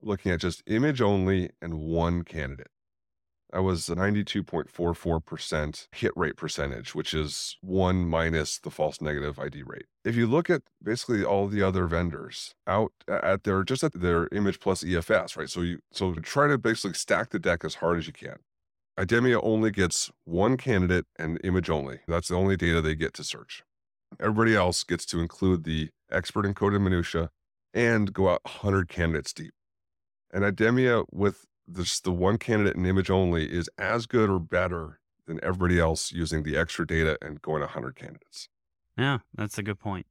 looking 0.00 0.30
at 0.30 0.38
just 0.38 0.62
image 0.66 1.00
only 1.00 1.50
and 1.60 1.80
one 1.80 2.22
candidate. 2.22 2.68
I 3.52 3.58
was 3.58 3.88
a 3.88 3.96
92.44% 3.96 5.88
hit 5.92 6.12
rate 6.14 6.36
percentage, 6.36 6.94
which 6.94 7.12
is 7.12 7.56
one 7.60 8.06
minus 8.06 8.58
the 8.58 8.70
false 8.70 9.00
negative 9.00 9.38
ID 9.38 9.64
rate. 9.64 9.86
If 10.04 10.14
you 10.14 10.26
look 10.28 10.48
at 10.48 10.62
basically 10.80 11.24
all 11.24 11.48
the 11.48 11.62
other 11.62 11.86
vendors 11.86 12.54
out 12.68 12.92
at 13.08 13.42
their 13.42 13.64
just 13.64 13.82
at 13.82 14.00
their 14.00 14.28
image 14.32 14.60
plus 14.60 14.84
EFS, 14.84 15.36
right? 15.36 15.50
So 15.50 15.62
you 15.62 15.80
so 15.90 16.14
try 16.14 16.46
to 16.46 16.56
basically 16.56 16.94
stack 16.94 17.30
the 17.30 17.40
deck 17.40 17.64
as 17.64 17.76
hard 17.76 17.98
as 17.98 18.06
you 18.06 18.12
can. 18.12 18.36
IDEMIA 18.98 19.38
only 19.44 19.70
gets 19.70 20.10
one 20.24 20.56
candidate 20.56 21.06
and 21.16 21.38
image 21.44 21.70
only. 21.70 22.00
That's 22.08 22.28
the 22.28 22.34
only 22.34 22.56
data 22.56 22.80
they 22.80 22.96
get 22.96 23.14
to 23.14 23.24
search. 23.24 23.62
Everybody 24.18 24.56
else 24.56 24.82
gets 24.82 25.06
to 25.06 25.20
include 25.20 25.62
the 25.62 25.90
expert 26.10 26.44
encoded 26.44 26.80
minutia 26.80 27.30
and 27.72 28.12
go 28.12 28.28
out 28.28 28.40
100 28.44 28.88
candidates 28.88 29.32
deep. 29.32 29.52
And 30.32 30.42
IDEMIA 30.42 31.04
with 31.12 31.46
this 31.66 32.00
the 32.00 32.10
one 32.10 32.38
candidate 32.38 32.76
and 32.76 32.86
image 32.86 33.10
only 33.10 33.44
is 33.44 33.70
as 33.78 34.06
good 34.06 34.30
or 34.30 34.40
better 34.40 34.98
than 35.26 35.38
everybody 35.44 35.78
else 35.78 36.10
using 36.10 36.42
the 36.42 36.56
extra 36.56 36.86
data 36.86 37.18
and 37.22 37.40
going 37.40 37.60
100 37.60 37.94
candidates. 37.94 38.48
Yeah, 38.96 39.18
that's 39.34 39.58
a 39.58 39.62
good 39.62 39.78
point. 39.78 40.06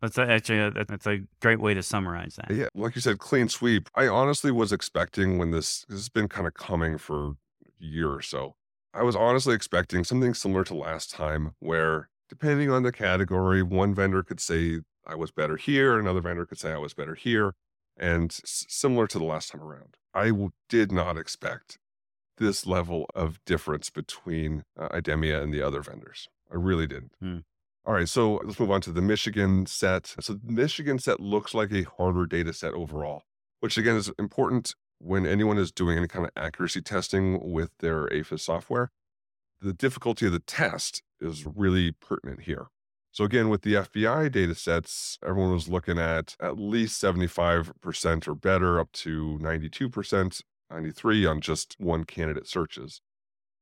That's 0.00 0.16
actually 0.16 0.60
uh, 0.60 0.70
a, 0.76 0.84
that's 0.84 1.08
a 1.08 1.22
great 1.40 1.58
way 1.58 1.74
to 1.74 1.82
summarize 1.82 2.36
that. 2.36 2.54
Yeah, 2.54 2.68
like 2.74 2.94
you 2.94 3.00
said, 3.00 3.18
clean 3.18 3.48
sweep. 3.48 3.88
I 3.96 4.06
honestly 4.06 4.52
was 4.52 4.70
expecting 4.70 5.38
when 5.38 5.50
this, 5.50 5.84
this 5.88 5.98
has 5.98 6.08
been 6.08 6.28
kind 6.28 6.46
of 6.46 6.54
coming 6.54 6.98
for 6.98 7.34
year 7.78 8.10
or 8.12 8.22
so. 8.22 8.54
I 8.94 9.02
was 9.02 9.16
honestly 9.16 9.54
expecting 9.54 10.04
something 10.04 10.34
similar 10.34 10.64
to 10.64 10.74
last 10.74 11.10
time, 11.10 11.54
where 11.60 12.08
depending 12.28 12.70
on 12.70 12.82
the 12.82 12.92
category, 12.92 13.62
one 13.62 13.94
vendor 13.94 14.22
could 14.22 14.40
say 14.40 14.80
I 15.06 15.14
was 15.14 15.30
better 15.30 15.56
here, 15.56 15.98
another 15.98 16.20
vendor 16.20 16.46
could 16.46 16.58
say 16.58 16.72
I 16.72 16.78
was 16.78 16.94
better 16.94 17.14
here, 17.14 17.54
and 17.96 18.30
s- 18.30 18.66
similar 18.68 19.06
to 19.06 19.18
the 19.18 19.24
last 19.24 19.50
time 19.52 19.62
around. 19.62 19.96
I 20.14 20.28
w- 20.28 20.50
did 20.68 20.90
not 20.92 21.16
expect 21.16 21.78
this 22.38 22.66
level 22.66 23.06
of 23.14 23.44
difference 23.44 23.90
between 23.90 24.64
uh, 24.78 24.88
IDEMIA 24.90 25.42
and 25.42 25.52
the 25.52 25.62
other 25.62 25.82
vendors. 25.82 26.28
I 26.50 26.56
really 26.56 26.86
didn't. 26.86 27.12
Hmm. 27.20 27.38
All 27.84 27.94
right, 27.94 28.08
so 28.08 28.40
let's 28.44 28.60
move 28.60 28.70
on 28.70 28.80
to 28.82 28.92
the 28.92 29.00
Michigan 29.00 29.66
set. 29.66 30.14
So 30.20 30.34
the 30.34 30.52
Michigan 30.52 30.98
set 30.98 31.20
looks 31.20 31.54
like 31.54 31.72
a 31.72 31.84
harder 31.84 32.26
data 32.26 32.52
set 32.52 32.74
overall, 32.74 33.22
which 33.60 33.78
again 33.78 33.96
is 33.96 34.10
important 34.18 34.74
when 34.98 35.26
anyone 35.26 35.58
is 35.58 35.72
doing 35.72 35.96
any 35.96 36.08
kind 36.08 36.24
of 36.24 36.30
accuracy 36.36 36.80
testing 36.80 37.52
with 37.52 37.70
their 37.78 38.08
AFIS 38.08 38.40
software. 38.42 38.90
The 39.60 39.72
difficulty 39.72 40.26
of 40.26 40.32
the 40.32 40.40
test 40.40 41.02
is 41.20 41.44
really 41.46 41.92
pertinent 41.92 42.42
here. 42.42 42.66
So 43.10 43.24
again, 43.24 43.48
with 43.48 43.62
the 43.62 43.74
FBI 43.74 44.30
data 44.30 44.54
sets, 44.54 45.18
everyone 45.26 45.52
was 45.52 45.68
looking 45.68 45.98
at 45.98 46.36
at 46.40 46.58
least 46.58 47.02
75% 47.02 48.28
or 48.28 48.34
better, 48.34 48.78
up 48.78 48.92
to 48.92 49.38
92%, 49.42 50.42
93 50.70 51.26
on 51.26 51.40
just 51.40 51.74
one 51.78 52.04
candidate 52.04 52.46
searches. 52.46 53.00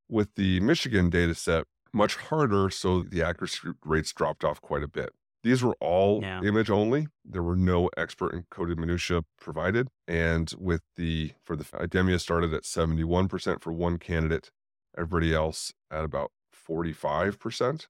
With 0.09 0.35
the 0.35 0.61
Michigan 0.61 1.09
data 1.09 1.35
set, 1.35 1.65
much 1.93 2.17
harder, 2.17 2.69
so 2.69 3.03
the 3.03 3.23
accuracy 3.23 3.71
rates 3.85 4.13
dropped 4.13 4.45
off 4.45 4.61
quite 4.61 4.83
a 4.83 4.89
bit. 4.89 5.11
These 5.43 5.63
were 5.63 5.77
all 5.81 6.21
yeah. 6.23 6.43
image 6.43 6.71
only. 6.71 7.07
There 7.25 7.43
were 7.43 7.57
no 7.57 7.89
expert 7.97 8.33
encoded 8.35 8.79
minutia 8.79 9.23
provided. 9.41 9.89
And 10.09 10.53
with 10.59 10.83
the, 10.97 11.33
for 11.45 11.57
the 11.57 11.65
IDEMIA 11.65 12.21
started 12.21 12.53
at 12.53 12.63
71% 12.65 13.63
for 13.63 13.73
one 13.73 13.99
candidate, 13.99 14.51
everybody 14.97 15.35
else 15.35 15.73
at 15.91 16.05
about 16.05 16.33
45% 16.69 17.87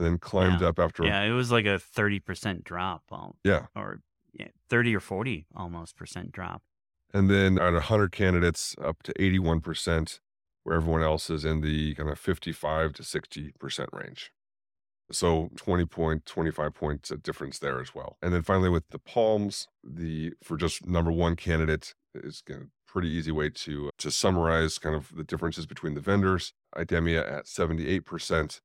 and 0.00 0.06
then 0.06 0.18
climbed 0.18 0.60
yeah. 0.60 0.68
up 0.68 0.78
after. 0.78 1.04
Yeah, 1.04 1.22
it 1.22 1.32
was 1.32 1.50
like 1.50 1.66
a 1.66 1.78
30% 1.78 2.64
drop. 2.64 3.02
Um, 3.10 3.34
yeah. 3.44 3.66
Or 3.74 4.00
yeah, 4.32 4.48
30 4.68 4.96
or 4.96 5.00
40 5.00 5.46
almost 5.54 5.96
percent 5.96 6.32
drop. 6.32 6.62
And 7.12 7.28
then 7.28 7.58
at 7.58 7.72
100 7.72 8.12
candidates, 8.12 8.76
up 8.82 9.02
to 9.02 9.12
81%, 9.14 10.20
where 10.62 10.76
everyone 10.76 11.02
else 11.02 11.28
is 11.28 11.44
in 11.44 11.60
the 11.60 11.94
kind 11.96 12.08
of 12.08 12.18
55 12.18 12.92
to 12.94 13.02
60% 13.02 13.86
range. 13.92 14.32
So 15.12 15.50
20 15.56 15.86
point, 15.86 16.26
25 16.26 16.74
points 16.74 17.12
difference 17.22 17.58
there 17.58 17.80
as 17.80 17.94
well. 17.94 18.16
And 18.22 18.32
then 18.32 18.42
finally 18.42 18.68
with 18.68 18.88
the 18.90 18.98
palms, 18.98 19.68
the 19.82 20.32
for 20.42 20.56
just 20.56 20.86
number 20.86 21.10
one 21.10 21.36
candidate 21.36 21.94
is 22.14 22.42
a 22.48 22.66
pretty 22.86 23.08
easy 23.08 23.30
way 23.30 23.50
to 23.50 23.90
to 23.98 24.10
summarize 24.10 24.78
kind 24.78 24.96
of 24.96 25.14
the 25.14 25.24
differences 25.24 25.66
between 25.66 25.94
the 25.94 26.00
vendors. 26.00 26.52
IDEMIA 26.76 27.20
at 27.38 27.46
78%, 27.46 28.60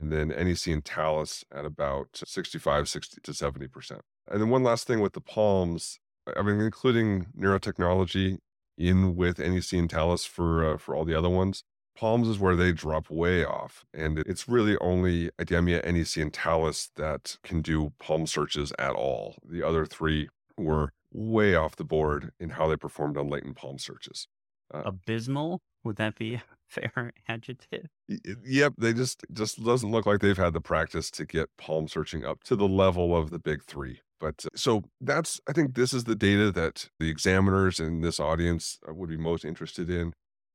and 0.00 0.12
then 0.12 0.28
NEC 0.28 0.66
and 0.68 0.84
Thales 0.84 1.44
at 1.52 1.64
about 1.64 2.08
65, 2.24 2.88
60 2.88 3.20
to 3.20 3.32
70%. 3.32 4.00
And 4.28 4.40
then 4.40 4.48
one 4.48 4.62
last 4.62 4.86
thing 4.86 5.00
with 5.00 5.14
the 5.14 5.20
palms, 5.20 5.98
I 6.36 6.42
mean, 6.42 6.60
including 6.60 7.26
neurotechnology 7.36 8.38
in 8.78 9.16
with 9.16 9.38
NEC 9.38 9.72
and 9.72 9.90
Thales 9.90 10.24
for 10.24 10.74
uh, 10.74 10.76
for 10.78 10.94
all 10.94 11.04
the 11.04 11.18
other 11.18 11.28
ones. 11.28 11.64
Palms 11.96 12.28
is 12.28 12.38
where 12.38 12.56
they 12.56 12.72
drop 12.72 13.10
way 13.10 13.44
off, 13.44 13.84
and 13.92 14.18
it's 14.20 14.48
really 14.48 14.76
only 14.80 15.30
IDEMIA, 15.38 15.84
NEC, 15.84 16.22
and 16.22 16.32
Thales 16.32 16.90
that 16.96 17.36
can 17.42 17.60
do 17.60 17.92
palm 17.98 18.26
searches 18.26 18.72
at 18.78 18.92
all. 18.92 19.36
The 19.44 19.62
other 19.62 19.84
three 19.84 20.28
were 20.56 20.92
way 21.12 21.54
off 21.54 21.76
the 21.76 21.84
board 21.84 22.32
in 22.40 22.50
how 22.50 22.68
they 22.68 22.76
performed 22.76 23.16
on 23.16 23.28
latent 23.28 23.56
palm 23.56 23.78
searches. 23.78 24.26
Uh, 24.72 24.82
Abysmal? 24.86 25.60
Would 25.84 25.96
that 25.96 26.16
be 26.16 26.34
a 26.34 26.42
fair 26.68 27.12
adjective? 27.28 27.86
Yep, 28.08 28.74
they 28.78 28.92
just 28.92 29.22
just 29.32 29.62
doesn't 29.62 29.90
look 29.90 30.06
like 30.06 30.20
they've 30.20 30.36
had 30.36 30.54
the 30.54 30.60
practice 30.60 31.10
to 31.12 31.26
get 31.26 31.48
palm 31.58 31.88
searching 31.88 32.24
up 32.24 32.42
to 32.44 32.56
the 32.56 32.68
level 32.68 33.16
of 33.16 33.30
the 33.30 33.38
big 33.38 33.64
three. 33.64 34.00
But 34.22 34.46
uh, 34.46 34.50
so 34.54 34.84
that's, 35.00 35.40
I 35.48 35.52
think 35.52 35.74
this 35.74 35.92
is 35.92 36.04
the 36.04 36.14
data 36.14 36.52
that 36.52 36.88
the 37.00 37.10
examiners 37.10 37.80
in 37.80 38.00
this 38.00 38.20
audience 38.20 38.78
uh, 38.88 38.94
would 38.94 39.10
be 39.10 39.16
most 39.16 39.44
interested 39.44 39.90
in. 39.90 40.12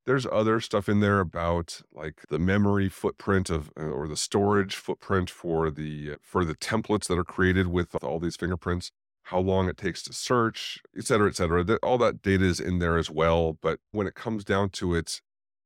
There's 0.08 0.26
other 0.26 0.62
stuff 0.62 0.88
in 0.88 1.02
there 1.02 1.20
about 1.20 1.82
like 1.94 2.22
the 2.30 2.40
memory 2.40 2.88
footprint 2.88 3.50
of 3.50 3.72
uh, 3.78 3.84
or 3.84 4.08
the 4.08 4.16
storage 4.16 4.76
footprint 4.78 5.30
for 5.30 5.70
the 5.70 6.16
for 6.22 6.46
the 6.46 6.56
templates 6.56 7.08
that 7.10 7.20
are 7.20 7.26
created 7.26 7.68
with 7.68 7.94
all 8.02 8.18
these 8.18 8.38
fingerprints, 8.38 8.90
how 9.24 9.40
long 9.40 9.68
it 9.68 9.76
takes 9.76 10.02
to 10.04 10.14
search, 10.14 10.80
et 10.98 11.04
cetera, 11.04 11.28
et 11.28 11.36
cetera. 11.36 11.78
All 11.84 11.98
that 11.98 12.22
data 12.22 12.46
is 12.46 12.62
in 12.62 12.80
there 12.80 12.98
as 12.98 13.12
well. 13.12 13.58
But 13.62 13.80
when 13.92 14.08
it 14.08 14.16
comes 14.16 14.46
down 14.46 14.70
to 14.80 14.96
it, 14.96 15.22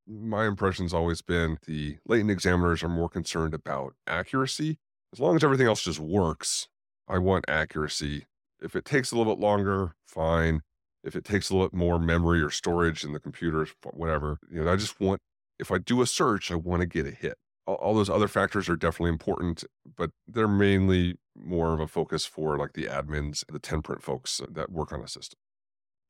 my 0.08 0.48
impression's 0.48 0.94
always 0.94 1.22
been 1.22 1.60
the 1.68 1.98
latent 2.08 2.32
examiners 2.32 2.82
are 2.82 2.90
more 2.90 3.10
concerned 3.10 3.54
about 3.54 3.94
accuracy. 4.08 4.80
As 5.14 5.20
long 5.20 5.36
as 5.36 5.44
everything 5.44 5.68
else 5.68 5.84
just 5.84 6.00
works, 6.00 6.68
I 7.08 7.20
want 7.20 7.46
accuracy. 7.48 8.26
If 8.60 8.76
it 8.76 8.86
takes 8.86 9.12
a 9.12 9.16
little 9.16 9.36
bit 9.36 9.42
longer, 9.42 9.94
fine. 10.08 10.62
If 11.04 11.16
it 11.16 11.26
takes 11.26 11.50
a 11.50 11.54
little 11.54 11.70
bit 11.70 11.78
more 11.78 12.00
memory 12.00 12.42
or 12.42 12.50
storage 12.50 13.04
in 13.04 13.14
the 13.14 13.20
computer, 13.20 13.68
whatever, 13.94 14.38
you 14.52 14.64
know, 14.64 14.72
I 14.72 14.76
just 14.76 15.00
want, 15.00 15.20
if 15.60 15.72
I 15.72 15.78
do 15.78 16.02
a 16.02 16.08
search, 16.08 16.52
I 16.52 16.56
want 16.56 16.82
to 16.82 16.86
get 16.86 17.08
a 17.08 17.12
hit. 17.12 17.38
All, 17.66 17.76
all 17.76 17.94
those 17.94 18.10
other 18.10 18.28
factors 18.28 18.70
are 18.70 18.76
definitely 18.76 19.10
important, 19.10 19.64
but 19.96 20.12
they're 20.28 20.48
mainly 20.48 21.16
more 21.36 21.74
of 21.74 21.80
a 21.80 21.88
focus 21.88 22.26
for 22.26 22.58
like 22.58 22.74
the 22.74 22.86
admins, 22.86 23.44
the 23.52 23.60
10 23.60 23.82
print 23.82 24.04
folks 24.04 24.42
that 24.50 24.72
work 24.72 24.92
on 24.92 25.02
a 25.02 25.08
system. 25.08 25.38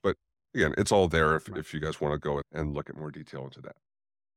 But 0.03 0.17
again, 0.53 0.73
it's 0.77 0.91
all 0.91 1.07
there 1.07 1.35
if, 1.35 1.49
right. 1.49 1.59
if 1.59 1.73
you 1.73 1.79
guys 1.79 2.01
want 2.01 2.13
to 2.13 2.19
go 2.19 2.41
and 2.51 2.73
look 2.73 2.89
at 2.89 2.97
more 2.97 3.11
detail 3.11 3.45
into 3.45 3.61
that. 3.61 3.75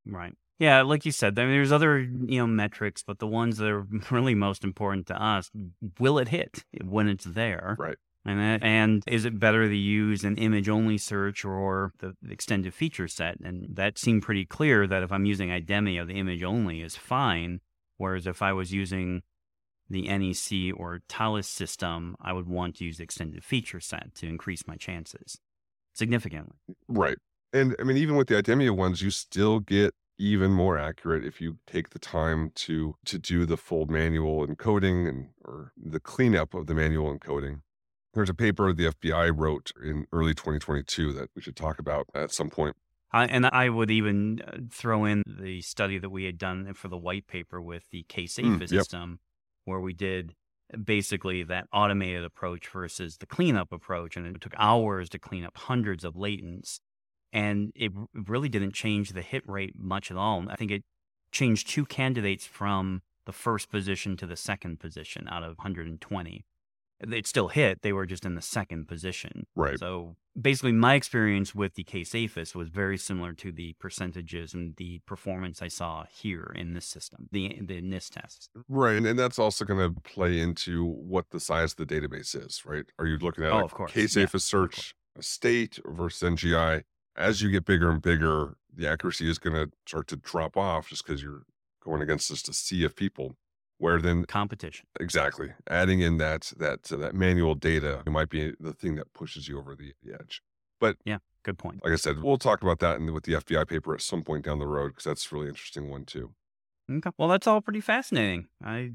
Right. 0.07 0.35
Yeah, 0.59 0.83
like 0.83 1.05
you 1.05 1.11
said, 1.11 1.39
I 1.39 1.43
mean, 1.43 1.53
there's 1.53 1.73
other 1.73 1.99
you 1.99 2.39
know 2.39 2.47
metrics, 2.47 3.03
but 3.03 3.19
the 3.19 3.27
ones 3.27 3.59
that 3.59 3.69
are 3.69 3.87
really 4.11 4.35
most 4.35 4.63
important 4.63 5.07
to 5.09 5.21
us, 5.21 5.51
will 5.99 6.19
it 6.19 6.29
hit 6.29 6.65
when 6.83 7.09
it's 7.09 7.25
there? 7.25 7.77
Right. 7.79 7.97
And 8.27 8.41
that, 8.41 8.63
and 8.63 9.03
is 9.07 9.27
it 9.27 9.39
better 9.39 9.69
to 9.69 9.77
use 9.77 10.25
an 10.25 10.37
image 10.37 10.69
only 10.69 10.97
search 10.97 11.45
or 11.45 11.93
the 11.99 12.15
extended 12.31 12.73
feature 12.73 13.07
set? 13.07 13.39
And 13.41 13.77
that 13.77 13.99
seemed 13.99 14.23
pretty 14.23 14.47
clear 14.47 14.87
that 14.87 15.03
if 15.03 15.13
I'm 15.13 15.27
using 15.27 15.51
IDEMIA, 15.51 16.07
the 16.07 16.15
image 16.15 16.43
only 16.43 16.81
is 16.81 16.97
fine. 16.97 17.61
Whereas 17.99 18.27
if 18.27 18.41
I 18.41 18.53
was 18.53 18.73
using 18.73 19.23
the 19.91 20.09
NEC 20.09 20.73
or 20.75 21.01
Thales 21.09 21.47
system, 21.47 22.17
I 22.21 22.33
would 22.33 22.49
want 22.49 22.77
to 22.77 22.85
use 22.85 22.97
the 22.97 23.05
extended 23.05 23.45
feature 23.45 23.81
set 23.81 24.15
to 24.17 24.27
increase 24.27 24.67
my 24.67 24.77
chances 24.77 25.39
significantly. 25.93 26.57
Right. 26.89 27.19
And 27.53 27.77
I 27.79 27.85
mean, 27.85 27.99
even 27.99 28.17
with 28.17 28.29
the 28.29 28.43
IDEMIA 28.43 28.75
ones, 28.75 29.03
you 29.03 29.11
still 29.11 29.61
get 29.61 29.95
even 30.19 30.51
more 30.51 30.79
accurate 30.79 31.25
if 31.25 31.41
you 31.41 31.59
take 31.67 31.91
the 31.91 31.99
time 31.99 32.51
to 32.55 32.95
to 33.05 33.19
do 33.19 33.45
the 33.45 33.57
full 33.57 33.87
manual 33.87 34.47
encoding 34.47 35.09
and 35.09 35.29
or 35.45 35.73
the 35.77 36.01
cleanup 36.01 36.55
of 36.55 36.67
the 36.67 36.75
manual 36.75 37.17
encoding. 37.17 37.61
There's 38.15 38.31
a 38.31 38.35
paper 38.35 38.73
the 38.73 38.87
FBI 38.87 39.33
wrote 39.37 39.73
in 39.83 40.07
early 40.13 40.35
2022 40.35 41.13
that 41.15 41.31
we 41.35 41.43
should 41.43 41.57
talk 41.57 41.79
about 41.79 42.07
at 42.15 42.33
some 42.33 42.51
point. 42.51 42.77
and 43.13 43.47
I 43.47 43.69
would 43.69 43.91
even 43.91 44.41
uh, 44.47 44.59
throw 44.71 45.05
in 45.05 45.23
the 45.27 45.61
study 45.61 45.99
that 45.99 46.11
we 46.11 46.25
had 46.25 46.39
done 46.39 46.75
for 46.75 46.89
the 46.89 46.97
white 46.97 47.27
paper 47.27 47.61
with 47.61 47.85
the 47.91 48.05
mm, 48.59 48.61
yep. 48.61 48.69
system, 48.69 49.21
where 49.65 49.81
we 49.81 49.93
did 49.93 50.35
basically 50.83 51.45
that 51.45 51.67
automated 51.73 52.25
approach 52.25 52.69
versus 52.69 53.19
the 53.19 53.27
cleanup 53.27 53.73
approach. 53.73 54.17
And 54.17 54.27
it 54.27 54.41
took 54.41 54.55
hours 54.57 55.09
to 55.11 55.19
clean 55.19 55.45
up 55.45 55.57
hundreds 55.57 56.05
of 56.05 56.15
latents 56.15 56.81
and 57.35 57.73
it 57.75 57.91
really 58.15 58.49
didn't 58.49 58.75
change 58.75 59.11
the 59.11 59.21
hit 59.21 59.43
rate 59.47 59.75
much 59.77 60.11
at 60.11 60.17
all. 60.17 60.45
I 60.49 60.55
think 60.55 60.71
it 60.71 60.85
changed 61.33 61.69
two 61.69 61.85
candidates 61.85 62.47
from 62.47 63.03
the 63.27 63.33
first 63.33 63.71
position 63.71 64.17
to 64.19 64.27
the 64.27 64.37
second 64.37 64.79
position 64.79 65.27
out 65.29 65.43
of 65.43 65.59
120. 65.59 66.45
It 67.13 67.27
still 67.27 67.49
hit, 67.49 67.83
they 67.83 67.93
were 67.93 68.07
just 68.07 68.25
in 68.25 68.35
the 68.35 68.43
second 68.43 68.89
position. 68.89 69.47
Right. 69.55 69.79
So 69.79 70.17
basically, 70.41 70.73
my 70.73 70.95
experience 70.95 71.55
with 71.55 71.75
the 71.75 71.85
case 71.85 72.13
AFIS 72.15 72.55
was 72.55 72.69
very 72.69 72.99
similar 72.99 73.33
to 73.35 73.53
the 73.53 73.75
percentages 73.79 74.55
and 74.55 74.77
the 74.77 75.01
performance 75.07 75.63
I 75.63 75.69
saw 75.69 76.05
here 76.11 76.53
in 76.55 76.75
this 76.75 76.87
system, 76.87 77.29
the, 77.31 77.59
the 77.61 77.81
NIST 77.83 78.11
tests. 78.11 78.49
Right. 78.69 78.97
And, 78.97 79.07
and 79.07 79.19
that's 79.19 79.39
also 79.39 79.65
going 79.65 79.95
to 79.95 80.01
play 80.01 80.41
into 80.41 80.85
what 80.85 81.31
the 81.31 81.41
size 81.41 81.73
of 81.73 81.87
the 81.87 81.87
database 81.87 82.35
is, 82.35 82.63
right? 82.65 82.85
Are 82.99 83.07
you 83.07 83.19
looking 83.19 83.45
at 83.45 83.53
oh, 83.53 83.61
a 83.61 83.65
of 83.65 83.75
course. 83.75 83.93
case 83.93 84.17
yeah, 84.17 84.25
AFIS 84.25 84.45
search, 84.45 84.95
state 85.21 85.79
versus 85.85 86.29
NGI? 86.29 86.85
as 87.17 87.43
you 87.43 87.51
get 87.51 87.65
bigger 87.65 87.91
and 87.91 88.03
bigger, 88.03 88.57
the 88.75 88.89
accuracy 88.89 89.29
is 89.29 89.39
going 89.39 89.55
to 89.55 89.71
start 89.87 90.09
to 90.09 90.17
drop 90.17 90.57
off 90.57 90.89
just 90.89 91.07
because 91.07 91.23
you're 91.23 91.45
going 91.83 92.03
against 92.03 92.29
just 92.29 92.49
a 92.49 92.53
sea 92.53 92.85
of 92.85 92.97
people. 92.97 93.37
Where 93.79 94.01
then 94.01 94.25
competition 94.25 94.87
exactly 95.01 95.53
adding 95.69 96.01
in 96.01 96.19
that 96.19 96.53
that 96.59 96.91
uh, 96.93 96.97
that 96.97 97.15
manual 97.15 97.55
data 97.55 98.03
might 98.07 98.31
be 98.31 98.55
the 98.61 98.73
thing 98.73 98.95
that 98.97 99.13
pushes 99.13 99.49
you 99.49 99.59
over 99.59 99.75
the, 99.75 99.93
the 100.03 100.15
edge. 100.15 100.43
But 100.81 100.97
yeah, 101.05 101.19
good 101.43 101.59
point. 101.59 101.81
Like 101.83 101.93
I 101.93 101.97
said, 101.97 102.23
we'll 102.23 102.39
talk 102.39 102.63
about 102.63 102.79
that 102.81 102.99
in, 102.99 103.13
with 103.13 103.25
the 103.25 103.35
FBI 103.35 103.69
paper 103.69 103.95
at 103.95 104.03
some 104.03 104.23
point 104.23 104.45
down 104.45 104.59
the 104.59 104.67
road 104.67 104.89
because 104.89 105.05
that's 105.05 105.31
a 105.31 105.35
really 105.35 105.49
interesting 105.49 105.91
one 105.91 106.05
too. 106.05 106.35
Okay, 106.91 107.11
well 107.19 107.29
that's 107.29 107.47
all 107.47 107.61
pretty 107.61 107.81
fascinating. 107.81 108.49
I, 108.63 108.93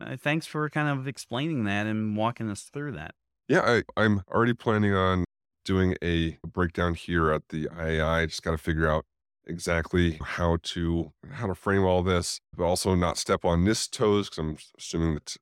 I 0.00 0.16
thanks 0.16 0.46
for 0.46 0.68
kind 0.70 0.88
of 0.88 1.06
explaining 1.06 1.64
that 1.64 1.86
and 1.86 2.16
walking 2.16 2.50
us 2.50 2.62
through 2.62 2.92
that. 2.92 3.14
Yeah, 3.48 3.60
I, 3.60 3.82
I'm 3.96 4.22
already 4.30 4.54
planning 4.54 4.94
on 4.94 5.24
doing 5.64 5.96
a 6.02 6.38
breakdown 6.46 6.94
here 6.94 7.30
at 7.30 7.48
the 7.48 7.66
IAI. 7.66 8.28
Just 8.28 8.42
got 8.42 8.52
to 8.52 8.58
figure 8.58 8.88
out 8.88 9.04
exactly 9.46 10.18
how 10.22 10.58
to 10.62 11.12
how 11.32 11.46
to 11.46 11.54
frame 11.54 11.84
all 11.84 12.02
this, 12.02 12.40
but 12.56 12.64
also 12.64 12.94
not 12.94 13.18
step 13.18 13.44
on 13.44 13.64
NIST 13.64 13.90
toes 13.90 14.28
because 14.28 14.38
I'm 14.38 14.56
assuming 14.78 15.14
that 15.14 15.36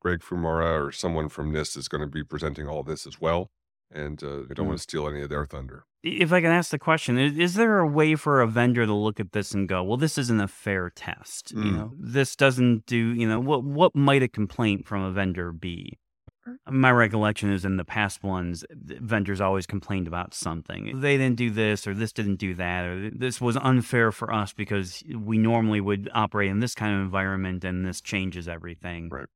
Greg 0.00 0.20
Fiumara 0.20 0.86
or 0.86 0.92
someone 0.92 1.28
from 1.28 1.52
NIST 1.52 1.76
is 1.76 1.88
going 1.88 2.00
to 2.00 2.06
be 2.06 2.24
presenting 2.24 2.66
all 2.66 2.82
this 2.82 3.06
as 3.06 3.20
well. 3.20 3.50
And 3.92 4.22
uh, 4.22 4.42
I 4.50 4.54
don't 4.54 4.66
mm. 4.66 4.68
want 4.68 4.78
to 4.78 4.82
steal 4.82 5.08
any 5.08 5.20
of 5.20 5.30
their 5.30 5.44
thunder. 5.46 5.84
If 6.02 6.32
I 6.32 6.40
can 6.40 6.52
ask 6.52 6.70
the 6.70 6.78
question, 6.78 7.18
is, 7.18 7.36
is, 7.36 7.54
there 7.54 7.78
a 7.80 7.86
way 7.86 8.14
for 8.14 8.40
a 8.40 8.46
vendor 8.46 8.86
to 8.86 8.94
look 8.94 9.20
at 9.20 9.32
this 9.32 9.52
and 9.52 9.68
go, 9.68 9.82
"Well, 9.82 9.98
this 9.98 10.16
isn't 10.16 10.40
a 10.40 10.48
fair 10.48 10.90
test. 10.90 11.54
Mm. 11.54 11.64
You 11.64 11.70
know, 11.72 11.92
this 11.98 12.36
doesn't 12.36 12.86
do. 12.86 12.96
You 12.96 13.28
know, 13.28 13.40
what 13.40 13.64
what 13.64 13.94
might 13.94 14.22
a 14.22 14.28
complaint 14.28 14.86
from 14.86 15.02
a 15.02 15.10
vendor 15.10 15.52
be?" 15.52 15.98
My 16.68 16.90
recollection 16.90 17.52
is 17.52 17.64
in 17.64 17.76
the 17.76 17.84
past 17.84 18.22
ones, 18.22 18.64
vendors 18.70 19.40
always 19.40 19.66
complained 19.66 20.06
about 20.06 20.34
something. 20.34 21.00
They 21.00 21.16
didn't 21.16 21.36
do 21.36 21.50
this, 21.50 21.86
or 21.86 21.94
this 21.94 22.12
didn't 22.12 22.36
do 22.36 22.54
that, 22.54 22.84
or 22.84 23.10
this 23.10 23.40
was 23.40 23.56
unfair 23.56 24.12
for 24.12 24.32
us 24.32 24.52
because 24.52 25.02
we 25.14 25.38
normally 25.38 25.80
would 25.80 26.10
operate 26.14 26.50
in 26.50 26.60
this 26.60 26.74
kind 26.74 26.94
of 26.94 27.02
environment 27.02 27.64
and 27.64 27.84
this 27.84 28.00
changes 28.00 28.48
everything. 28.48 29.08
Right. 29.08 29.26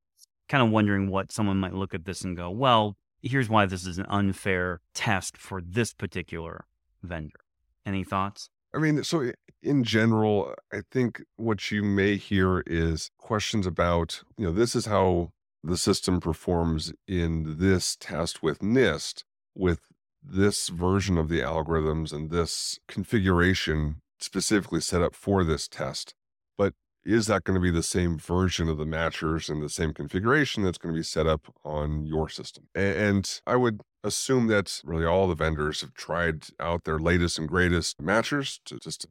Kind 0.48 0.62
of 0.62 0.70
wondering 0.70 1.08
what 1.08 1.32
someone 1.32 1.58
might 1.58 1.74
look 1.74 1.94
at 1.94 2.04
this 2.04 2.22
and 2.22 2.36
go, 2.36 2.50
well, 2.50 2.96
here's 3.22 3.48
why 3.48 3.66
this 3.66 3.86
is 3.86 3.98
an 3.98 4.06
unfair 4.08 4.80
test 4.94 5.36
for 5.36 5.60
this 5.60 5.92
particular 5.92 6.66
vendor. 7.02 7.40
Any 7.86 8.04
thoughts? 8.04 8.50
I 8.74 8.78
mean, 8.78 9.04
so 9.04 9.30
in 9.62 9.84
general, 9.84 10.54
I 10.72 10.80
think 10.90 11.22
what 11.36 11.70
you 11.70 11.82
may 11.82 12.16
hear 12.16 12.64
is 12.66 13.10
questions 13.18 13.66
about, 13.66 14.22
you 14.36 14.46
know, 14.46 14.52
this 14.52 14.74
is 14.74 14.86
how 14.86 15.30
the 15.64 15.76
system 15.76 16.20
performs 16.20 16.92
in 17.08 17.56
this 17.58 17.96
test 17.98 18.42
with 18.42 18.58
NIST 18.58 19.24
with 19.54 19.80
this 20.22 20.68
version 20.68 21.16
of 21.16 21.28
the 21.28 21.40
algorithms 21.40 22.12
and 22.12 22.30
this 22.30 22.78
configuration 22.86 23.96
specifically 24.18 24.80
set 24.80 25.02
up 25.02 25.14
for 25.14 25.42
this 25.42 25.66
test. 25.66 26.14
But 26.58 26.74
is 27.04 27.26
that 27.26 27.44
going 27.44 27.54
to 27.54 27.60
be 27.60 27.70
the 27.70 27.82
same 27.82 28.18
version 28.18 28.68
of 28.68 28.78
the 28.78 28.84
matchers 28.84 29.48
and 29.48 29.62
the 29.62 29.68
same 29.68 29.92
configuration 29.92 30.62
that's 30.62 30.78
going 30.78 30.94
to 30.94 30.98
be 30.98 31.04
set 31.04 31.26
up 31.26 31.54
on 31.64 32.04
your 32.04 32.28
system? 32.28 32.64
And 32.74 33.40
I 33.46 33.56
would 33.56 33.80
assume 34.02 34.48
that 34.48 34.82
really 34.84 35.06
all 35.06 35.28
the 35.28 35.34
vendors 35.34 35.80
have 35.80 35.94
tried 35.94 36.44
out 36.60 36.84
their 36.84 36.98
latest 36.98 37.38
and 37.38 37.48
greatest 37.48 38.02
matchers 38.02 38.60
to 38.66 38.78
just 38.78 39.06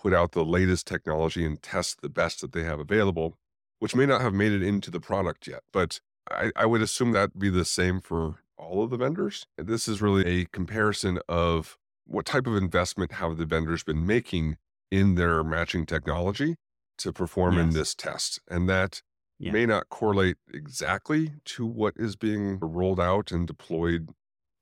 put 0.00 0.14
out 0.14 0.32
the 0.32 0.44
latest 0.44 0.86
technology 0.86 1.44
and 1.44 1.62
test 1.62 2.00
the 2.00 2.08
best 2.08 2.40
that 2.40 2.52
they 2.52 2.64
have 2.64 2.80
available 2.80 3.36
which 3.78 3.94
may 3.94 4.06
not 4.06 4.20
have 4.20 4.34
made 4.34 4.52
it 4.52 4.62
into 4.62 4.90
the 4.90 5.00
product 5.00 5.46
yet. 5.46 5.62
But 5.72 6.00
I, 6.30 6.50
I 6.56 6.66
would 6.66 6.82
assume 6.82 7.12
that'd 7.12 7.38
be 7.38 7.50
the 7.50 7.64
same 7.64 8.00
for 8.00 8.36
all 8.56 8.82
of 8.82 8.90
the 8.90 8.96
vendors. 8.96 9.46
This 9.56 9.88
is 9.88 10.02
really 10.02 10.26
a 10.26 10.44
comparison 10.46 11.20
of 11.28 11.76
what 12.06 12.26
type 12.26 12.46
of 12.46 12.56
investment 12.56 13.12
have 13.12 13.36
the 13.36 13.46
vendors 13.46 13.84
been 13.84 14.06
making 14.06 14.56
in 14.90 15.14
their 15.14 15.44
matching 15.44 15.86
technology 15.86 16.56
to 16.98 17.12
perform 17.12 17.58
in 17.58 17.70
this 17.70 17.94
test. 17.94 18.40
And 18.48 18.68
that 18.68 19.02
Yeah. 19.38 19.52
may 19.52 19.66
not 19.66 19.88
correlate 19.88 20.36
exactly 20.52 21.34
to 21.44 21.64
what 21.66 21.94
is 21.96 22.16
being 22.16 22.58
rolled 22.60 22.98
out 22.98 23.30
and 23.30 23.46
deployed 23.46 24.10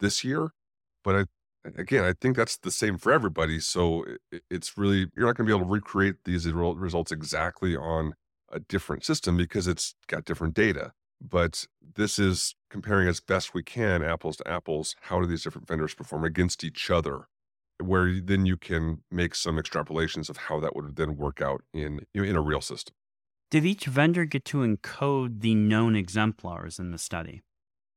this 0.01 0.23
year. 0.25 0.51
But 1.03 1.29
I, 1.65 1.71
again, 1.81 2.05
I 2.05 2.13
think 2.13 2.37
that's 2.37 2.59
the 2.59 2.71
same 2.71 2.99
for 2.99 3.11
everybody. 3.13 3.59
So 3.61 4.05
it, 4.31 4.43
it's 4.51 4.77
really, 4.77 5.11
you're 5.17 5.27
not 5.27 5.37
going 5.37 5.47
to 5.47 5.53
be 5.53 5.57
able 5.57 5.67
to 5.67 5.73
recreate 5.73 6.17
these 6.25 6.47
results 6.53 7.11
exactly 7.11 7.75
on 7.75 8.15
a 8.51 8.61
different 8.61 9.05
system 9.05 9.37
because 9.37 9.67
it's 9.67 9.95
got 10.07 10.25
different 10.25 10.55
data. 10.55 10.93
But 11.21 11.67
this 11.95 12.19
is 12.19 12.55
comparing 12.71 13.09
as 13.09 13.21
best 13.21 13.55
we 13.55 13.63
can, 13.63 14.03
apples 14.03 14.37
to 14.39 14.49
apples. 14.49 14.95
How 15.03 15.21
do 15.21 15.27
these 15.27 15.43
different 15.43 15.67
vendors 15.67 15.95
perform 15.95 16.25
against 16.25 16.63
each 16.63 16.91
other? 16.91 17.29
Where 17.83 18.21
then 18.21 18.47
you 18.47 18.57
can 18.57 19.03
make 19.11 19.35
some 19.35 19.57
extrapolations 19.57 20.29
of 20.29 20.37
how 20.37 20.61
that 20.61 20.75
would 20.77 20.97
then 20.97 21.17
work 21.17 21.41
out 21.41 21.63
in 21.73 22.01
in 22.15 22.37
a 22.37 22.41
real 22.41 22.61
system. 22.61 22.95
Did 23.51 23.65
each 23.65 23.87
vendor 23.87 24.25
get 24.25 24.45
to 24.47 24.59
encode 24.59 25.41
the 25.41 25.55
known 25.55 25.95
exemplars 25.95 26.79
in 26.79 26.91
the 26.91 26.99
study? 26.99 27.43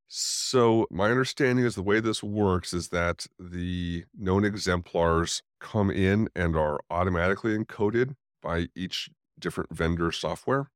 So 0.08 0.88
my 0.90 1.12
understanding 1.12 1.66
is 1.66 1.76
the 1.76 1.84
way 1.84 2.00
this 2.00 2.24
works 2.24 2.74
is 2.74 2.90
that 2.90 3.28
the 3.40 4.06
known 4.18 4.44
exemplars 4.44 5.44
come 5.60 5.92
in 5.92 6.30
and 6.36 6.56
are 6.56 6.80
automatically 6.90 7.56
encoded 7.56 8.16
by 8.42 8.68
each 8.76 9.10
different 9.40 9.76
vendor 9.76 10.12
software. 10.12 10.70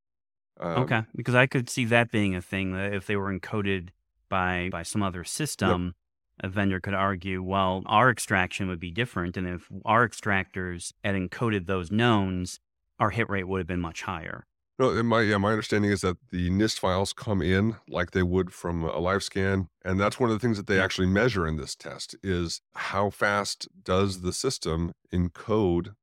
Um, 0.60 0.82
Okay, 0.84 1.02
because 1.16 1.34
I 1.34 1.46
could 1.46 1.68
see 1.68 1.84
that 1.86 2.10
being 2.10 2.34
a 2.34 2.42
thing 2.42 2.72
that 2.72 2.92
if 2.94 3.06
they 3.06 3.16
were 3.16 3.32
encoded 3.32 3.90
by 4.28 4.68
by 4.70 4.82
some 4.82 5.02
other 5.02 5.24
system, 5.24 5.94
a 6.40 6.48
vendor 6.48 6.80
could 6.80 6.94
argue, 6.94 7.42
well, 7.42 7.82
our 7.86 8.10
extraction 8.10 8.68
would 8.68 8.80
be 8.80 8.90
different, 8.90 9.36
and 9.36 9.46
if 9.48 9.68
our 9.84 10.08
extractors 10.08 10.92
had 11.02 11.14
encoded 11.14 11.66
those 11.66 11.90
knowns, 11.90 12.60
our 12.98 13.10
hit 13.10 13.28
rate 13.28 13.44
would 13.48 13.58
have 13.58 13.66
been 13.66 13.80
much 13.80 14.02
higher. 14.02 14.46
No, 14.78 15.00
my 15.04 15.20
yeah, 15.22 15.36
my 15.36 15.50
understanding 15.50 15.92
is 15.92 16.00
that 16.00 16.16
the 16.30 16.50
NIST 16.50 16.80
files 16.80 17.12
come 17.12 17.40
in 17.40 17.76
like 17.88 18.10
they 18.10 18.24
would 18.24 18.52
from 18.52 18.82
a 18.82 18.98
live 18.98 19.22
scan, 19.22 19.68
and 19.84 20.00
that's 20.00 20.18
one 20.18 20.30
of 20.30 20.34
the 20.34 20.40
things 20.44 20.56
that 20.56 20.66
they 20.66 20.80
actually 20.80 21.06
measure 21.06 21.46
in 21.46 21.56
this 21.56 21.76
test 21.76 22.16
is 22.24 22.60
how 22.74 23.10
fast 23.10 23.68
does 23.84 24.22
the 24.22 24.32
system 24.32 24.92
encode 25.12 25.94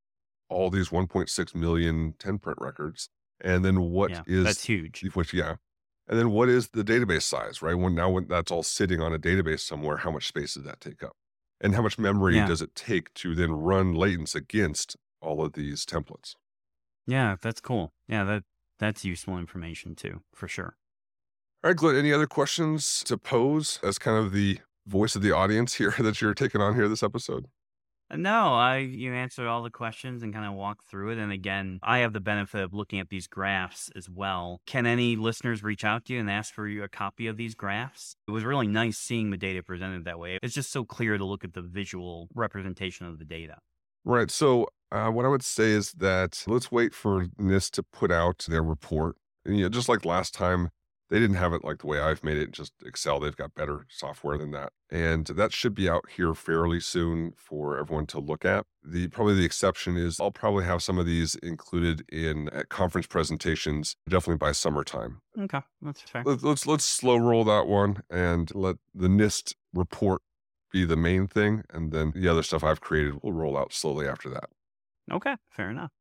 all 0.51 0.69
these 0.69 0.89
1.6 0.89 1.55
million 1.55 2.13
10 2.19 2.37
print 2.39 2.57
records, 2.61 3.09
and 3.39 3.63
then 3.65 3.81
what 3.81 4.11
yeah, 4.11 4.21
is 4.27 4.43
that's 4.45 4.63
huge. 4.65 5.03
which 5.13 5.33
yeah, 5.33 5.55
and 6.07 6.19
then 6.19 6.31
what 6.31 6.49
is 6.49 6.69
the 6.69 6.83
database 6.83 7.23
size, 7.23 7.61
right? 7.61 7.75
When 7.75 7.95
now 7.95 8.09
when 8.09 8.27
that's 8.27 8.51
all 8.51 8.63
sitting 8.63 9.01
on 9.01 9.13
a 9.13 9.19
database 9.19 9.61
somewhere, 9.61 9.97
how 9.97 10.11
much 10.11 10.27
space 10.27 10.53
does 10.55 10.63
that 10.65 10.81
take 10.81 11.01
up, 11.03 11.15
and 11.59 11.75
how 11.75 11.81
much 11.81 11.97
memory 11.97 12.35
Yeah. 12.35 12.47
does 12.47 12.61
it 12.61 12.75
take 12.75 13.13
to 13.15 13.33
then 13.35 13.51
run 13.51 13.93
latents 13.95 14.35
against 14.35 14.97
all 15.21 15.43
of 15.43 15.53
these 15.53 15.85
templates? 15.85 16.35
Yeah, 17.07 17.35
that's 17.41 17.61
cool. 17.61 17.93
Yeah, 18.07 18.23
that 18.25 18.43
that's 18.79 19.05
useful 19.05 19.37
information 19.37 19.95
too, 19.95 20.21
for 20.33 20.47
sure. 20.47 20.75
All 21.63 21.69
right, 21.69 21.77
Glenn, 21.77 21.95
any 21.95 22.11
other 22.11 22.27
questions 22.27 23.03
to 23.05 23.17
pose 23.17 23.79
as 23.83 23.99
kind 23.99 24.17
of 24.17 24.31
the 24.33 24.59
voice 24.87 25.15
of 25.15 25.21
the 25.21 25.31
audience 25.31 25.75
here 25.75 25.91
that 25.99 26.19
you're 26.21 26.33
taking 26.33 26.61
on 26.61 26.75
here 26.75 26.87
this 26.87 27.03
episode? 27.03 27.45
Uh, 28.11 28.17
No, 28.17 28.53
I 28.53 28.77
you 28.77 29.13
answered 29.13 29.47
all 29.47 29.63
the 29.63 29.69
questions 29.69 30.23
and 30.23 30.33
kind 30.33 30.45
of 30.45 30.53
walked 30.53 30.85
through 30.87 31.11
it. 31.11 31.17
And 31.17 31.31
again, 31.31 31.79
I 31.81 31.99
have 31.99 32.13
the 32.13 32.19
benefit 32.19 32.61
of 32.61 32.73
looking 32.73 32.99
at 32.99 33.09
these 33.09 33.27
graphs 33.27 33.89
as 33.95 34.09
well. 34.09 34.61
Can 34.65 34.85
any 34.85 35.15
listeners 35.15 35.63
reach 35.63 35.83
out 35.83 36.05
to 36.05 36.13
you 36.13 36.19
and 36.19 36.29
ask 36.29 36.53
for 36.53 36.67
you 36.67 36.83
a 36.83 36.89
copy 36.89 37.27
of 37.27 37.37
these 37.37 37.55
graphs? 37.55 38.15
It 38.27 38.31
was 38.31 38.43
really 38.43 38.67
nice 38.67 38.97
seeing 38.97 39.31
the 39.31 39.37
data 39.37 39.63
presented 39.63 40.05
that 40.05 40.19
way. 40.19 40.39
It's 40.43 40.53
just 40.53 40.71
so 40.71 40.83
clear 40.83 41.17
to 41.17 41.25
look 41.25 41.43
at 41.43 41.53
the 41.53 41.61
visual 41.61 42.27
representation 42.33 43.05
of 43.07 43.19
the 43.19 43.25
data. 43.25 43.57
Right. 44.03 44.31
So, 44.31 44.67
uh, 44.91 45.09
what 45.09 45.25
I 45.25 45.29
would 45.29 45.43
say 45.43 45.71
is 45.71 45.93
that 45.93 46.43
let's 46.47 46.71
wait 46.71 46.93
for 46.93 47.27
NIST 47.39 47.71
to 47.71 47.83
put 47.83 48.11
out 48.11 48.45
their 48.49 48.63
report. 48.63 49.15
And, 49.45 49.57
you 49.57 49.63
know, 49.63 49.69
just 49.69 49.87
like 49.87 50.05
last 50.05 50.33
time, 50.33 50.69
they 51.11 51.19
didn't 51.19 51.35
have 51.35 51.53
it 51.53 51.63
like 51.63 51.79
the 51.79 51.87
way 51.87 51.99
I've 51.99 52.23
made 52.23 52.37
it, 52.37 52.51
just 52.51 52.71
Excel. 52.83 53.19
They've 53.19 53.35
got 53.35 53.53
better 53.53 53.85
software 53.89 54.37
than 54.37 54.49
that. 54.51 54.71
And 54.89 55.27
that 55.27 55.51
should 55.53 55.75
be 55.75 55.87
out 55.87 56.05
here 56.15 56.33
fairly 56.33 56.79
soon 56.79 57.33
for 57.37 57.77
everyone 57.77 58.07
to 58.07 58.19
look 58.19 58.45
at. 58.45 58.65
The 58.83 59.07
probably 59.09 59.35
the 59.35 59.45
exception 59.45 59.97
is 59.97 60.19
I'll 60.19 60.31
probably 60.31 60.63
have 60.65 60.81
some 60.81 60.97
of 60.97 61.05
these 61.05 61.35
included 61.35 62.03
in 62.09 62.47
at 62.49 62.69
conference 62.69 63.05
presentations, 63.07 63.95
definitely 64.09 64.37
by 64.37 64.53
summertime. 64.53 65.21
Okay, 65.37 65.61
that's 65.81 66.01
fair. 66.01 66.23
Let- 66.25 66.41
let's 66.43 66.65
let's 66.65 66.85
slow 66.85 67.17
roll 67.17 67.43
that 67.43 67.67
one 67.67 68.01
and 68.09 68.49
let 68.55 68.77
the 68.95 69.07
NIST 69.09 69.53
report 69.73 70.21
be 70.71 70.85
the 70.85 70.95
main 70.97 71.27
thing, 71.27 71.63
and 71.69 71.91
then 71.91 72.13
the 72.15 72.29
other 72.29 72.41
stuff 72.43 72.63
I've 72.63 72.79
created 72.81 73.21
will 73.21 73.33
roll 73.33 73.57
out 73.57 73.73
slowly 73.73 74.07
after 74.07 74.29
that. 74.29 74.49
Okay, 75.11 75.35
fair 75.49 75.69
enough. 75.69 75.91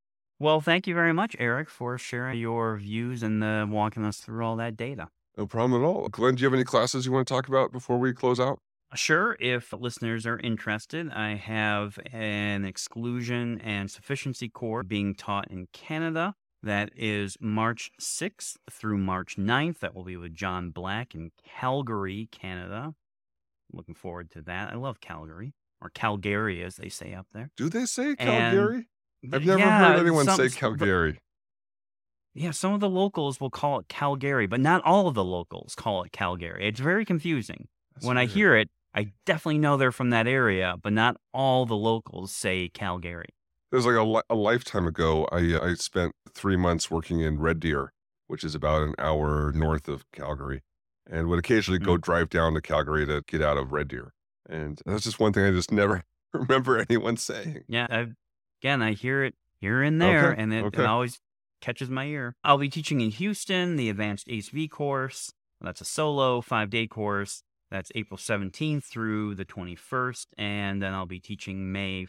Well, 0.41 0.63
thank 0.63 0.87
you 0.87 0.95
very 0.95 1.13
much, 1.13 1.37
Eric, 1.39 1.69
for 1.69 1.99
sharing 1.99 2.39
your 2.41 2.77
views 2.79 3.23
and 3.23 3.45
uh, 3.45 3.67
walking 3.69 4.07
us 4.07 4.17
through 4.17 4.43
all 4.43 4.57
that 4.57 4.75
data. 4.75 5.09
No 5.37 5.47
problem 5.47 5.83
at 5.83 5.85
all. 5.87 6.09
Glenn, 6.09 6.35
do 6.35 6.41
you 6.41 6.47
have 6.47 6.55
any 6.55 6.65
classes 6.65 7.05
you 7.05 7.13
want 7.13 7.29
to 7.29 7.35
talk 7.35 7.47
about 7.47 7.73
before 7.73 7.99
we 7.99 8.15
close 8.15 8.41
out? 8.41 8.59
Sure, 8.95 9.37
if 9.39 9.71
listeners 9.75 10.25
are 10.27 10.39
interested, 10.39 11.11
I 11.13 11.35
have 11.35 11.99
an 12.11 12.65
exclusion 12.65 13.61
and 13.63 13.91
sufficiency 13.91 14.49
course 14.49 14.87
being 14.89 15.15
taught 15.15 15.51
in 15.51 15.69
Canada. 15.75 16.35
That 16.63 16.91
is 16.97 17.37
March 17.39 17.91
6th 18.01 18.57
through 18.71 18.97
March 18.99 19.37
9th. 19.37 19.81
That 19.81 19.95
will 19.95 20.05
be 20.05 20.17
with 20.17 20.35
John 20.35 20.71
Black 20.71 21.15
in 21.15 21.33
Calgary, 21.45 22.29
Canada. 22.33 22.95
Looking 23.73 23.95
forward 23.95 24.31
to 24.33 24.43
that. 24.43 24.73
I 24.73 24.77
love 24.77 25.01
Calgary, 25.03 25.53
or 25.83 25.91
Calgary 25.91 26.63
as 26.65 26.77
they 26.77 26.89
say 26.89 27.13
up 27.15 27.27
there. 27.35 27.51
Do 27.59 27.69
they 27.69 27.85
say 27.85 28.15
And- 28.19 28.19
Calgary? 28.19 28.87
I've 29.25 29.45
never 29.45 29.59
Yeah, 29.59 29.89
heard 29.93 30.01
anyone 30.01 30.25
some- 30.25 30.37
say 30.37 30.49
Calgary. 30.49 31.19
Yeah, 32.35 32.53
some 32.53 32.73
of 32.73 32.81
the 32.81 32.89
locals 32.89 33.41
will 33.41 33.51
call 33.51 33.81
it 33.81 33.89
Calgary, 33.89 34.47
but 34.47 34.61
not 34.61 34.83
all 34.85 35.09
of 35.09 35.15
the 35.15 35.25
locals 35.25 35.75
call 35.75 36.05
it 36.05 36.13
Calgary. 36.13 36.67
It's 36.69 36.79
very 36.81 37.05
confusing. 37.05 37.67
That's 37.95 38.07
when 38.07 38.17
I 38.19 38.27
hear 38.27 38.55
it, 38.57 38.71
I 38.95 39.13
definitely 39.27 39.59
know 39.59 39.77
they're 39.77 39.91
from 39.93 40.11
that 40.11 40.27
area, 40.29 40.77
but 40.81 40.93
not 40.93 41.17
all 41.35 41.67
the 41.67 41.77
locals 41.77 42.33
say 42.33 42.69
Calgary. 42.69 43.29
There's 43.73 43.85
like 43.87 43.97
a, 43.97 44.03
li- 44.03 44.23
a 44.31 44.35
lifetime 44.35 44.87
ago, 44.87 45.29
I 45.33 45.55
uh, 45.55 45.65
I 45.71 45.75
spent 45.75 46.13
three 46.35 46.57
months 46.57 46.91
working 46.91 47.21
in 47.21 47.39
Red 47.41 47.61
Deer, 47.61 47.93
which 48.29 48.43
is 48.45 48.55
about 48.55 48.83
an 48.83 48.95
hour 48.99 49.53
north 49.53 49.89
of 49.89 50.05
Calgary, 50.13 50.63
and 51.09 51.29
would 51.29 51.39
occasionally 51.41 51.79
go 51.79 51.97
Mm. 51.97 52.01
drive 52.01 52.31
down 52.31 52.55
to 52.55 52.61
Calgary 52.61 53.07
to 53.07 53.23
get 53.27 53.43
out 53.43 53.57
of 53.57 53.73
Red 53.73 53.89
Deer. 53.89 54.13
And 54.49 54.81
that's 54.87 55.05
just 55.05 55.21
one 55.21 55.33
thing 55.33 55.45
I 55.45 55.51
just 55.51 55.71
never 55.73 56.03
remember 56.33 56.85
anyone 56.89 57.17
saying. 57.17 57.63
Yeah, 57.69 57.87
I, 57.91 58.07
again, 58.61 58.83
I 58.83 58.93
hear 58.93 59.25
it 59.25 59.35
here 59.61 59.83
and 59.83 60.01
there, 60.01 60.33
Okay, 60.33 60.43
and 60.43 60.53
it, 60.53 60.65
okay. 60.67 60.83
it 60.83 60.87
always 60.87 61.21
catches 61.61 61.91
my 61.91 62.07
ear. 62.07 62.37
I'll 62.45 62.59
be 62.59 62.69
teaching 62.69 63.01
in 63.01 63.11
Houston, 63.11 63.77
the 63.77 63.91
Advanced 63.91 64.29
ACV 64.29 64.71
course. 64.71 65.33
That's 65.61 65.81
a 65.81 65.85
solo 65.85 66.41
five 66.41 66.71
day 66.71 66.87
course. 66.87 67.43
That's 67.71 67.93
April 67.95 68.19
17th 68.19 68.85
through 68.85 69.35
the 69.37 69.45
21st. 69.45 70.27
And 70.39 70.83
then 70.83 70.95
I'll 70.95 71.07
be 71.07 71.21
teaching 71.21 71.71
May 71.71 72.07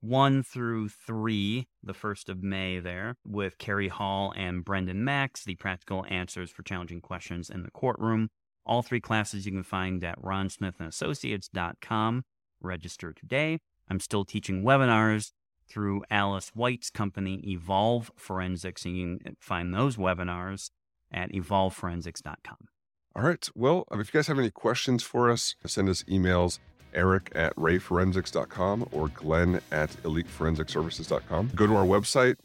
1 0.00 0.42
through 0.42 0.88
3, 0.88 1.66
the 1.82 1.94
1st 1.94 2.28
of 2.28 2.42
May 2.42 2.80
there, 2.80 3.14
with 3.24 3.58
Carrie 3.58 3.88
Hall 3.88 4.32
and 4.36 4.64
Brendan 4.64 5.04
Max, 5.04 5.44
the 5.44 5.54
practical 5.54 6.04
answers 6.08 6.50
for 6.50 6.62
challenging 6.62 7.00
questions 7.00 7.48
in 7.48 7.62
the 7.62 7.70
courtroom. 7.70 8.28
All 8.66 8.82
three 8.82 9.00
classes 9.00 9.46
you 9.46 9.52
can 9.52 9.62
find 9.62 10.02
at 10.02 10.20
ronsmithandassociates.com. 10.20 12.24
Register 12.60 13.12
today. 13.12 13.58
I'm 13.88 14.00
still 14.00 14.24
teaching 14.24 14.64
webinars 14.64 15.30
through 15.68 16.04
Alice 16.10 16.50
White's 16.54 16.90
company, 16.90 17.42
Evolve 17.46 18.10
Forensics, 18.16 18.84
and 18.84 18.96
you 18.96 19.18
can 19.18 19.36
find 19.40 19.74
those 19.74 19.96
webinars 19.96 20.70
at 21.12 21.32
evolveforensics.com. 21.32 22.68
All 23.16 23.22
right. 23.22 23.48
Well, 23.54 23.86
if 23.92 24.12
you 24.12 24.18
guys 24.18 24.26
have 24.26 24.38
any 24.38 24.50
questions 24.50 25.02
for 25.02 25.30
us, 25.30 25.54
send 25.66 25.88
us 25.88 26.02
emails 26.04 26.58
eric 26.92 27.30
at 27.34 27.54
rayforensics.com 27.56 28.88
or 28.92 29.08
glenn 29.08 29.60
at 29.70 29.90
eliteforensicservices.com. 30.02 31.50
Go 31.54 31.66
to 31.66 31.76
our 31.76 31.84
website, 31.84 32.36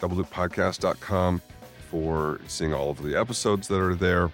doubleloop.podcast.com 0.00 1.42
for 1.90 2.40
seeing 2.46 2.72
all 2.72 2.90
of 2.90 3.02
the 3.02 3.18
episodes 3.18 3.68
that 3.68 3.80
are 3.80 3.94
there 3.94 4.30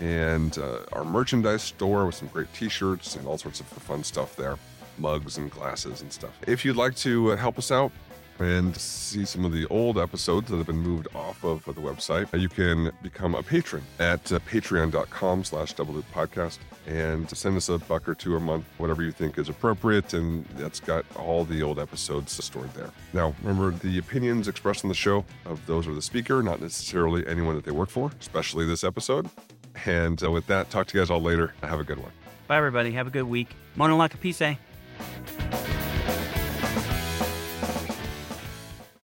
and 0.00 0.58
uh, 0.58 0.80
our 0.92 1.04
merchandise 1.04 1.62
store 1.62 2.06
with 2.06 2.14
some 2.14 2.28
great 2.28 2.52
t-shirts 2.54 3.16
and 3.16 3.26
all 3.26 3.38
sorts 3.38 3.60
of 3.60 3.66
fun 3.66 4.02
stuff 4.04 4.36
there 4.36 4.56
mugs 4.98 5.38
and 5.38 5.50
glasses 5.50 6.02
and 6.02 6.12
stuff 6.12 6.38
if 6.46 6.64
you'd 6.64 6.76
like 6.76 6.94
to 6.96 7.32
uh, 7.32 7.36
help 7.36 7.58
us 7.58 7.70
out 7.70 7.92
and 8.40 8.76
see 8.76 9.24
some 9.24 9.44
of 9.44 9.52
the 9.52 9.66
old 9.66 9.98
episodes 9.98 10.48
that 10.50 10.56
have 10.56 10.66
been 10.66 10.78
moved 10.78 11.08
off 11.14 11.42
of 11.44 11.64
the 11.64 11.72
website, 11.72 12.28
you 12.38 12.48
can 12.48 12.90
become 13.02 13.34
a 13.34 13.42
patron 13.42 13.82
at 13.98 14.32
uh, 14.32 14.38
patreon.com 14.40 15.44
slash 15.44 15.74
podcast 15.74 16.58
and 16.86 17.28
send 17.36 17.56
us 17.56 17.68
a 17.68 17.78
buck 17.78 18.08
or 18.08 18.14
two 18.14 18.36
a 18.36 18.40
month, 18.40 18.64
whatever 18.78 19.02
you 19.02 19.12
think 19.12 19.38
is 19.38 19.48
appropriate. 19.48 20.14
And 20.14 20.44
that's 20.56 20.80
got 20.80 21.04
all 21.16 21.44
the 21.44 21.62
old 21.62 21.78
episodes 21.78 22.32
stored 22.42 22.72
there. 22.74 22.90
Now, 23.12 23.34
remember 23.42 23.70
the 23.70 23.98
opinions 23.98 24.48
expressed 24.48 24.84
on 24.84 24.88
the 24.88 24.94
show 24.94 25.24
of 25.44 25.64
those 25.66 25.86
of 25.86 25.94
the 25.94 26.02
speaker, 26.02 26.42
not 26.42 26.60
necessarily 26.60 27.26
anyone 27.26 27.56
that 27.56 27.64
they 27.64 27.72
work 27.72 27.90
for, 27.90 28.10
especially 28.20 28.66
this 28.66 28.84
episode. 28.84 29.28
And 29.84 30.22
uh, 30.22 30.30
with 30.30 30.46
that, 30.46 30.70
talk 30.70 30.86
to 30.88 30.96
you 30.96 31.02
guys 31.02 31.10
all 31.10 31.20
later. 31.20 31.54
Have 31.62 31.80
a 31.80 31.84
good 31.84 31.98
one. 31.98 32.12
Bye, 32.46 32.56
everybody. 32.56 32.92
Have 32.92 33.06
a 33.06 33.10
good 33.10 33.24
week. 33.24 33.48
Mono 33.76 33.98
Laka 33.98 34.67
Música 34.98 35.87